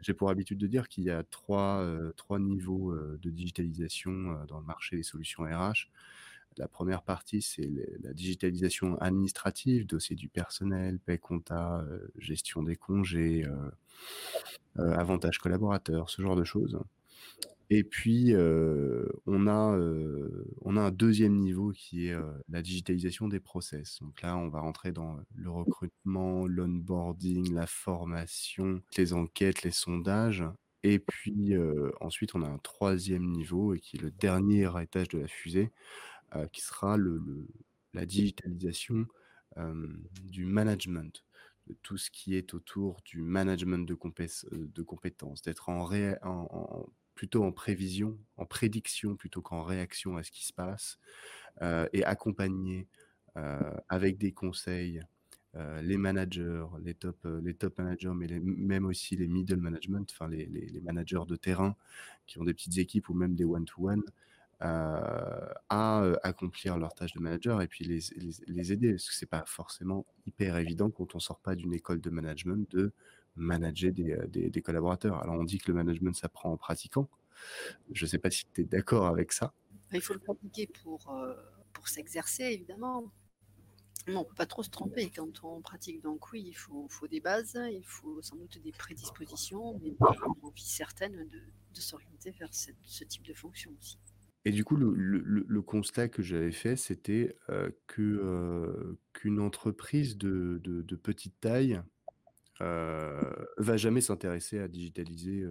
J'ai 0.00 0.14
pour 0.14 0.30
habitude 0.30 0.56
de 0.56 0.66
dire 0.66 0.88
qu'il 0.88 1.04
y 1.04 1.10
a 1.10 1.22
trois, 1.24 1.86
trois 2.16 2.38
niveaux 2.38 2.96
de 2.96 3.30
digitalisation 3.30 4.44
dans 4.48 4.58
le 4.58 4.64
marché 4.64 4.96
des 4.96 5.02
solutions 5.02 5.42
RH. 5.42 5.90
La 6.58 6.68
première 6.68 7.02
partie, 7.02 7.40
c'est 7.40 7.68
la 8.02 8.12
digitalisation 8.12 8.98
administrative, 8.98 9.86
dossier 9.86 10.16
du 10.16 10.28
personnel, 10.28 10.98
paie 10.98 11.18
compta, 11.18 11.80
euh, 11.80 12.08
gestion 12.18 12.62
des 12.62 12.76
congés, 12.76 13.44
euh, 13.44 13.70
euh, 14.78 14.92
avantages 14.92 15.38
collaborateurs, 15.38 16.10
ce 16.10 16.20
genre 16.20 16.36
de 16.36 16.44
choses. 16.44 16.78
Et 17.70 17.84
puis, 17.84 18.34
on, 18.36 19.46
a, 19.46 19.78
on 20.60 20.76
a 20.76 20.80
un 20.82 20.90
deuxième 20.90 21.36
niveau 21.36 21.70
qui 21.70 22.08
est 22.08 22.16
la 22.50 22.60
digitalisation 22.60 23.28
des 23.28 23.40
process. 23.40 23.98
Donc 24.02 24.20
là, 24.20 24.36
on 24.36 24.48
va 24.48 24.60
rentrer 24.60 24.92
dans 24.92 25.16
le 25.34 25.50
recrutement, 25.50 26.46
l'onboarding, 26.46 27.54
la 27.54 27.66
formation, 27.66 28.82
les 28.98 29.14
enquêtes, 29.14 29.62
les 29.62 29.70
sondages. 29.70 30.44
Et 30.82 30.98
puis 30.98 31.54
ensuite, 32.02 32.34
on 32.34 32.42
a 32.42 32.48
un 32.48 32.58
troisième 32.58 33.30
niveau, 33.30 33.72
et 33.72 33.80
qui 33.80 33.96
est 33.96 34.02
le 34.02 34.10
dernier 34.10 34.68
étage 34.82 35.08
de 35.08 35.20
la 35.20 35.28
fusée, 35.28 35.70
euh, 36.36 36.46
qui 36.48 36.62
sera 36.62 36.96
le, 36.96 37.22
la 37.92 38.06
digitalisation 38.06 39.06
euh, 39.58 39.86
du 40.22 40.46
management, 40.46 41.24
de 41.66 41.74
tout 41.82 41.98
ce 41.98 42.10
qui 42.10 42.36
est 42.36 42.54
autour 42.54 43.00
du 43.04 43.20
management 43.20 43.86
de, 43.86 43.96
de 44.52 44.82
compétences, 44.82 45.42
d'être 45.42 45.70
plutôt 47.14 47.44
en 47.44 47.52
prévision, 47.52 48.18
en 48.36 48.46
prédiction 48.46 49.14
plutôt 49.14 49.42
qu'en 49.42 49.62
réaction 49.62 50.16
à 50.16 50.22
ce 50.22 50.30
qui 50.30 50.44
se 50.44 50.52
passe, 50.52 50.98
euh, 51.60 51.86
et 51.92 52.04
accompagner 52.04 52.88
avec 53.88 54.18
des 54.18 54.32
conseils 54.32 55.00
les 55.82 55.96
managers, 55.96 56.66
les 56.82 56.94
top, 56.94 57.26
les 57.42 57.54
top 57.54 57.78
managers, 57.78 58.12
mais 58.14 58.26
même 58.40 58.84
aussi 58.84 59.16
les 59.16 59.26
middle 59.26 59.56
management, 59.56 60.10
enfin 60.12 60.28
les, 60.28 60.80
managers 60.82 61.24
de 61.26 61.36
terrain 61.36 61.74
qui 62.26 62.38
ont 62.38 62.44
des 62.44 62.52
petites 62.52 62.76
équipes 62.76 63.08
ou 63.08 63.14
même 63.14 63.34
des 63.34 63.44
one-to-one, 63.44 64.02
euh, 64.02 64.10
à 64.64 66.02
euh, 66.02 66.16
accomplir 66.22 66.78
leur 66.78 66.94
tâche 66.94 67.12
de 67.14 67.20
manager 67.20 67.60
et 67.62 67.66
puis 67.66 67.84
les, 67.84 68.72
aider. 68.72 68.92
Parce 68.92 69.08
que 69.08 69.14
c'est 69.14 69.26
pas 69.26 69.44
forcément 69.46 70.06
hyper 70.26 70.56
évident 70.56 70.90
quand 70.90 71.14
on 71.14 71.18
sort 71.18 71.40
pas 71.40 71.56
d'une 71.56 71.74
école 71.74 72.00
de 72.00 72.10
management 72.10 72.70
de 72.70 72.92
manager 73.34 73.92
des, 73.92 74.12
euh, 74.12 74.26
des, 74.28 74.62
collaborateurs. 74.62 75.20
Alors 75.20 75.34
on 75.34 75.44
dit 75.44 75.58
que 75.58 75.68
le 75.68 75.74
management 75.74 76.14
s'apprend 76.14 76.52
en 76.52 76.56
pratiquant. 76.56 77.08
Je 77.90 78.06
sais 78.06 78.18
pas 78.18 78.30
si 78.30 78.44
tu 78.54 78.60
es 78.60 78.64
d'accord 78.64 79.06
avec 79.06 79.32
ça. 79.32 79.52
Il 79.92 80.00
faut 80.00 80.14
le 80.14 80.20
pratiquer 80.20 80.68
pour, 80.82 81.12
pour 81.72 81.88
s'exercer, 81.88 82.44
évidemment. 82.44 83.12
on 84.06 84.20
ne 84.20 84.24
peut 84.24 84.34
pas 84.34 84.46
trop 84.46 84.62
se 84.62 84.70
tromper 84.70 85.10
quand 85.10 85.42
on 85.42 85.60
pratique. 85.60 86.02
Donc 86.02 86.30
oui, 86.30 86.44
il 86.46 86.54
faut, 86.54 86.88
des 87.10 87.20
bases, 87.20 87.58
il 87.70 87.84
faut 87.84 88.22
sans 88.22 88.36
doute 88.36 88.58
des 88.62 88.72
prédispositions, 88.72 89.78
mais 89.82 89.88
une 89.88 89.96
envie 90.42 90.62
certaine 90.62 91.28
de 91.74 91.80
s'orienter 91.80 92.30
vers 92.30 92.50
ce 92.54 93.04
type 93.04 93.24
de 93.24 93.34
fonction 93.34 93.72
aussi. 93.80 93.98
Et 94.44 94.50
du 94.50 94.64
coup, 94.64 94.76
le 94.76 95.62
constat 95.62 96.08
que 96.08 96.22
j'avais 96.22 96.52
fait, 96.52 96.76
c'était, 96.76 97.36
qu'une 97.86 99.40
entreprise 99.40 100.18
de 100.18 100.96
petite 101.02 101.38
taille, 101.40 101.80
euh, 102.60 103.20
va 103.56 103.76
jamais 103.76 104.00
s'intéresser 104.00 104.58
à 104.58 104.68
digitaliser, 104.68 105.44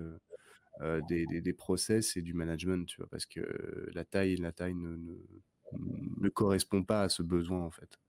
des 1.09 1.53
process 1.53 2.15
et 2.15 2.21
du 2.21 2.33
management, 2.33 2.87
tu 2.87 2.97
vois? 2.97 3.07
Parce 3.09 3.25
que 3.25 3.89
la 3.93 4.05
taille 4.05 4.35
la 4.37 4.51
taille 4.51 4.75
ne 4.75 6.29
correspond 6.29 6.83
pas 6.83 7.03
à 7.03 7.09
ce 7.09 7.23
besoin, 7.23 7.61
en 7.61 7.71
fait. 7.71 7.99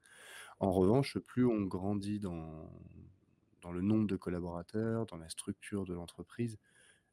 En 0.60 0.72
revanche, 0.72 1.18
plus 1.18 1.44
on 1.44 1.62
grandit 1.62 2.20
dans 2.20 2.70
le 3.72 3.80
nombre 3.80 4.06
de 4.06 4.16
collaborateurs, 4.16 5.06
dans 5.06 5.16
la 5.16 5.28
structure 5.28 5.84
de 5.84 5.94
l'entreprise, 5.94 6.58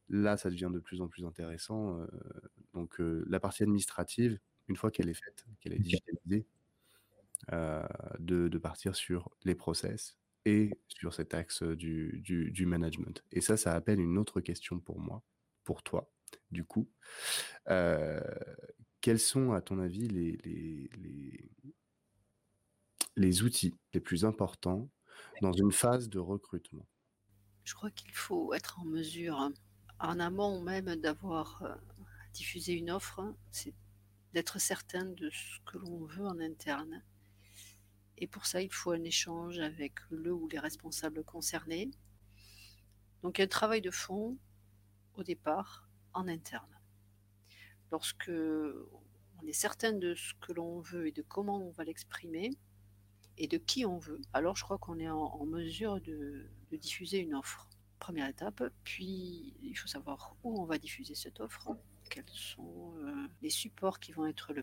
Là, 0.09 0.37
ça 0.37 0.49
devient 0.49 0.71
de 0.73 0.79
plus 0.79 1.01
en 1.01 1.07
plus 1.07 1.25
intéressant. 1.25 1.99
Donc, 2.73 2.95
la 2.99 3.39
partie 3.39 3.63
administrative, 3.63 4.39
une 4.67 4.75
fois 4.75 4.91
qu'elle 4.91 5.09
est 5.09 5.13
faite, 5.13 5.45
qu'elle 5.59 5.73
est 5.73 5.79
digitalisée, 5.79 6.45
de, 8.19 8.57
partir 8.57 8.95
sur 8.95 9.29
les 9.43 9.55
process 9.55 10.17
et 10.45 10.71
sur 10.87 11.13
cet 11.13 11.33
axe 11.33 11.63
du, 11.63 12.21
du, 12.23 12.65
management. 12.65 13.23
Et 13.31 13.41
ça, 13.41 13.57
ça 13.57 13.73
appelle 13.73 13.99
une 13.99 14.17
autre 14.17 14.41
question 14.41 14.79
pour 14.79 14.99
moi, 14.99 15.23
pour 15.63 15.83
toi, 15.83 16.11
du 16.51 16.63
coup. 16.63 16.89
quels 17.65 19.19
sont, 19.19 19.53
à 19.53 19.61
ton 19.61 19.79
avis, 19.79 20.07
les, 20.07 20.37
les, 20.43 20.89
les, 20.97 21.51
les 23.15 23.43
outils 23.43 23.75
les 23.93 23.99
plus 23.99 24.25
importants 24.25 24.89
dans 25.41 25.53
une 25.53 25.71
phase 25.71 26.09
de 26.09 26.19
recrutement? 26.19 26.87
Je 27.63 27.73
crois 27.75 27.91
qu'il 27.91 28.13
faut 28.13 28.53
être 28.53 28.79
en 28.79 28.85
mesure 28.85 29.51
en 29.99 30.19
amont 30.19 30.61
même 30.61 30.95
d'avoir 30.95 31.61
euh, 31.63 31.75
diffusé 32.33 32.73
une 32.73 32.91
offre, 32.91 33.35
c'est 33.51 33.73
d'être 34.33 34.59
certain 34.59 35.05
de 35.05 35.29
ce 35.29 35.59
que 35.65 35.77
l'on 35.77 36.05
veut 36.05 36.25
en 36.25 36.39
interne. 36.39 37.03
Et 38.17 38.27
pour 38.27 38.45
ça, 38.45 38.61
il 38.61 38.71
faut 38.71 38.91
un 38.91 39.03
échange 39.03 39.59
avec 39.59 39.93
le 40.09 40.33
ou 40.33 40.47
les 40.47 40.59
responsables 40.59 41.23
concernés. 41.23 41.89
Donc 43.23 43.39
un 43.39 43.47
travail 43.47 43.81
de 43.81 43.91
fond 43.91 44.37
au 45.15 45.23
départ 45.23 45.89
en 46.13 46.27
interne. 46.27 46.79
Lorsque 47.91 48.31
on 48.31 49.47
est 49.47 49.53
certain 49.53 49.93
de 49.93 50.13
ce 50.15 50.33
que 50.35 50.53
l'on 50.53 50.79
veut 50.79 51.07
et 51.07 51.11
de 51.11 51.21
comment 51.21 51.65
on 51.65 51.71
va 51.71 51.83
l'exprimer 51.83 52.51
et 53.37 53.47
de 53.47 53.57
qui 53.57 53.85
on 53.85 53.97
veut, 53.97 54.21
alors 54.33 54.55
je 54.55 54.63
crois 54.63 54.77
qu'on 54.77 54.99
est 54.99 55.09
en, 55.09 55.45
mesure 55.45 55.99
de 56.01 56.49
diffuser 56.71 57.19
une 57.19 57.33
offre 57.33 57.68
première 57.99 58.27
étape. 58.27 58.63
Puis, 58.83 59.53
il 59.61 59.75
faut 59.75 59.87
savoir 59.87 60.35
où 60.43 60.59
on 60.61 60.65
va 60.65 60.77
diffuser 60.77 61.15
cette 61.15 61.39
offre, 61.39 61.75
quels 62.09 62.23
sont 62.29 62.93
euh, 62.97 63.27
les 63.41 63.49
supports 63.49 63.99
qui 63.99 64.11
vont 64.11 64.25
être 64.25 64.53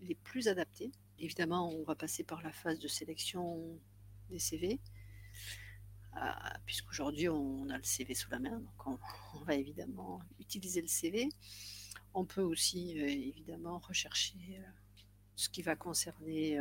les 0.00 0.14
plus 0.14 0.48
adaptés. 0.48 0.90
Évidemment, 1.18 1.70
on 1.70 1.84
va 1.84 1.94
passer 1.94 2.24
par 2.24 2.42
la 2.42 2.52
phase 2.52 2.78
de 2.78 2.88
sélection 2.88 3.78
des 4.30 4.38
CV 4.38 4.80
puisqu'aujourd'hui 6.64 7.28
on 7.28 7.68
a 7.68 7.76
le 7.76 7.84
CV 7.84 8.14
sous 8.14 8.30
la 8.30 8.38
main, 8.38 8.58
donc 8.58 8.86
on, 8.86 9.44
va 9.44 9.54
évidemment 9.54 10.20
utiliser 10.40 10.80
le 10.80 10.88
CV. 10.88 11.28
On 12.14 12.24
peut 12.24 12.42
aussi 12.42 12.98
évidemment 12.98 13.78
rechercher 13.78 14.62
ce 15.36 15.48
qui 15.48 15.62
va 15.62 15.76
concerner 15.76 16.58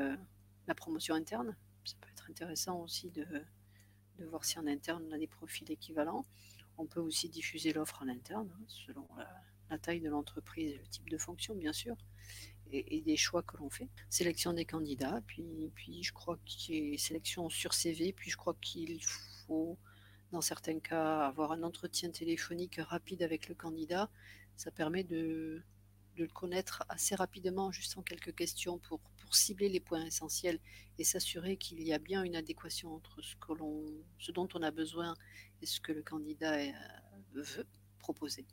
la 0.67 0.75
promotion 0.75 1.15
interne. 1.15 1.55
Ça 1.85 1.95
peut 2.01 2.09
être 2.11 2.29
intéressant 2.29 2.81
aussi 2.81 3.09
de, 3.11 3.25
de 4.19 4.25
voir 4.25 4.45
si 4.45 4.59
en 4.59 4.67
interne 4.67 5.03
on 5.09 5.11
a 5.11 5.17
des 5.17 5.27
profils 5.27 5.69
équivalents. 5.71 6.25
On 6.77 6.85
peut 6.85 6.99
aussi 6.99 7.29
diffuser 7.29 7.73
l'offre 7.73 8.01
en 8.01 8.07
interne, 8.07 8.49
hein, 8.53 8.63
selon 8.67 9.07
la, 9.69 9.77
taille 9.77 10.01
de 10.01 10.09
l'entreprise 10.09 10.71
et 10.71 10.77
le 10.77 10.87
type 10.87 11.09
de 11.09 11.17
fonction, 11.17 11.55
bien 11.55 11.73
sûr, 11.73 11.95
et, 12.71 13.01
des 13.01 13.17
choix 13.17 13.43
que 13.43 13.57
l'on 13.57 13.69
fait. 13.69 13.89
Sélection 14.09 14.53
des 14.53 14.65
candidats, 14.65 15.21
puis, 15.27 15.71
puis 15.75 16.03
je 16.03 16.13
crois 16.13 16.37
qu'il 16.45 16.89
y 16.89 16.95
a 16.95 16.97
sélection 16.97 17.49
sur 17.49 17.73
CV, 17.73 18.13
puis 18.13 18.29
je 18.29 18.37
crois 18.37 18.55
qu'il 18.61 19.03
faut, 19.03 19.77
dans 20.31 20.41
certains 20.41 20.79
cas, 20.79 21.25
avoir 21.25 21.51
un 21.51 21.63
entretien 21.63 22.09
téléphonique 22.09 22.79
rapide 22.79 23.21
avec 23.21 23.49
le 23.49 23.55
candidat. 23.55 24.09
Ça 24.55 24.71
permet 24.71 25.03
de, 25.03 25.61
de 26.15 26.23
le 26.23 26.29
connaître 26.29 26.83
assez 26.87 27.15
rapidement, 27.15 27.71
juste 27.71 27.97
en 27.97 28.01
quelques 28.01 28.35
questions, 28.35 28.77
pour, 28.77 28.99
pour 29.25 29.35
cibler 29.35 29.69
les 29.69 29.79
points 29.79 30.05
essentiels 30.05 30.59
et 30.97 31.03
s'assurer 31.03 31.57
qu'il 31.57 31.81
y 31.81 31.91
a 31.93 31.99
bien 31.99 32.23
une 32.23 32.35
adéquation 32.35 32.95
entre 32.95 33.21
ce, 33.21 33.35
que 33.35 33.53
l'on, 33.53 33.85
ce 34.19 34.31
dont 34.31 34.47
on 34.53 34.61
a 34.61 34.71
besoin 34.71 35.13
et 35.61 35.65
ce 35.65 35.81
que 35.81 35.91
le 35.91 36.01
candidat 36.01 36.55
euh, 36.55 36.71
veut 37.33 37.65
proposer. 37.99 38.45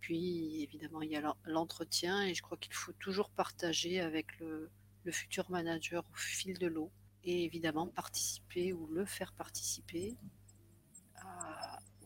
Puis, 0.00 0.62
évidemment, 0.62 1.02
il 1.02 1.10
y 1.10 1.16
a 1.16 1.36
l'entretien 1.44 2.22
et 2.22 2.34
je 2.34 2.42
crois 2.42 2.56
qu'il 2.56 2.72
faut 2.72 2.92
toujours 2.92 3.30
partager 3.30 4.00
avec 4.00 4.38
le, 4.40 4.70
le 5.04 5.12
futur 5.12 5.50
manager 5.50 6.04
au 6.12 6.16
fil 6.16 6.58
de 6.58 6.66
l'eau 6.66 6.90
et 7.24 7.44
évidemment 7.44 7.86
participer 7.88 8.72
ou 8.72 8.86
le 8.86 9.04
faire 9.04 9.32
participer 9.32 10.16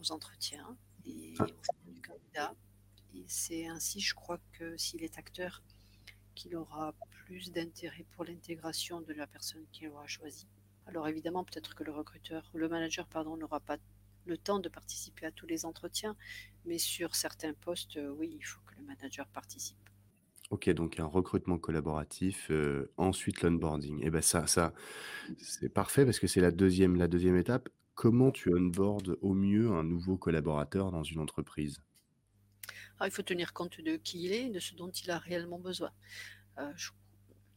aux 0.01 0.11
entretiens 0.11 0.77
et 1.07 1.35
ah. 1.39 1.45
au 1.87 1.93
du 1.93 2.03
candidat 2.03 2.55
c'est 3.27 3.67
ainsi, 3.67 4.01
je 4.01 4.15
crois, 4.15 4.39
que 4.53 4.77
s'il 4.77 5.03
est 5.03 5.19
acteur, 5.19 5.63
qu'il 6.35 6.57
aura 6.57 6.95
plus 7.25 7.53
d'intérêt 7.53 8.05
pour 8.15 8.25
l'intégration 8.25 9.01
de 9.01 9.13
la 9.13 9.27
personne 9.27 9.65
qu'il 9.73 9.89
aura 9.89 10.07
choisie. 10.07 10.49
Alors 10.87 11.09
évidemment, 11.09 11.45
peut-être 11.45 11.75
que 11.75 11.85
le 11.85 11.93
recruteur, 11.93 12.51
le 12.55 12.69
manager, 12.69 13.07
pardon, 13.07 13.37
n'aura 13.37 13.61
pas 13.61 13.79
le 14.27 14.37
temps 14.37 14.59
de 14.59 14.69
participer 14.69 15.27
à 15.27 15.33
tous 15.33 15.47
les 15.47 15.65
entretiens, 15.65 16.17
mais 16.65 16.79
sur 16.79 17.15
certains 17.15 17.55
postes, 17.55 17.97
euh, 17.97 18.11
oui, 18.11 18.37
il 18.39 18.43
faut 18.45 18.61
que 18.67 18.75
le 18.77 18.85
manager 18.85 19.27
participe. 19.29 19.77
Ok, 20.51 20.69
donc 20.71 21.01
un 21.01 21.07
recrutement 21.07 21.59
collaboratif, 21.59 22.49
euh, 22.51 22.93
ensuite 22.97 23.41
l'onboarding. 23.43 24.01
Et 24.01 24.07
eh 24.07 24.11
ben 24.11 24.21
ça, 24.21 24.47
ça, 24.47 24.75
c'est 25.39 25.73
parfait 25.73 26.05
parce 26.05 26.19
que 26.19 26.27
c'est 26.27 26.43
la 26.43 26.51
deuxième, 26.51 26.97
la 26.97 27.09
deuxième 27.09 27.37
étape. 27.37 27.69
Comment 27.95 28.31
tu 28.31 28.55
onboardes 28.55 29.17
au 29.23 29.35
mieux 29.35 29.71
un 29.71 29.83
nouveau 29.83 30.17
collaborateur 30.17 30.91
dans 30.91 31.05
une 31.05 31.21
entreprise? 31.21 31.81
Il 33.07 33.11
faut 33.11 33.23
tenir 33.23 33.53
compte 33.53 33.81
de 33.81 33.97
qui 33.97 34.25
il 34.25 34.33
est, 34.33 34.49
de 34.49 34.61
ce 34.61 34.75
dont 34.75 34.91
il 34.91 35.11
a 35.11 35.19
réellement 35.19 35.59
besoin. 35.59 35.93
Euh, 36.59 36.73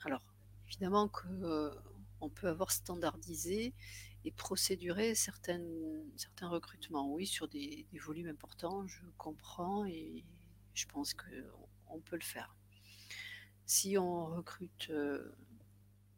alors, 0.03 0.21
évidemment 0.67 1.07
qu'on 1.07 1.43
euh, 1.43 2.29
peut 2.35 2.47
avoir 2.47 2.71
standardisé 2.71 3.73
et 4.23 4.31
procéduré 4.31 5.13
certains 5.13 5.59
recrutements. 6.43 7.11
Oui, 7.13 7.27
sur 7.27 7.47
des, 7.47 7.85
volumes 7.93 8.27
importants, 8.27 8.87
je 8.87 9.01
comprends 9.17 9.85
et 9.85 10.23
je 10.73 10.85
pense 10.87 11.13
qu'on 11.13 11.99
peut 11.99 12.15
le 12.15 12.23
faire. 12.23 12.55
Si 13.65 13.97
on 13.97 14.25
recrute 14.25 14.89
euh, 14.89 15.35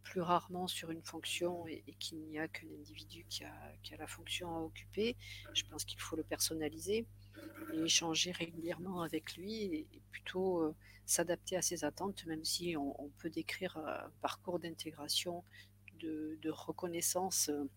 plus 0.03 0.21
rarement 0.21 0.67
sur 0.67 0.91
une 0.91 1.03
fonction 1.03 1.67
et, 1.67 1.83
qu'il 1.99 2.19
n'y 2.19 2.39
a 2.39 2.47
qu'un 2.47 2.67
individu 2.79 3.25
qui 3.29 3.43
a, 3.43 3.97
la 3.97 4.07
fonction 4.07 4.55
à 4.55 4.59
occuper, 4.59 5.17
je 5.53 5.63
pense 5.63 5.83
qu'il 5.83 5.99
faut 5.99 6.15
le 6.15 6.23
personnaliser 6.23 7.05
et 7.73 7.83
échanger 7.83 8.31
régulièrement 8.31 9.01
avec 9.01 9.35
lui 9.35 9.63
et, 9.63 9.87
plutôt 10.11 10.61
euh, 10.61 10.75
s'adapter 11.05 11.57
à 11.57 11.61
ses 11.61 11.83
attentes, 11.83 12.25
même 12.25 12.43
si 12.43 12.75
on, 12.75 13.09
peut 13.19 13.29
décrire 13.29 13.77
un 13.77 14.09
parcours 14.21 14.59
d'intégration, 14.59 15.43
de, 15.99 16.49
reconnaissance 16.49 17.49
euh, 17.49 17.69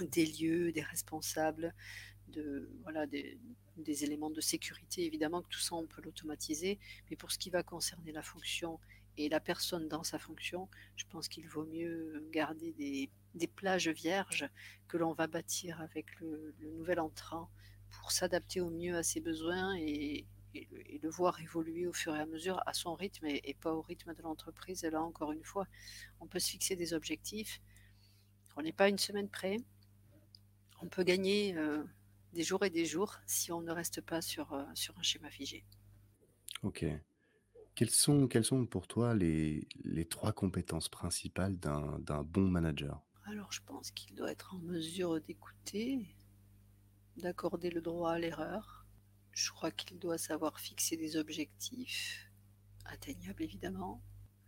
des 0.00 0.26
lieux, 0.26 0.72
des 0.72 0.82
responsables, 0.82 1.74
de, 2.28 2.70
voilà, 2.82 3.06
des, 3.06 3.38
des, 3.76 4.04
éléments 4.04 4.30
de 4.30 4.40
sécurité. 4.40 5.04
Évidemment 5.04 5.42
que 5.42 5.48
tout 5.48 5.60
ça, 5.60 5.74
on 5.74 5.86
peut 5.86 6.02
l'automatiser, 6.02 6.78
mais 7.10 7.16
pour 7.16 7.30
ce 7.30 7.38
qui 7.38 7.50
va 7.50 7.62
concerner 7.62 8.12
la 8.12 8.22
fonction 8.22 8.78
et 9.18 9.28
la 9.28 9.40
personne 9.40 9.88
dans 9.88 10.04
sa 10.04 10.18
fonction, 10.18 10.68
je 10.96 11.04
pense 11.10 11.28
qu'il 11.28 11.48
vaut 11.48 11.66
mieux 11.66 12.24
garder 12.32 12.72
des, 12.72 13.10
plages 13.56 13.88
vierges 13.88 14.48
que 14.86 14.96
l'on 14.96 15.12
va 15.12 15.26
bâtir 15.26 15.80
avec 15.80 16.06
le, 16.20 16.54
nouvel 16.60 17.00
entrant 17.00 17.50
pour 17.90 18.10
s'adapter 18.10 18.60
au 18.60 18.70
mieux 18.70 18.96
à 18.96 19.02
ses 19.02 19.20
besoins 19.20 19.76
et, 19.76 20.26
le 21.02 21.10
voir 21.10 21.40
évoluer 21.40 21.86
au 21.86 21.92
fur 21.92 22.16
et 22.16 22.18
à 22.18 22.26
mesure 22.26 22.60
à 22.66 22.72
son 22.72 22.94
rythme 22.94 23.26
et, 23.26 23.54
pas 23.60 23.72
au 23.72 23.82
rythme 23.82 24.12
de 24.14 24.22
l'entreprise. 24.22 24.82
Et 24.82 24.90
là, 24.90 25.02
encore 25.02 25.30
une 25.30 25.44
fois, 25.44 25.66
on 26.20 26.26
peut 26.26 26.40
se 26.40 26.50
fixer 26.50 26.74
des 26.74 26.94
objectifs. 26.94 27.60
On 28.56 28.62
n'est 28.62 28.72
pas 28.72 28.88
une 28.88 28.98
semaine 28.98 29.28
près. 29.28 29.58
On 30.82 30.88
peut 30.88 31.04
gagner 31.04 31.56
euh, 31.56 31.84
des 32.32 32.42
jours 32.42 32.64
et 32.64 32.70
des 32.70 32.86
jours 32.86 33.18
si 33.26 33.52
on 33.52 33.60
ne 33.60 33.70
reste 33.70 34.00
pas 34.00 34.20
sur, 34.20 34.52
euh, 34.52 34.64
sur 34.74 34.98
un 34.98 35.02
schéma 35.02 35.30
figé. 35.30 35.64
Ok. 36.62 36.84
Quelles 37.76 37.90
sont, 37.90 38.26
quelles 38.26 38.44
sont 38.44 38.66
pour 38.66 38.88
toi 38.88 39.14
les, 39.14 39.68
les 39.84 40.06
trois 40.06 40.32
compétences 40.32 40.88
principales 40.88 41.56
d'un 41.58 42.24
bon 42.24 42.48
manager? 42.48 43.04
Alors, 43.30 43.52
je 43.52 43.60
pense 43.64 43.90
qu'il 43.90 44.14
doit 44.16 44.32
être 44.32 44.54
en 44.54 44.58
mesure 44.58 45.20
d'écouter, 45.20 46.00
d'accorder 47.18 47.70
le 47.70 47.80
droit 47.80 48.12
à 48.12 48.18
l'erreur. 48.18 48.86
Je 49.32 49.50
crois 49.50 49.70
qu'il 49.70 49.98
doit 49.98 50.18
savoir 50.18 50.58
fixer 50.58 50.96
des 50.96 51.16
objectifs, 51.16 52.30
atteignables 52.84 53.42
évidemment, 53.42 54.02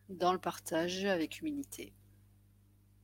dans 0.09 0.33
le 0.33 0.39
partage 0.39 1.05
avec 1.05 1.41
humilité. 1.41 1.95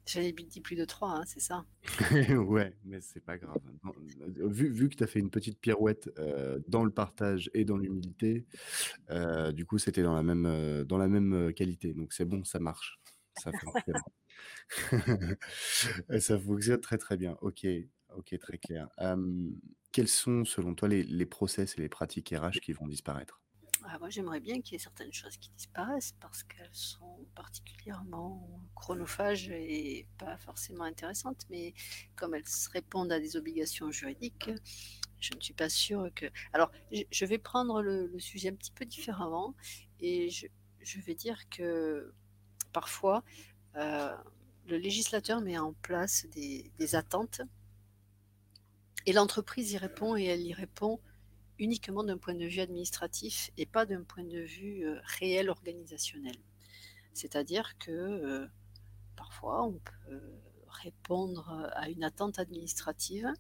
J'avais 0.06 0.32
dit 0.32 0.60
plus 0.60 0.76
de 0.76 0.84
trois, 0.84 1.10
hein, 1.10 1.24
c'est 1.26 1.40
ça? 1.40 1.66
Ouais, 2.46 2.76
mais 2.84 3.00
c'est 3.00 3.20
pas 3.20 3.38
grave. 3.38 3.58
vu, 4.36 4.70
vu 4.70 4.88
que 4.88 4.94
tu 4.94 5.02
as 5.02 5.08
fait 5.08 5.18
une 5.18 5.30
petite 5.30 5.58
pirouette 5.58 6.08
euh, 6.18 6.60
dans 6.68 6.84
le 6.84 6.92
partage 6.92 7.50
et 7.54 7.64
dans 7.64 7.76
l'humilité, 7.76 8.46
euh, 9.10 9.50
du 9.50 9.66
coup, 9.66 9.78
c'était 9.78 10.04
dans 10.04 10.14
la 10.14 10.22
même, 10.22 10.46
euh, 10.46 10.84
dans 10.84 10.96
la 10.96 11.08
même 11.08 11.52
qualité. 11.54 11.92
Donc 11.92 12.12
c'est 12.12 12.24
bon, 12.24 12.44
ça 12.44 12.60
marche. 12.60 13.00
Ça 13.36 13.50
fonctionne. 13.52 14.00
ça 16.20 16.38
fonctionne 16.38 16.80
très 16.80 16.98
très 16.98 17.16
bien. 17.16 17.36
Ok, 17.40 17.66
ok, 18.16 18.38
très 18.38 18.58
clair. 18.58 18.88
quels 19.92 20.08
sont, 20.08 20.44
selon 20.44 20.74
toi, 20.74 20.88
les, 20.88 21.26
process 21.26 21.76
et 21.78 21.80
les 21.80 21.88
pratiques 21.88 22.34
RH 22.36 22.60
qui 22.60 22.72
vont 22.72 22.86
disparaître? 22.86 23.40
Ah, 23.88 23.98
moi, 24.00 24.10
j'aimerais 24.10 24.40
bien 24.40 24.60
qu'il 24.60 24.72
y 24.72 24.76
ait 24.76 24.80
certaines 24.82 25.12
choses 25.12 25.36
qui 25.36 25.50
disparaissent 25.56 26.14
parce 26.20 26.42
qu'elles 26.42 26.68
sont 26.72 27.24
particulièrement 27.36 28.60
chronophages 28.74 29.48
et 29.50 30.08
pas 30.18 30.36
forcément 30.38 30.84
intéressantes, 30.84 31.46
mais 31.50 31.72
comme 32.16 32.34
elles 32.34 32.44
répondent 32.72 33.12
à 33.12 33.20
des 33.20 33.36
obligations 33.36 33.92
juridiques, 33.92 34.50
je 35.20 35.34
ne 35.34 35.40
suis 35.40 35.54
pas 35.54 35.68
sûre 35.68 36.10
que. 36.14 36.26
Alors, 36.52 36.72
je 36.90 37.24
vais 37.26 37.38
prendre 37.38 37.80
le, 37.80 38.10
sujet 38.18 38.48
un 38.48 38.54
petit 38.54 38.72
peu 38.72 38.84
différemment 38.84 39.54
et 40.00 40.30
je, 40.30 40.46
vais 41.00 41.14
dire 41.14 41.48
que 41.48 42.12
parfois, 42.72 43.22
euh, 43.76 44.16
le 44.66 44.78
législateur 44.78 45.40
met 45.40 45.58
en 45.58 45.74
place 45.74 46.26
des 46.34 46.94
attentes 46.94 47.40
et 49.06 49.12
l'entreprise 49.12 49.72
y 49.72 49.78
répond 49.78 50.16
et 50.16 50.24
elle 50.24 50.42
y 50.42 50.52
répond 50.52 51.00
uniquement 51.58 52.04
d'un 52.04 52.18
point 52.18 52.34
de 52.34 52.44
vue 52.44 52.60
administratif 52.60 53.50
et 53.56 53.64
pas 53.66 53.86
d'un 53.86 54.02
point 54.02 54.24
de 54.24 54.40
vue 54.40 54.86
euh, 54.86 55.00
réel 55.18 55.48
organisationnel. 55.48 56.36
C'est-à-dire 57.14 57.78
que 57.78 57.90
euh, 57.90 58.46
parfois 59.16 59.64
on 59.64 59.72
peut 59.72 60.20
répondre 60.68 61.70
à 61.74 61.88
une 61.88 62.04
attente 62.04 62.38
administrative. 62.38 63.32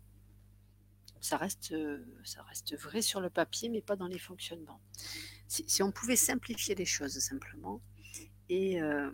Ça 1.20 1.36
reste, 1.36 1.74
ça 2.24 2.42
reste 2.44 2.76
vrai 2.76 3.02
sur 3.02 3.20
le 3.20 3.28
papier, 3.28 3.68
mais 3.68 3.82
pas 3.82 3.96
dans 3.96 4.06
les 4.06 4.18
fonctionnements. 4.18 4.80
Si, 5.48 5.82
on 5.82 5.92
pouvait 5.92 6.16
simplifier 6.16 6.74
les 6.74 6.84
choses 6.84 7.18
simplement, 7.18 7.80
et 8.48 8.80
euh, 8.80 9.10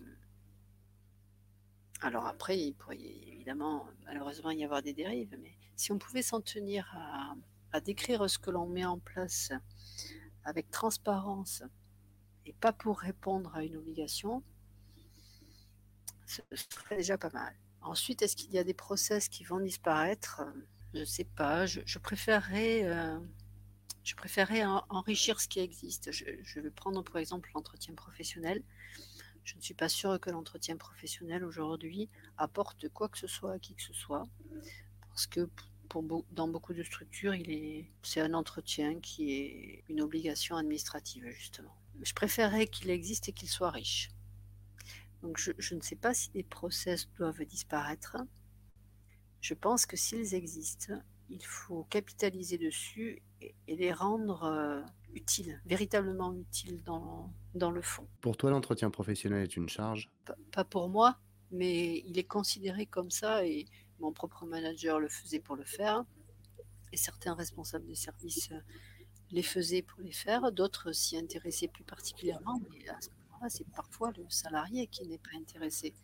alors 2.00 2.26
après, 2.26 2.58
il 2.58 2.74
pourrait 2.74 2.98
évidemment, 2.98 3.86
malheureusement, 4.04 4.50
y 4.50 4.64
avoir 4.64 4.82
des 4.82 4.92
dérives, 4.92 5.36
mais 5.40 5.54
si 5.76 5.92
on 5.92 5.98
pouvait 5.98 6.22
s'en 6.22 6.40
tenir 6.40 6.90
à, 7.72 7.80
décrire 7.80 8.28
ce 8.28 8.38
que 8.38 8.50
l'on 8.50 8.66
met 8.66 8.84
en 8.84 8.98
place 8.98 9.50
avec 10.44 10.70
transparence 10.70 11.62
et 12.44 12.52
pas 12.52 12.72
pour 12.72 12.98
répondre 12.98 13.54
à 13.54 13.64
une 13.64 13.76
obligation, 13.76 14.42
ce 16.26 16.42
serait 16.52 16.96
déjà 16.96 17.16
pas 17.16 17.30
mal. 17.30 17.54
Ensuite, 17.80 18.22
est-ce 18.22 18.36
qu'il 18.36 18.52
y 18.52 18.58
a 18.58 18.64
des 18.64 18.74
process 18.74 19.28
qui 19.28 19.44
vont 19.44 19.60
disparaître? 19.60 20.42
Je 20.94 21.00
ne 21.00 21.04
sais 21.04 21.24
pas. 21.24 21.66
Je, 21.66 21.98
préférerais, 21.98 22.84
euh, 22.84 23.18
enrichir 24.88 25.40
ce 25.40 25.48
qui 25.48 25.60
existe. 25.60 26.12
Je, 26.12 26.24
je 26.42 26.60
vais 26.60 26.70
prendre 26.70 27.02
pour 27.02 27.16
exemple 27.18 27.50
l'entretien 27.54 27.94
professionnel. 27.94 28.62
Je 29.44 29.56
ne 29.56 29.60
suis 29.60 29.74
pas 29.74 29.88
sûre 29.88 30.20
que 30.20 30.30
l'entretien 30.30 30.76
professionnel 30.76 31.44
aujourd'hui 31.44 32.08
apporte 32.36 32.88
quoi 32.90 33.08
que 33.08 33.18
ce 33.18 33.26
soit 33.26 33.52
à 33.52 33.58
qui 33.58 33.74
que 33.74 33.82
ce 33.82 33.92
soit 33.92 34.24
Parce 35.12 35.26
que 35.26 35.48
pour, 35.88 36.24
dans 36.32 36.48
beaucoup 36.48 36.72
de 36.72 36.82
structures, 36.82 37.34
il 37.34 37.50
est, 37.50 37.90
c'est 38.02 38.20
un 38.20 38.32
entretien 38.32 38.98
qui 39.00 39.32
est 39.32 39.84
une 39.88 40.00
obligation 40.00 40.56
administrative, 40.56 41.26
justement. 41.30 41.74
Je 42.00 42.14
préférerais 42.14 42.66
qu'il 42.66 42.88
existe 42.90 43.28
et 43.28 43.32
qu'il 43.32 43.48
soit 43.48 43.70
riche. 43.70 44.10
Donc 45.22 45.38
je, 45.38 45.52
je, 45.58 45.74
ne 45.74 45.80
sais 45.80 45.96
pas 45.96 46.14
si 46.14 46.30
les 46.34 46.42
process 46.42 47.08
doivent 47.18 47.44
disparaître. 47.44 48.16
Je 49.40 49.54
pense 49.54 49.86
que 49.86 49.96
s'ils 49.96 50.34
existent, 50.34 50.94
il 51.28 51.44
faut 51.44 51.84
capitaliser 51.84 52.58
dessus 52.58 53.22
et, 53.40 53.54
et 53.68 53.76
les 53.76 53.92
rendre 53.92 54.44
euh, 54.44 54.80
utiles, 55.14 55.60
véritablement 55.66 56.32
utiles 56.34 56.82
dans, 56.82 57.32
dans 57.54 57.70
le 57.70 57.82
fond. 57.82 58.08
Pour 58.20 58.36
toi, 58.36 58.50
l'entretien 58.50 58.90
professionnel 58.90 59.42
est 59.42 59.56
une 59.56 59.68
charge? 59.68 60.10
P 60.24 60.32
Pas 60.52 60.64
pour 60.64 60.88
moi, 60.88 61.18
mais 61.50 61.98
il 62.06 62.18
est 62.18 62.24
considéré 62.24 62.86
comme 62.86 63.10
ça 63.10 63.46
et 63.46 63.66
mon 64.02 64.12
propre 64.12 64.44
manager 64.44 64.98
le 64.98 65.08
faisait 65.08 65.38
pour 65.38 65.54
le 65.54 65.64
faire 65.64 66.04
et 66.92 66.96
certains 66.96 67.34
responsables 67.34 67.86
des 67.86 67.94
services 67.94 68.50
euh, 68.50 68.60
les 69.30 69.42
faisaient 69.42 69.80
pour 69.80 70.00
les 70.00 70.12
faire, 70.12 70.52
d'autres 70.52 70.92
s'y 70.92 71.16
intéressaient 71.16 71.68
plus 71.68 71.84
particulièrement, 71.84 72.60
mais 72.70 72.86
à 72.88 73.00
ce 73.00 73.08
moment-là, 73.10 73.48
c'est 73.48 73.66
parfois 73.70 74.12
le 74.18 74.26
salarié 74.28 74.88
qui 74.88 75.06
n'est 75.06 75.18
pas 75.18 75.30
intéressé. 75.40 75.94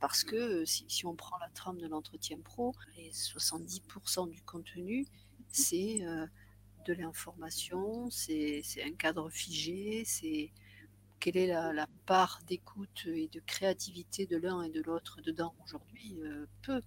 Parce 0.00 0.24
que 0.24 0.36
euh, 0.36 0.64
si, 0.64 1.04
on 1.04 1.14
prend 1.14 1.36
la 1.38 1.50
trame 1.50 1.78
de 1.78 1.86
l'entretien 1.86 2.38
pro, 2.42 2.74
les 2.96 3.10
70% 3.10 4.30
du 4.30 4.40
contenu, 4.42 5.06
c'est 5.50 6.02
euh, 6.02 6.26
de 6.86 6.94
l'information, 6.94 8.08
c'est 8.08 8.62
un 8.86 8.92
cadre 8.92 9.28
figé, 9.28 10.04
c'est 10.06 10.50
quelle 11.20 11.36
est 11.36 11.48
la, 11.48 11.86
part 12.06 12.40
d'écoute 12.46 13.06
et 13.06 13.28
de 13.28 13.40
créativité 13.40 14.26
de 14.26 14.36
l'un 14.38 14.62
et 14.62 14.70
de 14.70 14.80
l'autre 14.82 15.20
dedans. 15.20 15.54
Aujourd'hui 15.62 16.20
Peu, 16.62 16.80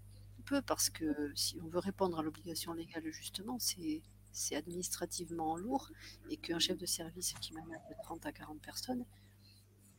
parce 0.65 0.89
que 0.89 1.31
si 1.35 1.59
on 1.61 1.67
veut 1.67 1.79
répondre 1.79 2.19
à 2.19 2.23
l'obligation 2.23 2.73
légale, 2.73 3.03
justement, 3.11 3.57
c'est 3.59 4.55
administrativement 4.55 5.57
lourd 5.57 5.89
et 6.29 6.37
qu'un 6.37 6.59
chef 6.59 6.77
de 6.77 6.85
service 6.85 7.33
qui 7.41 7.53
manage 7.53 7.81
de 7.89 7.95
30 8.03 8.25
à 8.25 8.31
40 8.31 8.61
personnes, 8.61 9.05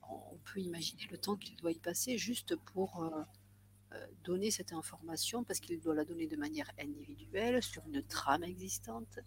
on 0.08 0.38
peut 0.44 0.60
imaginer 0.60 1.06
le 1.10 1.18
temps 1.18 1.36
qu'il 1.36 1.56
doit 1.56 1.72
y 1.72 1.78
passer 1.78 2.16
juste 2.16 2.54
pour 2.56 3.02
euh, 3.02 3.22
euh, 3.92 4.06
donner 4.24 4.50
cette 4.50 4.72
information 4.72 5.42
parce 5.44 5.60
qu'il 5.60 5.80
doit 5.80 5.94
la 5.94 6.04
donner 6.04 6.26
de 6.26 6.36
manière 6.36 6.70
individuelle 6.78 7.62
sur 7.62 7.82
une 7.86 8.02
trame 8.02 8.44
existante 8.44 9.18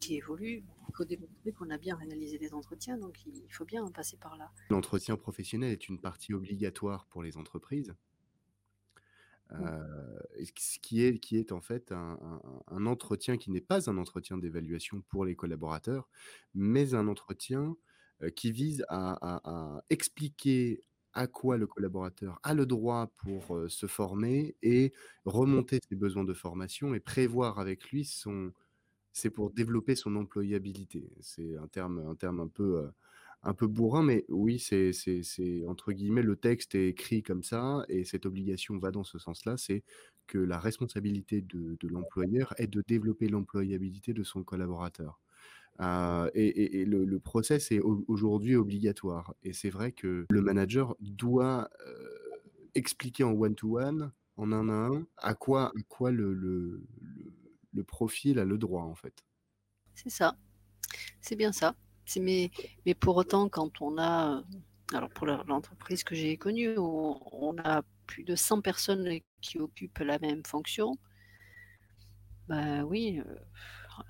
qui 0.00 0.16
évolue. 0.16 0.64
Il 0.88 0.96
faut 0.96 1.04
démontrer 1.04 1.52
qu'on 1.52 1.70
a 1.70 1.78
bien 1.78 1.96
réalisé 1.96 2.38
des 2.38 2.52
entretiens, 2.54 2.96
donc 2.98 3.24
il 3.26 3.52
faut 3.52 3.64
bien 3.64 3.84
en 3.84 3.90
passer 3.90 4.16
par 4.16 4.36
là. 4.36 4.50
L'entretien 4.70 5.16
professionnel 5.16 5.72
est 5.72 5.88
une 5.88 6.00
partie 6.00 6.34
obligatoire 6.34 7.06
pour 7.06 7.22
les 7.22 7.36
entreprises. 7.36 7.94
Mmh. 9.50 9.64
Ce 10.56 10.78
qui 10.78 11.02
est, 11.02 11.18
qui 11.18 11.38
est 11.38 11.52
en 11.52 11.60
fait 11.60 11.92
un, 11.92 12.86
entretien 12.86 13.36
qui 13.36 13.50
n'est 13.50 13.60
pas 13.60 13.88
un 13.88 13.96
entretien 13.96 14.36
d'évaluation 14.36 15.02
pour 15.08 15.24
les 15.24 15.36
collaborateurs, 15.36 16.08
mais 16.54 16.94
un 16.94 17.08
entretien 17.08 17.74
qui 18.36 18.52
vise 18.52 18.84
à, 18.88 19.16
à- 19.20 19.82
expliquer 19.90 20.82
à 21.14 21.26
quoi 21.26 21.56
le 21.56 21.66
collaborateur 21.66 22.38
a 22.42 22.52
le 22.52 22.66
droit 22.66 23.10
pour 23.16 23.58
se 23.68 23.86
former 23.86 24.54
et 24.62 24.92
remonter 25.24 25.80
ses 25.88 25.96
besoins 25.96 26.24
de 26.24 26.34
formation 26.34 26.94
et 26.94 27.00
prévoir 27.00 27.58
avec 27.58 27.90
lui 27.90 28.04
son... 28.04 28.52
C'est 29.12 29.30
pour 29.30 29.50
développer 29.50 29.96
son 29.96 30.14
employabilité. 30.14 31.10
C'est 31.20 31.56
un 31.56 31.66
terme, 31.66 32.06
un 32.06 32.14
terme 32.14 32.40
un 32.40 32.48
peu, 32.48 32.88
un 33.42 33.54
peu 33.54 33.66
bourrin, 33.66 34.02
mais 34.02 34.24
oui, 34.28 34.58
c'est, 34.58 34.92
entre 35.66 35.92
guillemets, 35.92 36.22
le 36.22 36.36
texte 36.36 36.74
est 36.74 36.88
écrit 36.88 37.22
comme 37.22 37.42
ça, 37.42 37.84
et 37.88 38.04
cette 38.04 38.26
obligation 38.26 38.78
va 38.78 38.90
dans 38.90 39.04
ce 39.04 39.18
sens-là, 39.18 39.56
c'est 39.56 39.84
que 40.26 40.38
la 40.38 40.58
responsabilité 40.58 41.40
de, 41.40 41.76
l'employeur 41.88 42.52
est 42.58 42.66
de 42.66 42.82
développer 42.86 43.28
l'employabilité 43.28 44.12
de 44.12 44.22
son 44.24 44.42
collaborateur. 44.42 45.20
Euh, 45.80 46.28
et, 46.34 46.84
le, 46.84 47.18
process 47.20 47.70
est 47.70 47.80
au- 47.80 48.04
aujourd'hui 48.08 48.56
obligatoire. 48.56 49.34
Et 49.44 49.52
c'est 49.52 49.70
vrai 49.70 49.92
que 49.92 50.26
le 50.28 50.42
manager 50.42 50.96
doit 51.00 51.70
euh, 51.86 52.18
expliquer 52.74 53.22
en 53.22 53.32
one-to-one, 53.32 54.10
en 54.36 54.52
un 54.52 54.68
à 54.68 54.72
un, 54.72 55.06
à 55.16 55.34
quoi, 55.34 55.72
le 56.10 56.82
profil 57.86 58.40
a 58.40 58.44
le 58.44 58.58
droit, 58.58 58.82
en 58.82 58.96
fait. 58.96 59.24
C'est 59.94 60.10
ça, 60.10 60.36
c'est 61.20 61.36
bien 61.36 61.52
ça. 61.52 61.76
Mais, 62.16 62.94
pour 62.94 63.16
autant, 63.16 63.48
quand 63.48 63.80
on 63.82 63.98
a, 63.98 64.38
euh, 64.38 64.96
alors 64.96 65.10
pour 65.10 65.26
l'entreprise 65.26 66.04
que 66.04 66.14
j'ai 66.14 66.36
connue, 66.36 66.78
on, 66.78 67.20
on 67.32 67.56
a 67.58 67.82
plus 68.06 68.24
de 68.24 68.34
100 68.36 68.60
personnes 68.62 69.20
qui 69.40 69.58
occupent 69.58 69.98
la 70.00 70.18
même 70.18 70.44
fonction, 70.46 70.96
ben 72.48 72.82
oui, 72.84 73.20
euh, 73.20 73.34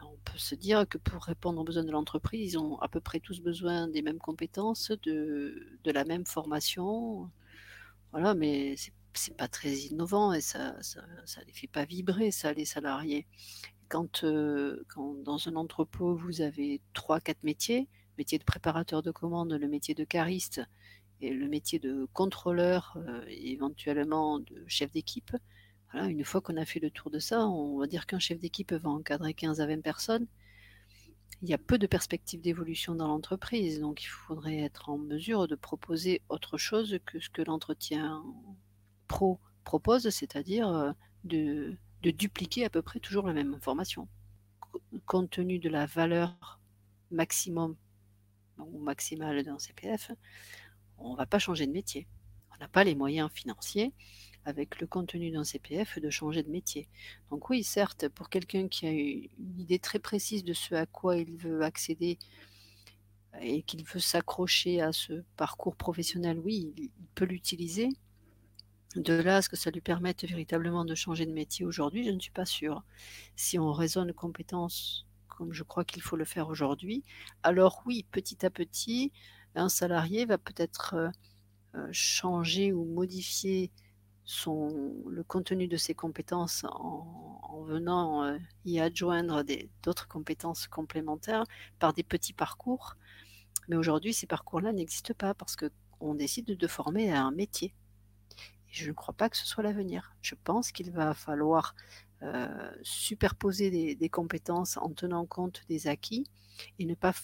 on 0.04 0.16
peut 0.24 0.38
se 0.38 0.54
dire 0.54 0.88
que 0.88 0.98
pour 0.98 1.24
répondre 1.24 1.60
aux 1.60 1.64
besoins 1.64 1.84
de 1.84 1.90
l'entreprise, 1.90 2.54
ils 2.54 2.58
ont 2.58 2.78
à 2.80 2.88
peu 2.88 3.00
près 3.00 3.20
tous 3.20 3.40
besoin 3.40 3.88
des 3.88 4.02
mêmes 4.02 4.18
compétences, 4.18 4.92
de, 5.02 5.78
de 5.84 5.90
la 5.90 6.04
même 6.04 6.26
formation. 6.26 7.30
Voilà, 8.12 8.34
mais 8.34 8.76
c'est 9.14 9.36
pas 9.36 9.48
très 9.48 9.72
innovant 9.74 10.32
et 10.32 10.40
ça, 10.40 10.76
ça, 10.82 11.02
ça 11.26 11.40
les 11.46 11.52
fait 11.52 11.66
pas 11.68 11.84
vibrer, 11.84 12.30
ça, 12.30 12.52
les 12.52 12.64
salariés. 12.64 13.26
Quand, 13.88 14.24
euh, 14.24 14.84
quand 14.88 15.14
dans 15.22 15.48
un 15.48 15.56
entrepôt, 15.56 16.14
vous 16.14 16.40
avez 16.40 16.80
trois, 16.92 17.20
quatre 17.20 17.42
métiers, 17.42 17.88
métier 18.18 18.38
de 18.38 18.44
préparateur 18.44 19.02
de 19.02 19.10
commande, 19.10 19.52
le 19.52 19.68
métier 19.68 19.94
de 19.94 20.04
cariste 20.04 20.60
et 21.20 21.30
le 21.30 21.48
métier 21.48 21.78
de 21.78 22.06
contrôleur, 22.12 22.96
euh, 22.96 23.24
éventuellement 23.28 24.38
de 24.38 24.64
chef 24.66 24.92
d'équipe, 24.92 25.34
voilà, 25.92 26.08
une 26.08 26.24
fois 26.24 26.40
qu'on 26.40 26.56
a 26.56 26.64
fait 26.64 26.80
le 26.80 26.90
tour 26.90 27.10
de 27.10 27.18
ça, 27.18 27.46
on 27.48 27.78
va 27.78 27.86
dire 27.86 28.06
qu'un 28.06 28.18
chef 28.18 28.38
d'équipe 28.38 28.72
va 28.72 28.90
encadrer 28.90 29.34
15 29.34 29.60
à 29.60 29.66
20 29.66 29.82
personnes. 29.82 30.26
Il 31.42 31.48
y 31.48 31.54
a 31.54 31.58
peu 31.58 31.78
de 31.78 31.86
perspectives 31.86 32.40
d'évolution 32.40 32.94
dans 32.94 33.08
l'entreprise, 33.08 33.80
donc 33.80 34.02
il 34.02 34.08
faudrait 34.08 34.58
être 34.58 34.90
en 34.90 34.98
mesure 34.98 35.46
de 35.48 35.54
proposer 35.54 36.20
autre 36.28 36.58
chose 36.58 36.98
que 37.06 37.20
ce 37.20 37.30
que 37.30 37.42
l'entretien 37.42 38.22
pro 39.06 39.38
propose, 39.64 40.08
c'est-à-dire 40.10 40.68
euh, 40.68 40.92
de, 41.24 41.76
de 42.02 42.10
dupliquer 42.10 42.64
à 42.64 42.70
peu 42.70 42.82
près 42.82 43.00
toujours 43.00 43.26
la 43.26 43.32
même 43.34 43.54
information. 43.54 44.08
Co- 44.60 44.82
Compte 45.06 45.30
tenu 45.30 45.58
de 45.58 45.68
la 45.70 45.86
valeur 45.86 46.60
maximum 47.10 47.76
ou 48.58 48.78
maximale 48.80 49.42
d'un 49.44 49.58
CPF, 49.58 50.12
on 50.98 51.12
ne 51.12 51.16
va 51.16 51.26
pas 51.26 51.38
changer 51.38 51.66
de 51.66 51.72
métier. 51.72 52.06
On 52.54 52.58
n'a 52.60 52.68
pas 52.68 52.84
les 52.84 52.94
moyens 52.96 53.30
financiers, 53.32 53.92
avec 54.44 54.80
le 54.80 54.86
contenu 54.86 55.30
d'un 55.30 55.44
CPF, 55.44 55.98
de 56.00 56.10
changer 56.10 56.42
de 56.42 56.50
métier. 56.50 56.88
Donc 57.30 57.50
oui, 57.50 57.64
certes, 57.64 58.08
pour 58.08 58.30
quelqu'un 58.30 58.68
qui 58.68 58.86
a 58.86 58.92
une 58.92 59.60
idée 59.60 59.78
très 59.78 59.98
précise 60.00 60.44
de 60.44 60.54
ce 60.54 60.74
à 60.74 60.86
quoi 60.86 61.16
il 61.18 61.36
veut 61.36 61.62
accéder 61.62 62.18
et 63.40 63.62
qu'il 63.62 63.84
veut 63.84 64.00
s'accrocher 64.00 64.80
à 64.80 64.92
ce 64.92 65.22
parcours 65.36 65.76
professionnel, 65.76 66.38
oui, 66.40 66.72
il 66.76 66.90
peut 67.14 67.24
l'utiliser. 67.24 67.88
De 68.96 69.12
là 69.12 69.36
à 69.36 69.42
ce 69.42 69.48
que 69.48 69.56
ça 69.56 69.70
lui 69.70 69.82
permette 69.82 70.24
véritablement 70.24 70.84
de 70.84 70.94
changer 70.94 71.26
de 71.26 71.32
métier 71.32 71.64
aujourd'hui, 71.64 72.04
je 72.04 72.10
ne 72.10 72.20
suis 72.20 72.30
pas 72.30 72.46
sûre. 72.46 72.84
Si 73.36 73.58
on 73.58 73.72
raisonne 73.72 74.12
compétences 74.12 75.06
comme 75.28 75.52
je 75.52 75.62
crois 75.62 75.84
qu'il 75.84 76.02
faut 76.02 76.16
le 76.16 76.24
faire 76.24 76.48
aujourd'hui, 76.48 77.04
alors 77.44 77.82
oui, 77.86 78.04
petit 78.10 78.44
à 78.44 78.50
petit, 78.50 79.12
un 79.54 79.68
salarié 79.68 80.24
va 80.26 80.36
peut-être 80.36 80.94
euh, 80.94 81.10
euh, 81.76 81.88
changer 81.92 82.72
ou 82.72 82.84
modifier 82.84 83.70
son, 84.24 85.04
le 85.06 85.22
contenu 85.22 85.68
de 85.68 85.76
ses 85.76 85.94
compétences 85.94 86.64
en, 86.64 87.40
en 87.42 87.62
venant 87.62 88.24
euh, 88.24 88.38
y 88.64 88.80
adjoindre 88.80 89.44
d'autres 89.82 90.08
compétences 90.08 90.66
complémentaires 90.66 91.44
par 91.78 91.92
des 91.92 92.02
petits 92.02 92.32
parcours. 92.32 92.96
Mais 93.68 93.76
aujourd'hui, 93.76 94.14
ces 94.14 94.26
parcours-là 94.26 94.72
n'existent 94.72 95.14
pas 95.16 95.34
parce 95.34 95.56
qu'on 95.56 96.14
décide 96.14 96.46
de 96.46 96.66
former 96.66 97.12
à 97.12 97.22
un 97.22 97.30
métier. 97.30 97.74
Je 98.70 98.88
ne 98.88 98.92
crois 98.92 99.14
pas 99.14 99.28
que 99.28 99.36
ce 99.36 99.46
soit 99.46 99.62
l'avenir. 99.62 100.14
Je 100.20 100.34
pense 100.44 100.72
qu'il 100.72 100.90
va 100.90 101.14
falloir 101.14 101.74
euh, 102.22 102.70
superposer 102.82 103.94
des, 103.94 104.08
compétences 104.08 104.76
en 104.76 104.90
tenant 104.90 105.24
compte 105.26 105.62
des 105.68 105.86
acquis 105.86 106.24
et 106.78 106.84
ne 106.84 106.94
pas 106.94 107.14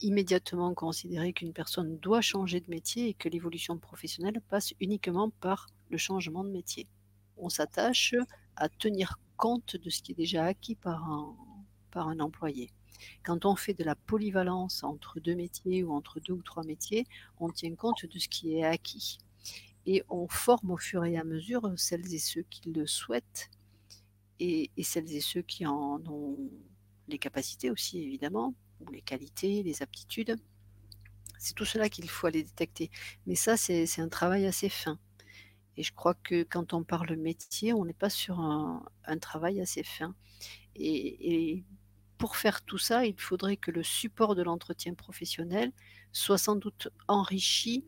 immédiatement 0.00 0.72
considérer 0.74 1.32
qu'une 1.32 1.52
personne 1.52 1.98
doit 1.98 2.20
changer 2.20 2.60
de 2.60 2.70
métier 2.70 3.08
et 3.08 3.14
que 3.14 3.28
l'évolution 3.28 3.78
professionnelle 3.78 4.40
passe 4.48 4.72
uniquement 4.80 5.30
par 5.40 5.66
le 5.90 5.98
changement 5.98 6.44
de 6.44 6.50
métier. 6.50 6.86
On 7.36 7.48
s'attache 7.48 8.14
à 8.56 8.68
tenir 8.68 9.18
compte 9.36 9.76
de 9.76 9.90
ce 9.90 10.02
qui 10.02 10.12
est 10.12 10.16
déjà 10.16 10.44
acquis 10.44 10.76
par 10.76 11.04
un 11.94 12.20
employé. 12.20 12.70
Quand 13.24 13.44
on 13.44 13.56
fait 13.56 13.74
de 13.74 13.84
la 13.84 13.94
polyvalence 13.94 14.82
entre 14.84 15.20
deux 15.20 15.34
métiers 15.34 15.82
ou 15.82 15.92
entre 15.92 16.20
deux 16.20 16.32
ou 16.32 16.42
trois 16.42 16.64
métiers, 16.64 17.06
on 17.38 17.50
tient 17.50 17.74
compte 17.74 18.06
de 18.06 18.18
ce 18.18 18.28
qui 18.28 18.56
est 18.56 18.64
acquis 18.64 19.18
et 19.88 20.04
on 20.10 20.28
forme 20.28 20.72
au 20.72 20.76
fur 20.76 21.02
et 21.06 21.16
à 21.16 21.24
mesure 21.24 21.72
celles 21.78 22.12
et 22.12 22.18
ceux 22.18 22.42
qui 22.42 22.70
le 22.70 22.86
souhaitent 22.86 23.48
et, 24.38 24.70
celles 24.82 25.10
et 25.10 25.22
ceux 25.22 25.40
qui 25.40 25.64
en 25.64 25.98
ont 26.06 26.36
les 27.08 27.18
capacités 27.18 27.70
aussi 27.70 28.02
évidemment, 28.02 28.54
ou 28.80 28.90
les 28.90 29.00
qualités, 29.00 29.62
les 29.62 29.82
aptitudes. 29.82 30.36
C'est 31.38 31.54
tout 31.54 31.64
cela 31.64 31.88
qu'il 31.88 32.10
faut 32.10 32.26
aller 32.26 32.42
détecter. 32.42 32.90
Mais 33.26 33.34
ça, 33.34 33.56
c'est 33.56 33.88
un 33.98 34.10
travail 34.10 34.46
assez 34.46 34.68
fin. 34.68 34.98
Et 35.78 35.82
je 35.82 35.94
crois 35.94 36.14
que 36.14 36.42
quand 36.42 36.74
on 36.74 36.84
parle 36.84 37.16
métier, 37.16 37.72
on 37.72 37.86
n'est 37.86 37.94
pas 37.94 38.10
sur 38.10 38.40
un, 38.40 38.84
travail 39.22 39.58
assez 39.62 39.84
fin. 39.84 40.14
Et 40.74 41.64
pour 42.18 42.36
faire 42.36 42.62
tout 42.62 42.76
ça, 42.76 43.06
il 43.06 43.18
faudrait 43.18 43.56
que 43.56 43.70
le 43.70 43.82
support 43.82 44.34
de 44.34 44.42
l'entretien 44.42 44.92
professionnel 44.92 45.72
soit 46.12 46.36
sans 46.36 46.56
doute 46.56 46.88
enrichi 47.06 47.86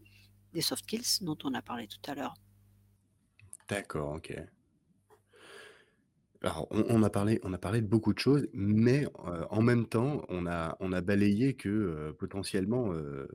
des 0.53 0.61
soft 0.61 0.84
skills 0.84 1.24
dont 1.24 1.38
on 1.44 1.55
a 1.55 1.62
parlé 1.62 1.86
tout 1.86 2.11
à 2.11 2.14
l'heure. 2.14 2.34
D'accord, 3.68 4.14
OK. 4.14 4.34
Alors, 6.42 6.66
on, 6.70 7.03
a 7.03 7.11
parlé, 7.11 7.38
on 7.42 7.53
a 7.53 7.59
parlé 7.59 7.82
de 7.82 7.86
beaucoup 7.86 8.14
de 8.14 8.18
choses, 8.18 8.48
mais 8.55 9.07
euh, 9.26 9.44
en 9.51 9.61
même 9.61 9.86
temps, 9.86 10.24
on 10.28 10.46
a, 10.46 10.74
on 10.80 10.92
a 10.92 11.03
balayé 11.03 11.55
que 11.55 11.68
euh, 11.68 12.12
potentiellement 12.14 12.94
euh, 12.94 13.28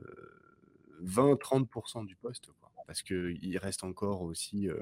20-30% 1.04 2.04
du 2.04 2.16
poste, 2.16 2.48
quoi. 2.58 2.70
Parce 2.86 3.02
qu'il 3.02 3.58
reste 3.58 3.82
encore 3.84 4.22
aussi 4.22 4.68
euh, 4.68 4.76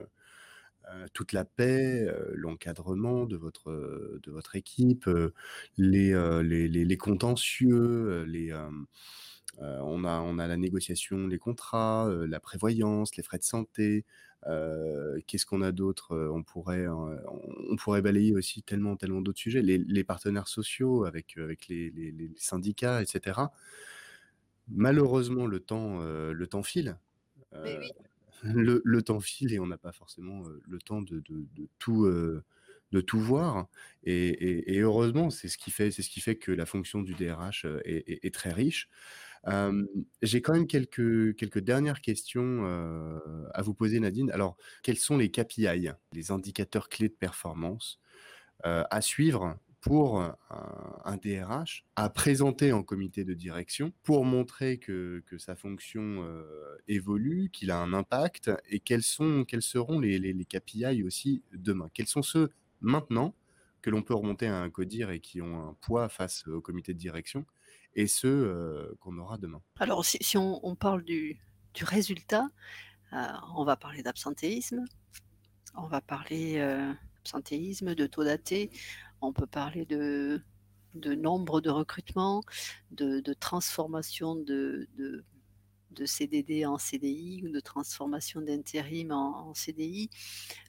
euh, 0.90 1.06
toute 1.14 1.32
la 1.32 1.44
paix, 1.44 2.06
euh, 2.06 2.32
l'encadrement 2.34 3.24
de 3.24 3.36
votre, 3.36 3.70
euh, 3.70 4.20
de 4.22 4.30
votre 4.30 4.56
équipe, 4.56 5.06
euh, 5.06 5.32
les, 5.78 6.12
euh, 6.12 6.42
les, 6.42 6.68
les, 6.68 6.96
contentieux, 6.98 7.74
euh, 7.74 8.24
les, 8.26 8.52
euh, 9.60 9.78
on, 9.82 10.04
a, 10.04 10.20
on 10.20 10.38
a 10.38 10.46
la 10.46 10.56
négociation 10.56 11.28
des 11.28 11.38
contrats, 11.38 12.08
euh, 12.08 12.26
la 12.26 12.40
prévoyance, 12.40 13.16
les 13.16 13.22
frais 13.22 13.38
de 13.38 13.44
santé. 13.44 14.04
euh, 14.46 15.20
Qu'est-ce 15.26 15.46
qu'on 15.46 15.62
a 15.62 15.72
d'autre 15.72 16.16
On 16.32 16.42
pourrait, 16.42 16.86
on 16.88 17.76
pourrait 17.76 18.02
balayer 18.02 18.34
aussi 18.34 18.62
tellement, 18.62 18.96
tellement 18.96 19.20
d'autres 19.22 19.38
sujets. 19.38 19.62
Les, 19.62 19.78
les 19.78 20.04
partenaires 20.04 20.48
sociaux 20.48 21.04
avec, 21.04 21.36
avec 21.38 21.68
les, 21.68 21.90
les, 21.90 22.10
les 22.12 22.30
syndicats, 22.36 23.02
etc. 23.02 23.52
Malheureusement, 24.68 25.46
le 25.46 25.60
temps, 25.60 25.98
le 26.00 26.46
temps 26.46 26.62
file. 26.62 26.98
Oui, 27.52 27.70
le, 28.42 28.82
le 28.84 29.02
temps 29.02 29.20
file 29.20 29.52
et 29.54 29.58
on 29.60 29.66
n'a 29.66 29.78
pas 29.78 29.92
forcément 29.92 30.42
le 30.68 30.78
temps 30.78 31.02
de, 31.02 31.20
de, 31.20 31.46
de 31.54 31.68
tout, 31.78 32.06
de 32.06 33.00
tout 33.00 33.20
voir. 33.20 33.68
Et, 34.04 34.28
et, 34.28 34.74
et 34.76 34.80
heureusement, 34.80 35.30
c'est 35.30 35.48
ce 35.48 35.58
qui 35.58 35.70
fait, 35.70 35.90
c'est 35.90 36.02
ce 36.02 36.10
qui 36.10 36.20
fait 36.20 36.36
que 36.36 36.52
la 36.52 36.66
fonction 36.66 37.02
du 37.02 37.14
DRH 37.14 37.66
est, 37.84 38.08
est, 38.10 38.24
est 38.26 38.34
très 38.34 38.52
riche. 38.52 38.88
J'ai 40.22 40.42
quand 40.42 40.54
même 40.54 40.66
quelques, 40.66 41.36
quelques 41.36 41.60
dernières 41.60 42.00
questions 42.00 42.64
à 43.52 43.62
vous 43.62 43.74
poser, 43.74 44.00
Nadine. 44.00 44.30
Alors, 44.30 44.56
quels 44.82 44.96
sont 44.96 45.16
les 45.16 45.30
KPI, 45.30 45.90
les 46.12 46.30
indicateurs 46.30 46.88
clés 46.88 47.08
de 47.08 47.14
performance 47.14 48.00
à 48.62 49.00
suivre 49.00 49.58
pour 49.84 50.18
un, 50.18 51.16
DRH 51.22 51.84
à 51.94 52.08
présenter 52.08 52.72
en 52.72 52.82
comité 52.82 53.22
de 53.24 53.34
direction 53.34 53.92
pour 54.02 54.24
montrer 54.24 54.78
que, 54.78 55.22
que 55.26 55.36
sa 55.36 55.54
fonction 55.54 56.26
évolue, 56.88 57.50
qu'il 57.50 57.70
a 57.70 57.78
un 57.78 57.92
impact 57.92 58.50
et 58.70 58.80
quels, 58.80 59.02
sont, 59.02 59.44
quels 59.46 59.60
seront 59.60 60.00
les, 60.00 60.18
les, 60.18 60.32
les 60.32 60.44
KPI 60.46 61.02
aussi 61.02 61.42
demain? 61.52 61.90
Quels 61.92 62.06
sont 62.06 62.22
ceux 62.22 62.50
maintenant 62.80 63.34
que 63.82 63.90
l'on 63.90 64.00
peut 64.00 64.14
remonter 64.14 64.46
à 64.46 64.56
un 64.56 64.70
CODIR 64.70 65.10
et 65.10 65.20
qui 65.20 65.42
ont 65.42 65.68
un 65.68 65.76
poids 65.82 66.08
face 66.08 66.48
au 66.48 66.62
comité 66.62 66.94
de 66.94 66.98
direction? 66.98 67.44
Et 67.94 68.06
ceux 68.06 68.28
euh, 68.28 68.94
qu'on 69.00 69.18
aura 69.18 69.38
demain. 69.38 69.60
Alors, 69.78 70.04
si, 70.04 70.36
on, 70.36 70.74
parle 70.76 71.02
du, 71.04 71.40
résultat, 71.80 72.48
euh, 73.12 73.16
on 73.56 73.64
va 73.64 73.76
parler 73.76 74.02
d'absentéisme, 74.02 74.84
on 75.76 75.86
va 75.86 76.00
parler 76.00 76.58
euh, 76.58 76.92
d'absentéisme, 77.16 77.94
de 77.94 78.06
taux 78.06 78.24
daté, 78.24 78.70
on 79.20 79.32
peut 79.32 79.46
parler 79.46 79.84
de, 79.86 80.42
nombre 80.94 81.60
de 81.60 81.70
recrutements, 81.70 82.42
de, 82.90 83.20
de 83.20 83.32
transformation 83.32 84.34
de, 84.34 84.88
de, 85.94 86.06
CDD 86.06 86.66
en 86.66 86.78
CDI 86.78 87.42
ou 87.44 87.48
de 87.48 87.60
transformation 87.60 88.40
d'intérim 88.40 89.12
en, 89.12 89.54
CDI. 89.54 90.10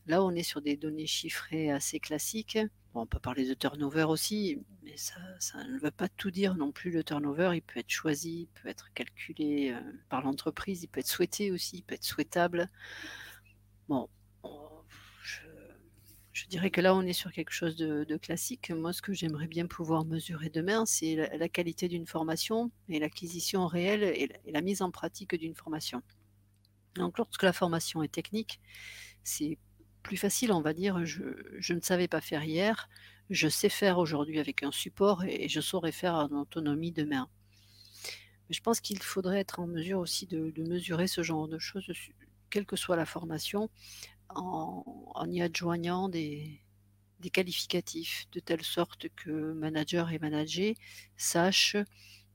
Là, 0.08 0.24
on 0.24 0.32
est 0.32 0.44
sur 0.44 0.62
des 0.62 0.78
données 0.78 1.08
chiffrées 1.08 1.72
assez 1.72 2.00
classiques. 2.00 2.60
Bon, 2.94 3.02
on 3.02 3.06
peut 3.06 3.20
parler 3.20 3.48
de 3.48 3.54
turnover 3.54 4.04
aussi, 4.04 4.64
mais 4.84 4.96
ça, 4.96 5.16
ça, 5.40 5.64
ne 5.66 5.80
veut 5.80 5.92
pas 5.92 6.08
tout 6.08 6.32
dire 6.32 6.56
non 6.56 6.72
plus. 6.72 6.92
Le 6.92 7.04
turnover, 7.04 7.52
il 7.56 7.62
peut 7.62 7.80
être 7.80 7.90
choisi, 7.90 8.42
il 8.42 8.62
peut 8.62 8.70
être 8.70 8.94
calculé 8.94 9.72
euh, 9.72 9.80
par 10.10 10.22
l'entreprise, 10.22 10.84
il 10.84 10.88
peut 10.88 11.02
être 11.02 11.08
souhaité 11.08 11.52
aussi, 11.52 11.78
il 11.78 11.82
peut 11.82 11.96
être 11.96 12.04
souhaitable. 12.06 12.70
Bon, 13.90 14.10
je, 16.36 16.48
dirais 16.48 16.70
que 16.70 16.82
là, 16.82 16.94
on 16.94 17.02
est 17.02 17.14
sur 17.14 17.32
quelque 17.32 17.52
chose 17.54 17.78
de, 17.78 18.18
classique. 18.18 18.70
Moi, 18.70 18.92
ce 18.92 19.02
que 19.02 19.14
j'aimerais 19.14 19.48
bien 19.48 19.68
pouvoir 19.68 20.04
mesurer 20.04 20.50
demain, 20.50 20.86
c'est 20.86 21.16
la, 21.16 21.48
qualité 21.48 21.88
d'une 21.88 22.06
formation 22.06 22.72
et 22.90 23.00
l'acquisition 23.00 23.68
réelle 23.68 24.04
et 24.04 24.30
la, 24.52 24.62
mise 24.62 24.82
en 24.82 24.92
pratique 24.92 25.34
d'une 25.36 25.56
formation. 25.56 26.02
Donc, 26.96 27.18
lorsque 27.18 27.44
la 27.44 27.54
formation 27.54 28.04
est 28.04 28.12
technique, 28.12 28.60
c'est 29.24 29.58
plus 30.04 30.18
facile, 30.18 30.52
on 30.52 30.62
va 30.62 30.74
dire. 30.74 31.06
Je, 31.06 31.74
ne 31.74 31.80
savais 31.80 32.10
pas 32.10 32.20
faire 32.20 32.44
hier, 32.44 32.90
je 33.30 33.48
sais 33.48 33.70
faire 33.70 33.98
aujourd'hui 33.98 34.40
avec 34.40 34.62
un 34.64 34.72
support 34.72 35.24
et, 35.24 35.48
je 35.48 35.62
saurais 35.62 35.94
faire 35.94 36.16
en 36.16 36.42
autonomie 36.42 36.92
demain. 36.92 37.30
Mais 38.50 38.56
je 38.56 38.62
pense 38.62 38.82
qu'il 38.82 39.02
faudrait 39.02 39.40
être 39.40 39.62
en 39.62 39.68
mesure 39.68 40.00
aussi 40.00 40.28
de, 40.28 40.54
mesurer 40.68 41.08
ce 41.08 41.24
genre 41.24 41.48
de 41.48 41.60
choses, 41.60 41.90
quelle 42.50 42.66
que 42.66 42.76
soit 42.76 42.98
la 42.98 43.06
formation, 43.06 43.70
en, 44.36 45.30
y 45.30 45.42
adjoignant 45.42 46.10
des, 46.10 46.62
des, 47.20 47.30
qualificatifs, 47.30 48.28
de 48.32 48.40
telle 48.40 48.64
sorte 48.64 49.08
que 49.16 49.54
manager 49.54 50.12
et 50.12 50.20
manager 50.20 50.74
sachent 51.18 51.78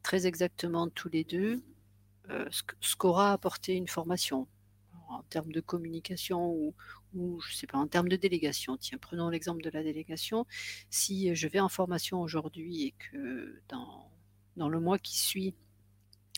très 0.03 0.26
exactement 0.26 0.88
tous 0.88 1.09
les 1.09 1.24
deux 1.24 1.62
euh, 2.30 2.48
ce 2.80 2.96
qu'aura 2.96 3.32
apporté 3.32 3.74
une 3.74 3.88
formation 3.88 4.46
en 5.09 5.22
termes 5.24 5.51
de 5.51 5.61
communication 5.61 6.53
ou, 6.53 6.74
ou, 7.14 7.40
je 7.40 7.55
sais 7.55 7.66
pas, 7.66 7.78
en 7.78 7.88
termes 7.88 8.09
de 8.09 8.16
délégation. 8.16 8.76
Tiens, 8.76 8.98
prenons 9.01 9.28
l'exemple 9.28 9.62
de 9.62 9.70
la 9.70 9.82
délégation. 9.82 10.46
Si 10.90 11.34
je 11.34 11.48
vais 11.48 11.59
en 11.59 11.68
formation 11.68 12.20
aujourd'hui 12.20 12.84
et 12.86 12.92
que 12.92 13.61
dans, 13.68 14.09
dans 14.57 14.68
le 14.68 14.78
mois 14.78 14.98
qui 14.98 15.18
suit, 15.18 15.55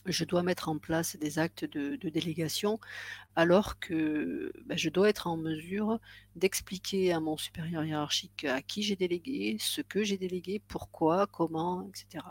je 0.07 0.25
dois 0.25 0.43
mettre 0.43 0.69
en 0.69 0.79
place 0.79 1.17
des 1.17 1.39
actes 1.39 1.65
de, 1.65 1.97
délégation, 2.09 2.79
alors 3.37 3.79
que 3.79 4.53
ben, 4.67 4.77
je 4.77 4.89
dois 4.91 5.09
être 5.09 5.27
en 5.27 5.37
mesure 5.37 5.99
d'expliquer 6.37 7.13
à 7.13 7.21
mon 7.21 7.37
supérieur 7.37 7.85
hiérarchique 7.85 8.45
à 8.45 8.63
qui 8.63 8.83
j'ai 8.83 8.97
délégué, 8.97 9.57
ce 9.61 9.81
que 9.81 10.03
j'ai 10.03 10.19
délégué, 10.19 10.61
pourquoi, 10.69 11.27
comment, 11.27 11.89
etc. 11.89 12.25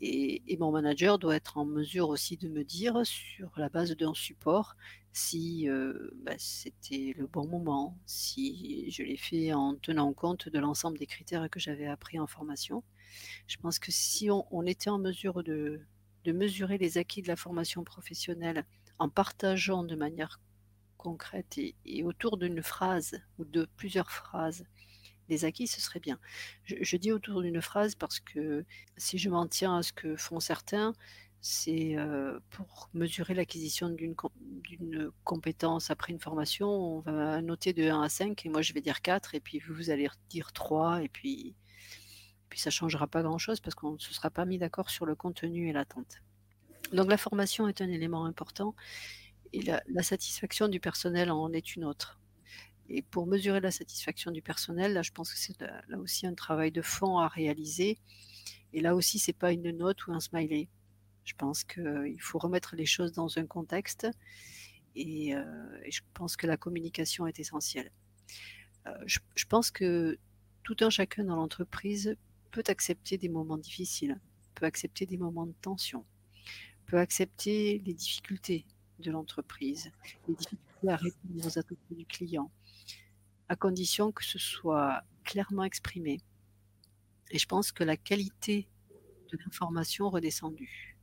Et, 0.00 0.56
mon 0.58 0.72
manager 0.72 1.18
doit 1.18 1.36
être 1.36 1.58
en 1.58 1.64
mesure 1.64 2.08
aussi 2.08 2.36
de 2.36 2.48
me 2.48 2.64
dire, 2.64 3.00
sur 3.04 3.50
la 3.56 3.68
base 3.68 3.96
d'un 3.96 4.14
support, 4.14 4.76
si 5.12 5.68
euh, 5.68 6.10
bah, 6.22 6.34
c'était 6.38 7.14
le 7.16 7.26
bon 7.26 7.46
moment, 7.46 7.96
si 8.06 8.90
je 8.90 9.02
l'ai 9.02 9.16
fait 9.16 9.52
en 9.54 9.74
tenant 9.74 10.12
compte 10.12 10.48
de 10.48 10.58
l'ensemble 10.58 10.98
des 10.98 11.06
critères 11.06 11.48
que 11.50 11.60
j'avais 11.60 11.86
appris 11.86 12.18
en 12.18 12.26
formation. 12.26 12.82
Je 13.46 13.56
pense 13.56 13.78
que 13.78 13.92
si 13.92 14.28
on 14.30 14.66
était 14.66 14.90
en 14.90 14.98
mesure 14.98 15.42
de, 15.42 15.80
de, 16.26 16.32
mesurer 16.32 16.78
les 16.78 16.98
acquis 16.98 17.22
de 17.22 17.28
la 17.28 17.36
formation 17.36 17.84
professionnelle 17.84 18.64
en 18.98 19.08
partageant 19.08 19.84
de 19.84 19.94
manière 19.94 20.40
concrète 20.96 21.58
et, 21.58 22.02
autour 22.04 22.36
d'une 22.36 22.62
phrase 22.62 23.20
ou 23.38 23.44
de 23.44 23.68
plusieurs 23.76 24.10
phrases 24.10 24.64
les 25.28 25.44
acquis, 25.44 25.66
ce 25.66 25.80
serait 25.80 25.98
bien. 25.98 26.20
Je, 26.64 26.96
dis 26.96 27.10
autour 27.10 27.42
d'une 27.42 27.60
phrase 27.60 27.96
parce 27.96 28.20
que 28.20 28.64
si 28.96 29.18
je 29.18 29.28
m'en 29.28 29.48
tiens 29.48 29.78
à 29.78 29.82
ce 29.82 29.92
que 29.92 30.14
font 30.14 30.38
certains, 30.38 30.92
c'est 31.40 31.96
euh, 31.96 32.38
pour 32.50 32.90
mesurer 32.94 33.34
l'acquisition 33.34 33.88
d'une 33.88 34.14
compétence 35.24 35.90
après 35.90 36.12
une 36.12 36.20
formation, 36.20 36.68
on 36.68 37.00
va 37.00 37.42
noter 37.42 37.72
de 37.72 37.88
1 37.88 38.02
à 38.02 38.08
5 38.08 38.46
et 38.46 38.48
moi 38.48 38.62
je 38.62 38.72
vais 38.72 38.80
dire 38.80 39.02
4 39.02 39.34
et 39.34 39.40
puis 39.40 39.60
vous 39.60 39.90
allez 39.90 40.08
dire 40.28 40.52
3 40.52 41.02
et 41.02 41.08
puis, 41.08 41.54
puis 42.48 42.58
ça 42.60 42.68
ne 42.68 42.72
changera 42.72 43.06
pas 43.06 43.22
grand-chose 43.22 43.60
parce 43.60 43.74
qu'on 43.74 43.92
ne 43.92 43.98
se 43.98 44.14
sera 44.14 44.30
pas 44.30 44.44
mis 44.44 44.58
d'accord 44.58 44.90
sur 44.90 45.06
le 45.06 45.14
contenu 45.14 45.68
et 45.68 45.72
l'attente. 45.72 46.22
Donc 46.92 47.10
la 47.10 47.16
formation 47.16 47.68
est 47.68 47.80
un 47.80 47.88
élément 47.88 48.24
important 48.24 48.74
et 49.52 49.62
la, 49.62 50.02
satisfaction 50.02 50.68
du 50.68 50.80
personnel 50.80 51.30
en 51.30 51.52
est 51.52 51.76
une 51.76 51.84
autre. 51.84 52.20
Et 52.88 53.02
pour 53.02 53.26
mesurer 53.26 53.60
la 53.60 53.70
satisfaction 53.70 54.30
du 54.30 54.42
personnel, 54.42 54.92
là, 54.92 55.02
je 55.02 55.10
pense 55.10 55.32
que 55.32 55.38
c'est 55.38 55.60
là 55.60 55.98
aussi 55.98 56.26
un 56.26 56.34
travail 56.34 56.70
de 56.70 56.82
fond 56.82 57.18
à 57.18 57.26
réaliser. 57.26 57.98
Et 58.72 58.80
là 58.80 58.94
aussi, 58.94 59.18
c'est 59.18 59.32
pas 59.32 59.52
une 59.52 59.70
note 59.70 60.06
ou 60.06 60.12
un 60.12 60.20
smiley. 60.20 60.68
Je 61.24 61.34
pense 61.34 61.64
qu'il 61.64 62.20
faut 62.20 62.38
remettre 62.38 62.76
les 62.76 62.86
choses 62.86 63.12
dans 63.12 63.38
un 63.38 63.46
contexte. 63.46 64.06
Et, 64.94 65.34
euh, 65.34 65.44
je 65.88 66.00
pense 66.14 66.36
que 66.36 66.46
la 66.46 66.56
communication 66.56 67.26
est 67.26 67.40
essentielle. 67.40 67.90
Euh, 68.86 68.92
je, 69.06 69.18
je, 69.34 69.44
pense 69.46 69.70
que 69.70 70.18
tout 70.62 70.76
un 70.80 70.90
chacun 70.90 71.24
dans 71.24 71.36
l'entreprise 71.36 72.16
peut 72.56 72.64
accepter 72.68 73.18
des 73.18 73.28
moments 73.28 73.58
difficiles, 73.58 74.18
peut 74.54 74.64
accepter 74.64 75.04
des 75.04 75.18
moments 75.18 75.44
de 75.44 75.52
tension, 75.60 76.06
peut 76.86 76.96
accepter 76.96 77.82
les 77.84 77.92
difficultés 77.92 78.64
de 78.98 79.10
l'entreprise, 79.10 79.92
les 80.26 80.34
difficultés 80.34 80.88
à 80.88 80.96
répondre 80.96 81.46
aux 81.46 81.58
attentes 81.58 81.76
du 81.90 82.06
client, 82.06 82.50
à 83.50 83.56
condition 83.56 84.10
que 84.10 84.24
ce 84.24 84.38
soit 84.38 85.04
clairement 85.22 85.64
exprimé. 85.64 86.22
Et 87.30 87.38
je 87.38 87.44
pense 87.44 87.72
que 87.72 87.84
la 87.84 87.98
qualité 87.98 88.66
de 89.30 89.36
l'information 89.36 90.08
redescendue 90.08 90.96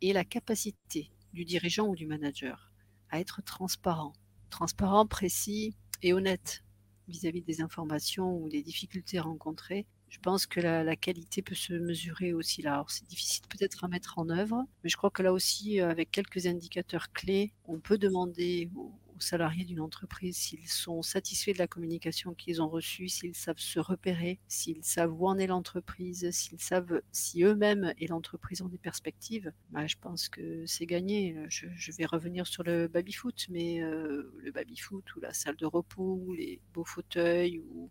et 0.00 0.12
la 0.12 0.24
capacité 0.24 1.12
du 1.32 1.44
dirigeant 1.44 1.86
ou 1.86 1.94
du 1.94 2.06
manager 2.06 2.72
à 3.10 3.20
être 3.20 3.44
transparent, 3.44 4.12
transparent, 4.50 5.06
précis 5.06 5.76
et 6.02 6.12
honnête 6.12 6.64
vis-à-vis 7.06 7.42
des 7.42 7.60
informations 7.60 8.36
ou 8.38 8.48
des 8.48 8.62
difficultés 8.64 9.20
rencontrées. 9.20 9.86
Je 10.14 10.20
pense 10.20 10.46
que 10.46 10.60
la, 10.60 10.94
qualité 10.94 11.42
peut 11.42 11.56
se 11.56 11.72
mesurer 11.72 12.32
aussi 12.32 12.62
là. 12.62 12.74
Alors 12.74 12.90
c'est 12.92 13.04
difficile 13.08 13.42
peut-être 13.48 13.82
à 13.82 13.88
mettre 13.88 14.16
en 14.16 14.30
œuvre, 14.30 14.64
mais 14.84 14.88
je 14.88 14.96
crois 14.96 15.10
que 15.10 15.24
là 15.24 15.32
aussi, 15.32 15.80
euh, 15.80 15.90
avec 15.90 16.12
quelques 16.12 16.46
indicateurs 16.46 17.12
clés, 17.12 17.52
on 17.66 17.80
peut 17.80 17.98
demander 17.98 18.70
aux 18.76 18.92
salariés 19.24 19.64
d'une 19.64 19.80
entreprise 19.80 20.36
s'ils 20.36 20.68
sont 20.68 21.02
satisfaits 21.02 21.52
de 21.52 21.58
la 21.58 21.66
communication 21.66 22.34
qu'ils 22.34 22.62
ont 22.62 22.68
reçue, 22.68 23.08
s'ils 23.08 23.34
savent 23.34 23.58
se 23.58 23.80
repérer, 23.80 24.38
s'ils 24.48 24.84
savent 24.84 25.12
où 25.12 25.26
en 25.26 25.38
est 25.38 25.46
l'entreprise, 25.46 26.30
s'ils 26.30 26.60
savent 26.60 27.00
si 27.12 27.42
eux-mêmes 27.42 27.92
et 27.98 28.06
l'entreprise 28.06 28.62
ont 28.62 28.68
des 28.68 28.78
perspectives. 28.78 29.52
Bah, 29.70 29.86
je 29.86 29.96
pense 30.00 30.28
que 30.28 30.64
c'est 30.66 30.86
gagné. 30.86 31.36
Je, 31.48 31.92
vais 31.96 32.06
revenir 32.06 32.46
sur 32.46 32.62
le 32.62 32.88
baby-foot, 32.88 33.46
mais 33.50 33.82
euh, 33.82 34.32
le 34.38 34.52
baby-foot 34.52 35.16
ou 35.16 35.20
la 35.20 35.32
salle 35.32 35.56
de 35.56 35.66
repos 35.66 36.20
ou 36.24 36.32
les 36.34 36.60
beaux 36.72 36.84
fauteuils 36.84 37.58
ou, 37.58 37.90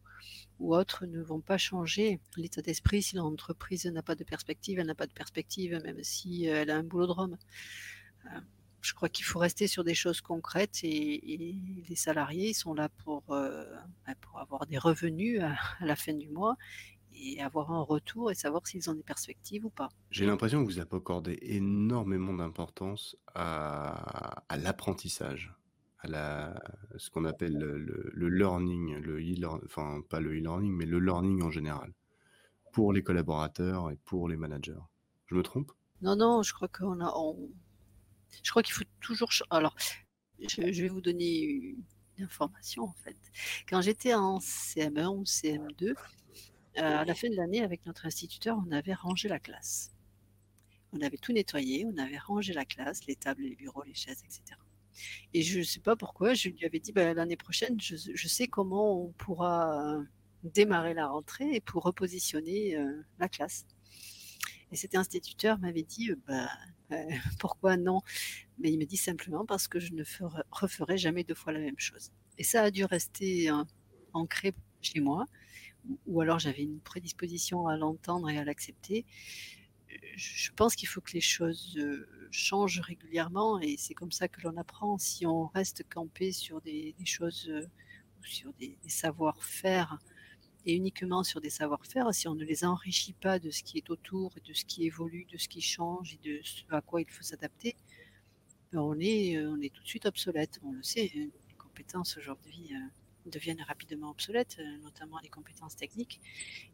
autres 0.60 1.06
ne 1.06 1.22
vont 1.22 1.42
pas 1.42 1.58
changer 1.58 2.22
l'état 2.38 2.62
d'esprit 2.62 3.02
si 3.02 3.18
l'entreprise 3.18 3.86
n'a 3.86 4.02
pas 4.02 4.16
de 4.16 4.24
perspective. 4.24 4.80
Elle 4.80 4.88
n'a 4.88 4.96
pas 4.96 5.08
de 5.08 5.12
perspective, 5.12 5.78
même 5.84 6.02
si 6.04 6.46
elle 6.46 6.70
a 6.70 6.78
un 6.78 6.84
boulot 6.84 7.08
de 7.08 7.12
Rome. 7.12 7.38
Euh, 8.28 8.40
je 8.84 8.94
crois 8.94 9.10
qu'il 9.10 9.26
faut 9.26 9.40
rester 9.40 9.68
sur 9.68 9.84
des 9.84 9.96
choses 9.96 10.22
concrètes 10.22 10.84
et, 10.84 11.34
et 11.34 11.56
les 11.88 11.96
salariés 11.96 12.54
sont 12.54 12.74
là 12.74 12.90
pour, 12.90 13.24
euh, 13.30 13.64
bah, 14.06 14.14
pour 14.20 14.40
avoir 14.40 14.66
des 14.66 14.78
revenus 14.78 15.40
à, 15.42 15.56
à, 15.80 15.86
la 15.86 15.96
fin 15.96 16.14
du 16.14 16.30
mois 16.30 16.58
et 17.16 17.42
avoir 17.42 17.72
un 17.72 17.82
retour 17.82 18.30
et 18.30 18.36
savoir 18.36 18.68
s'ils 18.68 18.90
ont 18.90 18.94
des 18.94 19.04
perspectives 19.04 19.66
ou 19.66 19.70
pas. 19.70 19.88
J'ai 20.12 20.26
l'impression 20.26 20.62
que 20.62 20.70
vous 20.70 20.80
avez 20.80 20.90
accordé 20.92 21.40
énormément 21.42 22.34
d'importance 22.34 23.16
à, 23.34 24.44
à 24.50 24.58
l'apprentissage, 24.58 25.54
à 26.00 26.08
la, 26.08 26.62
ce 26.98 27.10
qu'on 27.10 27.24
appelle 27.24 27.58
le, 27.58 27.78
le, 27.78 28.12
le, 28.14 28.30
learning, 28.30 28.98
le 28.98 29.22
e 29.22 29.64
enfin 29.66 30.02
pas 30.10 30.20
le 30.20 30.32
e-learning, 30.32 30.74
mais 30.74 30.86
le 30.86 31.00
learning 31.00 31.42
en 31.42 31.52
général, 31.52 31.94
pour 32.74 32.92
les 32.92 33.04
collaborateurs 33.04 33.92
et 33.92 33.96
pour 34.04 34.28
les 34.28 34.36
managers. 34.36 34.82
Je 35.28 35.36
me 35.36 35.44
trompe? 35.44 35.72
Non, 36.02 36.18
non, 36.18 36.44
je 36.44 36.54
crois 36.54 36.68
qu'on 36.68 37.00
a, 37.00 37.14
on, 37.16 37.50
je 38.42 38.50
crois 38.50 38.64
qu'il 38.64 38.74
faut 38.74 38.84
toujours. 39.02 39.30
Alors, 39.50 39.76
je, 40.40 40.72
je, 40.72 40.82
vais 40.82 40.88
vous 40.88 41.02
donner 41.02 41.42
une 42.18 42.24
information 42.24 42.84
en 42.84 42.96
fait. 43.04 43.18
Quand 43.68 43.82
j'étais 43.82 44.14
en 44.14 44.40
CM1 44.40 45.08
ou 45.08 45.24
CM2, 45.24 45.90
euh, 45.90 45.94
à 46.76 47.06
la 47.06 47.14
fin 47.14 47.30
de 47.30 47.36
l'année, 47.36 47.62
avec 47.62 47.86
notre 47.86 48.06
instituteur, 48.06 48.58
on 48.66 48.72
avait 48.72 48.94
rangé 48.94 49.28
la 49.28 49.40
classe. 49.40 49.92
On 50.92 51.02
avait 51.02 51.18
tout 51.18 51.34
nettoyé, 51.34 51.86
on 51.86 51.98
avait 51.98 52.18
rangé 52.18 52.54
la 52.54 52.66
classe, 52.66 53.06
les 53.06 53.16
tables, 53.16 53.44
les 53.44 53.56
bureaux, 53.56 53.84
les 53.84 53.94
chaises, 53.94 54.24
etc. 54.24 54.60
Et 55.34 55.42
je 55.42 55.60
ne 55.60 55.64
sais 55.64 55.80
pas 55.80 55.96
pourquoi, 55.96 56.34
je 56.34 56.50
lui 56.50 56.66
avais 56.66 56.80
dit 56.80 56.92
bah, 56.92 57.14
l'année 57.14 57.38
prochaine, 57.38 57.80
je, 57.80 57.96
je, 57.96 58.28
sais 58.28 58.48
comment 58.48 59.04
on 59.04 59.12
pourra 59.14 60.00
démarrer 60.44 60.94
la 60.94 61.08
rentrée 61.08 61.56
et 61.56 61.62
pour 61.62 61.84
repositionner 61.84 62.76
euh, 62.76 63.04
la 63.20 63.30
classe. 63.30 63.66
Et 64.72 64.76
cet 64.76 64.96
instituteur 64.96 65.60
m'avait 65.60 65.84
dit 65.84 66.12
bah, 66.28 66.50
euh, 66.94 67.12
pourquoi 67.40 67.78
non? 67.78 68.02
Mais 68.60 68.72
il 68.72 68.80
me 68.80 68.86
dit 68.86 68.98
simplement 68.98 69.46
parce 69.46 69.68
que 69.68 69.80
je 69.80 69.94
ne 69.94 70.04
ferai, 70.04 70.42
referai 70.52 70.98
jamais 70.98 71.24
deux 71.24 71.36
fois 71.36 71.54
la 71.54 71.60
même 71.60 71.80
chose. 71.80 72.12
Et 72.38 72.44
ça 72.44 72.64
a 72.64 72.72
dû 72.72 72.86
rester 72.86 73.50
euh, 73.50 73.64
ancré 74.14 74.54
chez 74.82 75.00
moi, 75.00 75.26
ou, 76.08 76.22
alors 76.22 76.40
j'avais 76.40 76.64
une 76.64 76.80
prédisposition 76.80 77.68
à 77.68 77.78
l'entendre 77.78 78.30
et 78.30 78.38
à 78.38 78.44
l'accepter. 78.44 79.06
Je 80.16 80.52
pense 80.52 80.76
qu'il 80.76 80.88
faut 80.88 81.02
que 81.02 81.14
les 81.14 81.22
choses 81.22 81.78
euh, 81.78 82.08
changent 82.32 82.80
régulièrement 82.80 83.60
et 83.60 83.76
c'est 83.78 83.94
comme 83.94 84.12
ça 84.12 84.28
que 84.28 84.42
l'on 84.42 84.58
apprend. 84.58 84.98
Si 84.98 85.26
on 85.26 85.48
reste 85.48 85.84
campé 85.90 86.32
sur 86.32 86.62
des, 86.62 86.96
choses 87.06 87.48
euh, 87.50 87.68
ou 88.20 88.26
sur 88.26 88.54
des 88.54 88.78
savoir-faire 88.88 90.00
et 90.66 90.76
uniquement 90.76 91.24
sur 91.24 91.42
des 91.42 91.50
savoir-faire, 91.50 92.14
si 92.14 92.28
on 92.28 92.36
ne 92.36 92.44
les 92.44 92.64
enrichit 92.66 93.14
pas 93.14 93.40
de 93.40 93.52
ce 93.52 93.64
qui 93.64 93.78
est 93.78 93.90
autour, 93.90 94.32
de 94.46 94.54
ce 94.54 94.66
qui 94.66 94.86
évolue, 94.86 95.26
de 95.32 95.38
ce 95.38 95.48
qui 95.48 95.62
change 95.62 96.14
et 96.14 96.20
de 96.24 96.40
ce 96.44 96.64
à 96.70 96.82
quoi 96.82 97.02
il 97.02 97.10
faut 97.10 97.24
s'adapter, 97.24 97.76
ben, 98.72 98.80
on 98.80 99.00
est, 99.00 99.38
on 99.46 99.60
est 99.62 99.74
tout 99.74 99.84
de 99.84 99.88
suite 99.88 100.06
obsolète. 100.06 100.60
On 100.64 100.72
le 100.72 100.84
sait, 100.84 101.12
hein. 101.16 101.28
les 101.48 101.56
compétences 101.56 102.18
aujourd'hui 102.18 102.72
euh, 102.74 103.30
deviennent 103.30 103.62
rapidement 103.62 104.10
obsolètes, 104.10 104.58
euh, 104.60 104.78
notamment 104.80 105.20
les 105.22 105.30
compétences 105.30 105.76
techniques. 105.76 106.20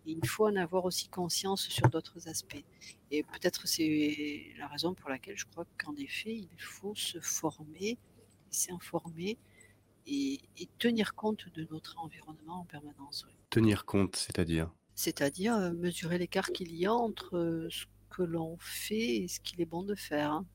Il 0.06 0.26
faut 0.26 0.48
en 0.48 0.56
avoir 0.56 0.86
aussi 0.86 1.10
conscience 1.10 1.68
sur 1.68 1.90
d'autres 1.90 2.28
aspects. 2.28 2.64
Et 3.12 3.24
peut-être 3.24 3.68
c'est 3.68 4.54
la 4.58 4.68
raison 4.68 4.94
pour 4.94 5.10
laquelle 5.10 5.38
je 5.38 5.46
crois 5.46 5.66
qu'en 5.78 5.96
effet, 5.96 6.36
il 6.36 6.62
faut 6.62 6.96
se 6.96 7.20
former, 7.20 7.98
s'informer 8.50 9.38
et, 10.08 10.40
tenir 10.78 11.14
compte 11.16 11.50
de 11.54 11.68
notre 11.72 11.98
environnement 12.00 12.62
en 12.62 12.66
permanence. 12.66 13.26
Tenir 13.50 13.86
compte, 13.86 14.16
c'est-à-dire? 14.16 14.72
C'est-à-dire 14.96 15.56
euh, 15.56 15.72
mesurer 15.72 16.18
l'écart 16.18 16.52
qu'il 16.52 16.76
y 16.76 16.86
a 16.86 16.94
entre 16.94 17.38
euh, 17.38 17.68
ce 17.70 17.86
que 18.10 18.24
l'on 18.24 18.58
fait 18.60 19.18
et 19.18 19.28
ce 19.28 19.40
qu'il 19.40 19.62
est 19.62 19.66
bon 19.66 19.84
de 19.84 19.96
faire. 19.96 20.32
Hein. 20.32 20.46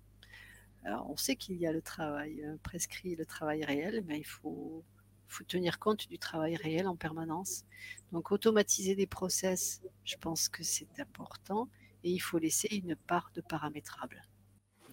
Alors, 0.85 1.11
on 1.11 1.17
sait 1.17 1.37
qu'il 1.37 1.57
y 1.57 1.67
a 1.67 1.73
le 1.73 1.83
travail 1.83 2.45
euh, 2.45 2.57
prescrit, 2.63 3.17
le 3.17 3.25
travail 3.25 3.65
réel, 3.65 4.05
mais 4.07 4.19
il 4.19 4.27
faut, 4.27 4.85
faut 5.29 5.45
tenir 5.45 5.79
compte 5.79 6.09
du 6.09 6.19
travail 6.19 6.57
réel 6.57 6.87
en 6.87 6.95
permanence. 6.95 7.65
Donc, 8.13 8.31
automatiser 8.31 8.95
des 8.95 9.07
process, 9.07 9.81
je 10.05 10.17
pense 10.17 10.49
que 10.49 10.63
c'est 10.63 11.01
important 11.01 11.69
et 12.05 12.11
il 12.11 12.21
faut 12.21 12.39
laisser 12.39 12.69
une 12.77 12.97
part 12.97 13.31
de 13.35 13.41
paramétrable. 13.41 14.23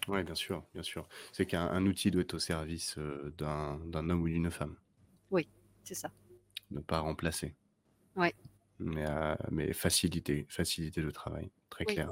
Oui, 0.07 0.23
bien 0.23 0.35
sûr, 0.35 0.63
bien 0.73 0.83
sûr. 0.83 1.07
C'est 1.31 1.45
qu'un 1.45 1.85
outil 1.85 2.09
doit 2.09 2.21
être 2.21 2.33
au 2.33 2.39
service 2.39 2.97
euh, 2.97 3.33
d'un 3.37 4.09
homme 4.09 4.21
ou 4.21 4.27
d'une 4.27 4.49
femme. 4.49 4.75
Oui, 5.29 5.47
c'est 5.83 5.93
ça. 5.93 6.09
Ne 6.71 6.79
pas 6.79 6.99
remplacer. 6.99 7.53
Oui. 8.15 8.27
Mais, 8.79 9.05
euh, 9.07 9.35
mais 9.51 9.73
faciliter, 9.73 10.45
faciliter 10.49 11.01
le 11.01 11.11
travail, 11.11 11.51
très 11.69 11.85
oui. 11.87 11.95
clair. 11.95 12.11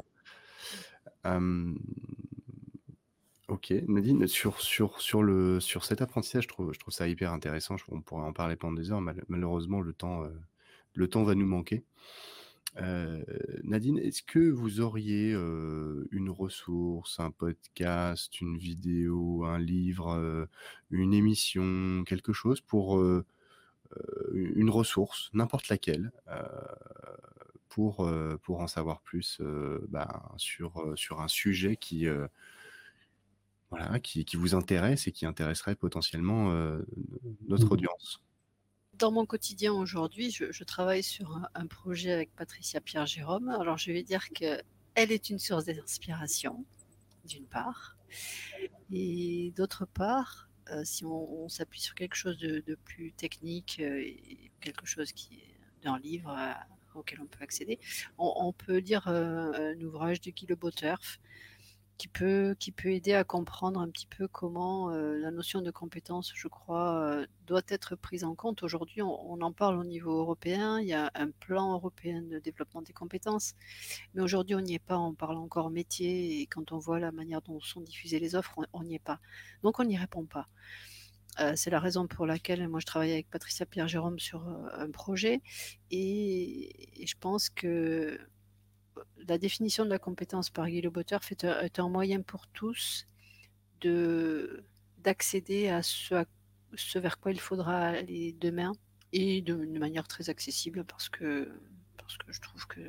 Ok, 3.49 3.73
Nadine, 3.87 4.27
sur, 4.27 4.61
sur, 4.61 5.01
sur, 5.01 5.23
le, 5.23 5.59
sur 5.59 5.83
cet 5.83 6.03
apprentissage, 6.03 6.43
je 6.43 6.47
trouve, 6.47 6.71
je 6.71 6.79
trouve 6.79 6.93
ça 6.93 7.07
hyper 7.07 7.33
intéressant. 7.33 7.77
On 7.89 7.99
pourrait 7.99 8.23
en 8.23 8.31
parler 8.31 8.55
pendant 8.55 8.75
des 8.75 8.91
heures. 8.91 9.01
Mal, 9.01 9.23
malheureusement, 9.27 9.81
le 9.81 9.91
temps, 9.91 10.23
euh, 10.23 10.29
le 10.93 11.07
temps 11.07 11.23
va 11.23 11.33
nous 11.33 11.47
manquer. 11.47 11.83
Euh, 12.77 13.23
Nadine, 13.63 13.97
est-ce 13.97 14.21
que 14.21 14.51
vous 14.51 14.81
auriez 14.81 15.33
euh, 15.33 16.07
une 16.11 16.29
ressource, 16.29 17.19
un 17.19 17.31
podcast, 17.31 18.39
une 18.39 18.55
vidéo, 18.55 19.43
un 19.45 19.57
livre, 19.57 20.09
euh, 20.11 20.45
une 20.91 21.15
émission, 21.15 22.03
quelque 22.05 22.33
chose 22.33 22.61
pour 22.61 23.03
une 24.33 24.69
ressource, 24.69 25.29
n'importe 25.33 25.69
laquelle, 25.69 26.11
pour, 27.69 28.09
pour 28.43 28.61
en 28.61 28.67
savoir 28.67 29.01
plus 29.01 29.41
bah, 29.87 30.31
sur, 30.37 30.93
sur 30.95 31.21
un 31.21 31.27
sujet 31.27 31.75
qui, 31.75 32.07
voilà, 33.69 33.99
qui, 33.99 34.25
qui, 34.25 34.37
vous 34.37 34.55
intéresse 34.55 35.07
et 35.07 35.11
qui 35.11 35.25
intéresserait 35.25 35.75
potentiellement 35.75 36.51
notre 37.47 37.67
mmh. 37.67 37.71
audience 37.71 38.21
dans 38.99 39.11
mon 39.11 39.25
quotidien 39.25 39.71
aujourd'hui, 39.73 40.29
je, 40.29 40.51
je, 40.51 40.63
travaille 40.65 41.03
sur 41.03 41.35
un, 41.35 41.47
un, 41.55 41.67
projet 41.67 42.11
avec 42.11 42.35
Patricia 42.35 42.81
Pierre-Jérôme. 42.81 43.47
Alors, 43.47 43.77
je 43.77 43.93
vais 43.93 44.03
dire 44.03 44.27
qu'elle 44.29 44.61
est 44.95 45.29
une 45.29 45.39
source 45.39 45.63
d'inspiration, 45.63 46.65
d'une 47.23 47.45
part. 47.45 47.95
Et 48.91 49.53
d'autre 49.55 49.85
part, 49.85 50.48
euh, 50.48 50.48
si 50.83 51.05
on, 51.05 51.47
s'appuie 51.49 51.79
sur 51.79 51.95
quelque 51.95 52.15
chose 52.15 52.37
de, 52.37 52.75
plus 52.85 53.11
technique, 53.13 53.79
euh, 53.81 54.03
quelque 54.61 54.85
chose 54.85 55.11
qui 55.11 55.35
est 55.35 55.83
d'un 55.83 55.97
livre 55.99 56.35
euh, 56.37 56.99
auquel 56.99 57.19
on 57.21 57.25
peut 57.25 57.43
accéder, 57.43 57.79
on, 58.17 58.53
peut 58.53 58.77
lire 58.77 59.07
euh, 59.07 59.73
un 59.73 59.81
ouvrage 59.81 60.21
de 60.21 60.31
Guy 60.31 60.45
Le 60.47 60.55
qui 61.99 62.07
peut, 62.07 62.55
qui 62.57 62.71
peut 62.71 62.93
aider 62.93 63.13
à 63.13 63.25
comprendre 63.25 63.81
un 63.81 63.89
petit 63.89 64.07
peu 64.07 64.29
comment 64.29 64.89
euh, 64.89 65.19
la 65.19 65.31
notion 65.31 65.61
de 65.61 65.69
compétence, 65.69 66.31
je 66.33 66.47
crois, 66.47 66.95
euh, 67.03 67.27
doit 67.45 67.61
être 67.67 67.97
prise 67.97 68.23
en 68.23 68.35
compte. 68.35 68.63
Aujourd'hui, 68.63 69.01
on, 69.01 69.41
en 69.41 69.51
parle 69.51 69.77
au 69.77 69.83
niveau 69.83 70.17
européen, 70.17 70.79
il 70.79 70.87
y 70.87 70.93
a 70.93 71.11
un 71.13 71.29
plan 71.29 71.73
européen 71.73 72.21
de 72.21 72.39
développement 72.39 72.81
des 72.81 72.93
compétences, 72.93 73.53
mais 74.13 74.21
aujourd'hui, 74.21 74.55
on 74.55 74.61
n'y 74.61 74.75
est 74.75 74.79
pas, 74.79 74.97
on 74.97 75.13
parle 75.13 75.35
encore 75.35 75.69
métier, 75.69 76.41
et 76.41 76.47
quand 76.47 76.71
on 76.71 76.77
voit 76.77 76.99
la 76.99 77.11
manière 77.11 77.41
dont 77.41 77.59
sont 77.59 77.81
diffusées 77.81 78.19
les 78.19 78.33
offres, 78.33 78.55
on 78.71 78.83
n'y 78.83 78.95
est 78.95 78.99
pas. 78.99 79.19
Donc, 79.61 79.81
on 79.81 79.83
n'y 79.83 79.97
répond 79.97 80.25
pas. 80.25 80.47
Euh, 81.41 81.51
c'est 81.57 81.69
la 81.69 81.81
raison 81.81 82.07
pour 82.07 82.25
laquelle 82.25 82.65
moi 82.69 82.79
je 82.79 82.85
travaille 82.85 83.11
avec 83.11 83.29
Patricia 83.29 83.65
Pierre-Jérôme 83.65 84.19
sur 84.19 84.47
un 84.73 84.89
projet 84.89 85.41
et, 85.91 87.03
et 87.03 87.07
je 87.07 87.15
pense 87.19 87.49
que 87.49 88.19
la 89.27 89.37
définition 89.37 89.85
de 89.85 89.89
la 89.89 89.99
compétence 89.99 90.49
par 90.49 90.67
Guy 90.67 90.81
Botter 90.81 91.17
est, 91.31 91.43
est 91.43 91.79
un 91.79 91.89
moyen 91.89 92.21
pour 92.21 92.47
tous 92.47 93.05
de 93.81 94.63
d'accéder 95.03 95.69
à 95.69 95.81
ce, 95.81 96.25
vers 96.99 97.19
quoi 97.19 97.31
il 97.31 97.39
faudra 97.39 97.87
aller 97.87 98.35
demain 98.39 98.73
et 99.13 99.41
de, 99.41 99.55
manière 99.55 100.07
très 100.07 100.29
accessible 100.29 100.83
parce 100.83 101.09
que 101.09 101.49
parce 101.97 102.17
que 102.17 102.31
je 102.31 102.41
trouve 102.41 102.67
que 102.67 102.81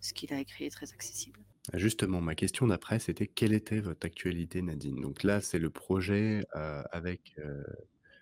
ce 0.00 0.12
qu'il 0.12 0.32
a 0.32 0.40
écrit 0.40 0.66
est 0.66 0.70
très 0.70 0.92
accessible. 0.92 1.40
Justement, 1.74 2.20
ma 2.20 2.34
question 2.34 2.66
d'après, 2.66 2.98
c'était 2.98 3.26
quelle 3.26 3.52
était 3.52 3.80
votre 3.80 4.06
actualité, 4.06 4.62
Nadine? 4.62 5.00
Donc 5.00 5.22
là, 5.22 5.40
c'est 5.40 5.58
le 5.58 5.70
projet 5.70 6.44
euh, 6.54 6.82
avec 6.92 7.34
euh, 7.38 7.62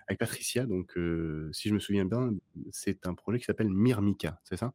avec 0.09 0.18
Patricia. 0.18 0.66
Donc, 0.66 0.93
si 1.53 1.68
je 1.68 1.74
me 1.74 1.80
souviens 1.80 2.05
bien, 2.05 2.32
c'est 2.70 3.07
un 3.07 3.14
projet 3.14 3.39
qui 3.39 3.45
s'appelle 3.45 3.68
Myrmica, 3.68 4.41
c'est 4.45 4.57
ça? 4.57 4.72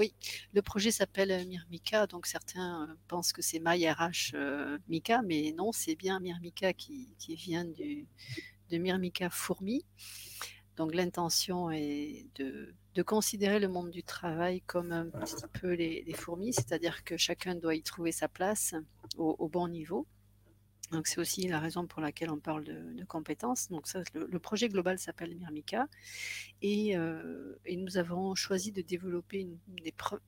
Oui, 0.00 0.14
le 0.54 0.62
projet 0.62 0.90
s'appelle 0.90 1.46
Myrmica, 1.46 2.06
donc 2.06 2.26
certains 2.26 2.96
pensent 3.06 3.34
que 3.34 3.42
c'est 3.42 3.60
MyRH 3.60 4.34
Mika, 4.88 5.20
mais 5.20 5.52
non, 5.54 5.72
c'est 5.72 5.94
bien 5.94 6.20
Myrmica 6.20 6.72
qui, 6.72 7.14
qui 7.18 7.34
vient 7.34 7.66
du, 7.66 8.08
de 8.70 8.78
Myrmica 8.78 9.28
Fourmi. 9.28 9.84
Donc 10.76 10.94
l'intention 10.94 11.70
est 11.70 12.24
de, 12.36 12.74
considérer 13.02 13.60
le 13.60 13.68
monde 13.68 13.90
du 13.90 14.02
travail 14.02 14.62
comme 14.62 14.92
un 14.92 15.06
petit 15.06 15.46
peu 15.60 15.72
les, 15.72 16.12
fourmis, 16.14 16.54
c'est-à-dire 16.54 17.04
que 17.04 17.18
chacun 17.18 17.54
doit 17.54 17.74
y 17.74 17.82
trouver 17.82 18.12
sa 18.12 18.28
place 18.28 18.74
au, 19.18 19.48
bon 19.48 19.68
niveau. 19.68 20.06
Donc 20.90 21.06
c'est 21.06 21.20
aussi 21.20 21.46
la 21.46 21.60
raison 21.60 21.86
pour 21.86 22.00
laquelle 22.00 22.30
on 22.30 22.38
parle 22.38 22.64
de, 22.64 23.04
compétences. 23.04 23.68
Donc 23.68 23.86
ça, 23.86 24.02
le, 24.14 24.38
projet 24.38 24.68
global 24.68 24.98
s'appelle 24.98 25.34
Myrmica 25.36 25.86
euh, 26.64 27.54
et, 27.64 27.76
nous 27.76 27.96
avons 27.96 28.34
choisi 28.34 28.72
de 28.72 28.82
développer 28.82 29.48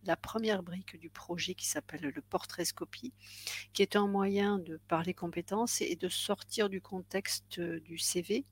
la 0.05 0.17
première 0.17 0.63
brique 0.63 0.99
du 0.99 1.11
projet 1.11 1.55
qui 1.55 1.67
s'appelle 1.67 2.13
le 2.15 2.23
portraitscopie, 2.23 3.13
qui 3.73 3.83
est 3.83 3.97
un 3.97 4.07
moyen 4.07 4.59
de 4.59 4.81
parler 4.89 5.15
compétences 5.15 5.81
et 5.81 5.97
de 5.97 6.09
sortir 6.09 6.69
du 6.69 6.81
contexte 6.81 7.61
du 7.61 7.99
CV 7.99 8.45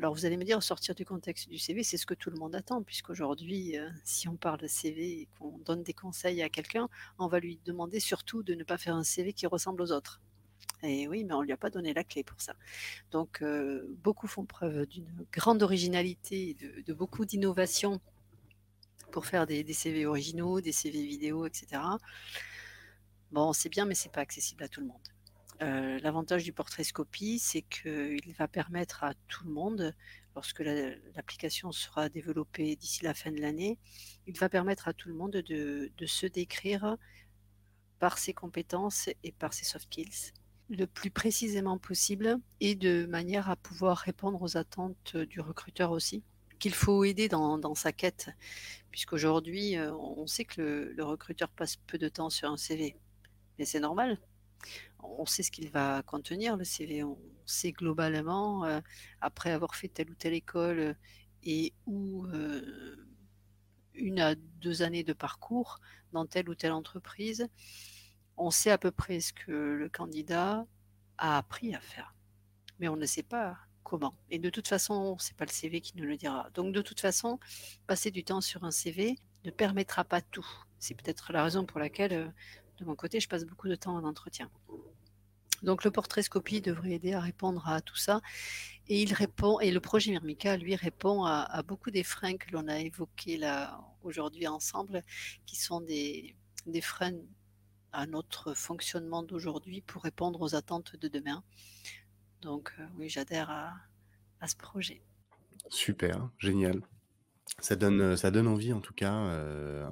alors 0.00 0.14
vous 0.14 0.24
allez 0.24 0.38
me 0.38 0.44
dire, 0.44 0.62
sortir 0.62 0.94
du 0.94 1.04
contexte 1.04 1.50
du 1.50 1.58
CV, 1.58 1.82
c'est 1.82 1.98
ce 1.98 2.06
que 2.06 2.14
tout 2.14 2.30
le 2.30 2.38
monde 2.38 2.54
attend, 2.54 2.82
puisqu'aujourd'hui, 2.82 3.76
euh, 3.76 3.86
si 4.02 4.28
on 4.28 4.36
parle 4.36 4.58
de 4.58 4.66
CV 4.66 5.20
et 5.20 5.28
qu'on 5.38 5.58
donne 5.58 5.82
des 5.82 5.92
conseils 5.92 6.42
à 6.42 6.48
quelqu'un, 6.48 6.88
on 7.18 7.26
va 7.26 7.38
lui 7.38 7.60
demander 7.66 8.00
surtout 8.00 8.42
de 8.42 8.54
ne 8.54 8.64
pas 8.64 8.78
faire 8.78 8.94
un 8.94 9.02
CV 9.02 9.34
qui 9.34 9.46
ressemble 9.46 9.82
aux 9.82 9.92
autres. 9.92 10.22
Et 10.82 11.06
oui, 11.08 11.24
mais 11.24 11.34
on 11.34 11.40
ne 11.40 11.46
lui 11.46 11.52
a 11.52 11.56
pas 11.56 11.70
donné 11.70 11.92
la 11.92 12.04
clé 12.04 12.24
pour 12.24 12.40
ça. 12.40 12.54
Donc 13.10 13.42
euh, 13.42 13.86
beaucoup 14.02 14.26
font 14.26 14.44
preuve 14.44 14.86
d'une 14.86 15.26
grande 15.32 15.62
originalité, 15.62 16.56
de, 16.86 16.92
beaucoup 16.92 17.24
d'innovation 17.24 18.00
pour 19.12 19.26
faire 19.26 19.46
des, 19.46 19.64
CV 19.72 20.06
originaux, 20.06 20.60
des 20.60 20.72
CV 20.72 21.04
vidéo, 21.04 21.46
etc. 21.46 21.82
Bon, 23.32 23.52
c'est 23.52 23.68
bien, 23.68 23.84
mais 23.84 23.94
c'est 23.94 24.12
pas 24.12 24.20
accessible 24.20 24.62
à 24.64 24.68
tout 24.68 24.80
le 24.80 24.86
monde. 24.86 25.08
Euh, 25.62 25.98
l'avantage 26.02 26.44
du 26.44 26.52
portrait 26.52 26.84
scopie, 26.84 27.38
c'est 27.38 27.62
qu'il 27.62 28.32
va 28.38 28.48
permettre 28.48 29.04
à 29.04 29.12
tout 29.28 29.44
le 29.44 29.52
monde, 29.52 29.94
lorsque 30.34 30.60
l'application 30.60 31.70
sera 31.70 32.08
développée 32.08 32.76
d'ici 32.76 33.04
la 33.04 33.14
fin 33.14 33.30
de 33.30 33.40
l'année, 33.40 33.78
il 34.26 34.38
va 34.38 34.48
permettre 34.48 34.88
à 34.88 34.94
tout 34.94 35.08
le 35.08 35.14
monde 35.14 35.32
de, 35.32 35.90
se 36.06 36.26
décrire 36.26 36.96
par 37.98 38.16
ses 38.16 38.32
compétences 38.32 39.10
et 39.22 39.32
par 39.32 39.52
ses 39.52 39.64
soft 39.66 39.86
skills 39.86 40.32
le 40.70 40.86
plus 40.86 41.10
précisément 41.10 41.78
possible 41.78 42.38
et 42.60 42.74
de 42.74 43.06
manière 43.06 43.50
à 43.50 43.56
pouvoir 43.56 43.98
répondre 43.98 44.40
aux 44.40 44.56
attentes 44.56 45.16
du 45.16 45.40
recruteur 45.40 45.90
aussi 45.90 46.22
qu'il 46.60 46.74
faut 46.74 47.04
aider 47.04 47.28
dans, 47.28 47.74
sa 47.74 47.90
quête, 47.90 48.28
puisqu'aujourd'hui, 48.90 49.76
euh, 49.76 49.92
on 49.94 50.26
sait 50.26 50.44
que 50.44 50.92
le, 50.94 51.04
recruteur 51.04 51.48
passe 51.48 51.76
peu 51.76 51.98
de 51.98 52.08
temps 52.08 52.30
sur 52.30 52.50
un 52.50 52.56
CV. 52.56 52.96
Mais 53.58 53.64
c'est 53.64 53.80
normal, 53.80 54.18
on 55.02 55.26
sait 55.26 55.42
ce 55.42 55.50
qu'il 55.50 55.70
va 55.70 56.02
contenir, 56.02 56.56
le 56.56 56.64
CV. 56.64 57.02
On 57.02 57.18
sait 57.46 57.72
globalement, 57.72 58.64
euh, 58.66 58.80
après 59.20 59.50
avoir 59.50 59.74
fait 59.74 59.88
telle 59.88 60.10
ou 60.10 60.14
telle 60.14 60.34
école 60.34 60.94
et 61.42 61.72
ou 61.86 62.26
euh, 62.26 62.96
une 63.94 64.20
à 64.20 64.34
deux 64.34 64.82
années 64.82 65.02
de 65.02 65.14
parcours 65.14 65.80
dans 66.12 66.26
telle 66.26 66.48
ou 66.50 66.54
telle 66.54 66.72
entreprise, 66.72 67.48
on 68.40 68.50
sait 68.50 68.70
à 68.70 68.78
peu 68.78 68.90
près 68.90 69.20
ce 69.20 69.32
que 69.32 69.52
le 69.52 69.88
candidat 69.88 70.66
a 71.18 71.38
appris 71.38 71.74
à 71.74 71.80
faire. 71.80 72.14
Mais 72.78 72.88
on 72.88 72.96
ne 72.96 73.06
sait 73.06 73.22
pas 73.22 73.58
comment. 73.84 74.14
Et 74.30 74.38
de 74.38 74.50
toute 74.50 74.68
façon, 74.68 75.16
c'est 75.18 75.36
pas 75.36 75.44
le 75.44 75.50
CV 75.50 75.80
qui 75.80 75.96
nous 75.96 76.04
le 76.04 76.16
dira. 76.16 76.48
Donc 76.54 76.72
de 76.74 76.82
toute 76.82 77.00
façon, 77.00 77.38
passer 77.86 78.10
du 78.10 78.24
temps 78.24 78.40
sur 78.40 78.64
un 78.64 78.70
CV 78.70 79.18
ne 79.44 79.50
permettra 79.50 80.04
pas 80.04 80.20
tout. 80.20 80.46
C'est 80.78 80.94
peut-être 80.94 81.32
la 81.32 81.44
raison 81.44 81.66
pour 81.66 81.78
laquelle 81.78 82.12
euh, 82.12 82.28
de 82.78 82.84
mon 82.86 82.96
côté, 82.96 83.20
je 83.20 83.28
passe 83.28 83.44
beaucoup 83.44 83.68
de 83.68 83.74
temps 83.74 83.94
en 83.94 84.04
entretien. 84.04 84.50
Donc 85.62 85.84
le 85.84 85.90
portrait 85.90 86.22
scopie 86.22 86.62
devrait 86.62 86.92
aider 86.92 87.12
à 87.12 87.20
répondre 87.20 87.68
à 87.68 87.82
tout 87.82 87.96
ça. 87.96 88.22
Et 88.88 89.02
il 89.02 89.12
répond, 89.12 89.60
et 89.60 89.70
le 89.70 89.80
projet 89.80 90.10
Myrmica, 90.10 90.56
lui, 90.56 90.74
répond 90.74 91.24
à, 91.24 91.62
beaucoup 91.62 91.90
des 91.90 92.02
freins 92.02 92.38
que 92.38 92.50
l'on 92.52 92.66
a 92.68 92.78
évoqués 92.78 93.38
aujourd'hui 94.02 94.46
ensemble, 94.46 95.04
qui 95.44 95.56
sont 95.56 95.82
des, 95.82 96.34
freins 96.80 97.12
à 97.92 98.06
notre 98.06 98.54
fonctionnement 98.54 99.22
d'aujourd'hui 99.22 99.80
pour 99.82 100.02
répondre 100.02 100.40
aux 100.40 100.54
attentes 100.54 100.96
de 100.96 101.08
demain. 101.08 101.42
Donc 102.42 102.72
euh, 102.78 102.86
oui, 102.96 103.08
j'adhère 103.08 103.50
à 103.50 104.48
ce 104.48 104.56
projet. 104.56 105.02
Super, 105.68 106.30
génial. 106.38 106.80
Ça 107.58 107.76
donne, 107.76 108.00
euh, 108.00 108.16
ça 108.16 108.30
donne 108.30 108.46
envie 108.46 108.72
en 108.72 108.80
tout 108.80 108.94
cas, 108.94 109.14
euh, 109.14 109.88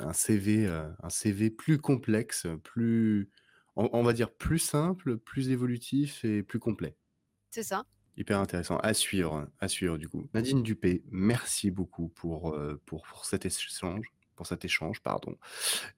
un 0.00 0.12
CV, 0.12 0.66
euh, 0.66 0.88
un 1.02 1.10
CV 1.10 1.50
plus 1.50 1.78
complexe, 1.78 2.46
plus 2.64 3.30
on 3.76 4.02
va 4.02 4.14
dire 4.14 4.30
plus 4.32 4.58
simple, 4.58 5.18
plus 5.18 5.50
évolutif 5.50 6.24
et 6.24 6.42
plus 6.42 6.58
complet. 6.58 6.96
C'est 7.50 7.62
ça. 7.62 7.84
Hyper 8.16 8.40
intéressant. 8.40 8.78
À 8.78 8.94
suivre, 8.94 9.46
à 9.60 9.68
suivre 9.68 9.98
du 9.98 10.08
coup. 10.08 10.30
Nadine 10.32 10.62
Dupé, 10.62 11.04
merci 11.10 11.70
beaucoup 11.70 12.08
pour, 12.08 12.56
pour 12.86 13.26
cet 13.26 13.44
échange 13.44 14.10
pour 14.36 14.46
cet 14.46 14.64
échange, 14.64 15.00
pardon. 15.00 15.36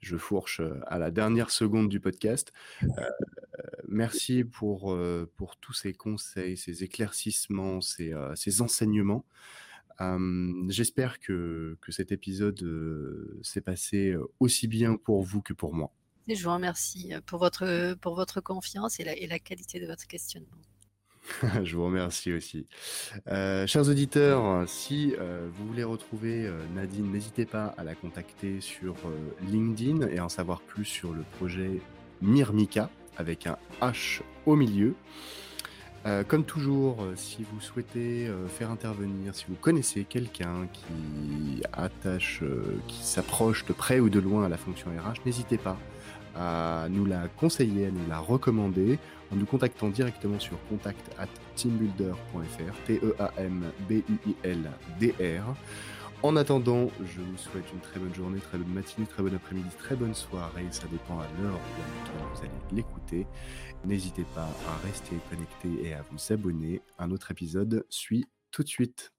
Je 0.01 0.17
fourche 0.17 0.61
à 0.87 0.99
la 0.99 1.11
dernière 1.11 1.51
seconde 1.51 1.89
du 1.89 2.01
podcast. 2.01 2.53
merci 3.89 4.45
pour, 4.45 4.97
pour 5.37 5.57
tous 5.57 5.73
ces 5.73 5.93
conseils, 5.93 6.57
ces 6.57 6.85
éclaircissements, 6.85 7.81
ces, 7.81 8.15
ces 8.35 8.63
enseignements. 8.63 9.25
J'espère 10.69 11.19
que, 11.19 11.77
que, 11.81 11.93
cet 11.93 12.13
épisode 12.13 12.61
s'est 13.43 13.61
passé 13.61 14.15
aussi 14.39 14.69
bien 14.69 14.97
pour 14.97 15.23
vous 15.23 15.43
que 15.43 15.53
pour 15.53 15.75
moi. 15.75 15.93
Et 16.29 16.35
je 16.35 16.45
vous 16.45 16.53
remercie 16.53 17.13
pour 17.27 17.39
votre, 17.39 17.95
pour 17.95 18.15
votre 18.15 18.41
confiance 18.41 19.01
et 19.01 19.05
la, 19.05 19.17
et 19.17 19.27
la 19.27 19.39
qualité 19.39 19.81
de 19.81 19.87
votre 19.87 20.07
questionnement. 20.07 20.59
je 21.65 21.77
vous 21.77 21.85
remercie 21.85 22.33
aussi. 22.33 22.67
Euh, 23.29 23.67
chers 23.67 23.89
auditeurs, 23.89 24.69
si 24.69 25.15
euh, 25.19 25.49
vous 25.53 25.67
voulez 25.67 25.85
retrouver 25.85 26.47
euh, 26.47 26.59
Nadine, 26.75 27.11
n'hésitez 27.11 27.45
pas 27.45 27.75
à 27.77 27.85
la 27.85 27.95
contacter 27.95 28.61
sur 28.61 28.95
LinkedIn 29.47 30.09
et 30.09 30.21
en 30.21 30.29
savoir 30.29 30.61
plus 30.61 30.85
sur 30.85 31.13
le 31.13 31.23
projet 31.37 31.81
Myrmica 32.23 32.91
avec 33.17 33.47
un 33.47 33.57
H 33.81 34.21
au 34.47 34.57
milieu. 34.57 34.95
Comme 36.29 36.45
toujours, 36.45 37.05
si 37.17 37.43
vous 37.43 37.61
souhaitez 37.61 38.31
faire 38.49 38.71
intervenir, 38.71 39.35
si 39.35 39.45
vous 39.47 39.57
connaissez 39.57 40.05
quelqu'un 40.05 40.67
qui 40.73 41.63
attache, 41.71 42.43
qui 42.87 43.05
s'approche 43.05 43.67
de 43.67 43.75
près 43.75 44.01
ou 44.01 44.09
de 44.09 44.19
loin 44.19 44.47
à 44.47 44.49
la 44.49 44.57
fonction 44.57 44.89
RH, 44.89 45.27
n'hésitez 45.27 45.59
pas 45.59 45.77
à 46.39 46.87
nous 46.89 47.05
la 47.05 47.29
conseiller, 47.29 47.87
à 47.87 47.91
nous 47.91 48.07
la 48.09 48.19
recommander 48.19 48.99
en 49.33 49.37
nous 49.37 49.47
contactant 49.47 49.89
directement 49.89 50.39
sur 50.39 50.57
contact 50.69 51.11
at 51.19 51.29
teambuilder.fr, 51.57 52.85
T-E-A-M-B-U-I-L-D-R. 52.87 53.85
En 56.23 56.35
attendant, 56.35 56.91
je 57.05 57.21
vous 57.21 57.37
souhaite 57.37 57.71
une 57.73 57.81
très 57.81 58.01
bonne 58.01 58.15
journée, 58.15 58.41
très 58.41 58.59
bonne 58.59 58.73
matinée, 58.73 59.07
très 59.07 59.23
bon 59.23 59.33
après-midi, 59.35 59.69
très 59.79 59.95
bonne 59.95 60.15
soirée. 60.15 60.67
Ça 60.71 60.89
dépend 60.91 61.21
à 61.21 61.27
l'heure 61.41 61.55
où 61.55 62.35
vous 62.35 62.41
allez 62.41 62.51
l'écouter. 62.73 63.27
N'hésitez 63.85 64.25
pas 64.35 64.49
à 64.67 64.77
rester 64.85 65.17
connecté 65.31 65.69
et 65.89 65.95
à 65.95 66.03
vous 66.11 66.33
abonner. 66.33 66.81
Un 66.99 67.13
autre 67.13 67.31
épisode 67.31 67.85
suit 67.89 68.27
tout 68.51 68.65
de 68.65 68.69
suite. 68.69 69.13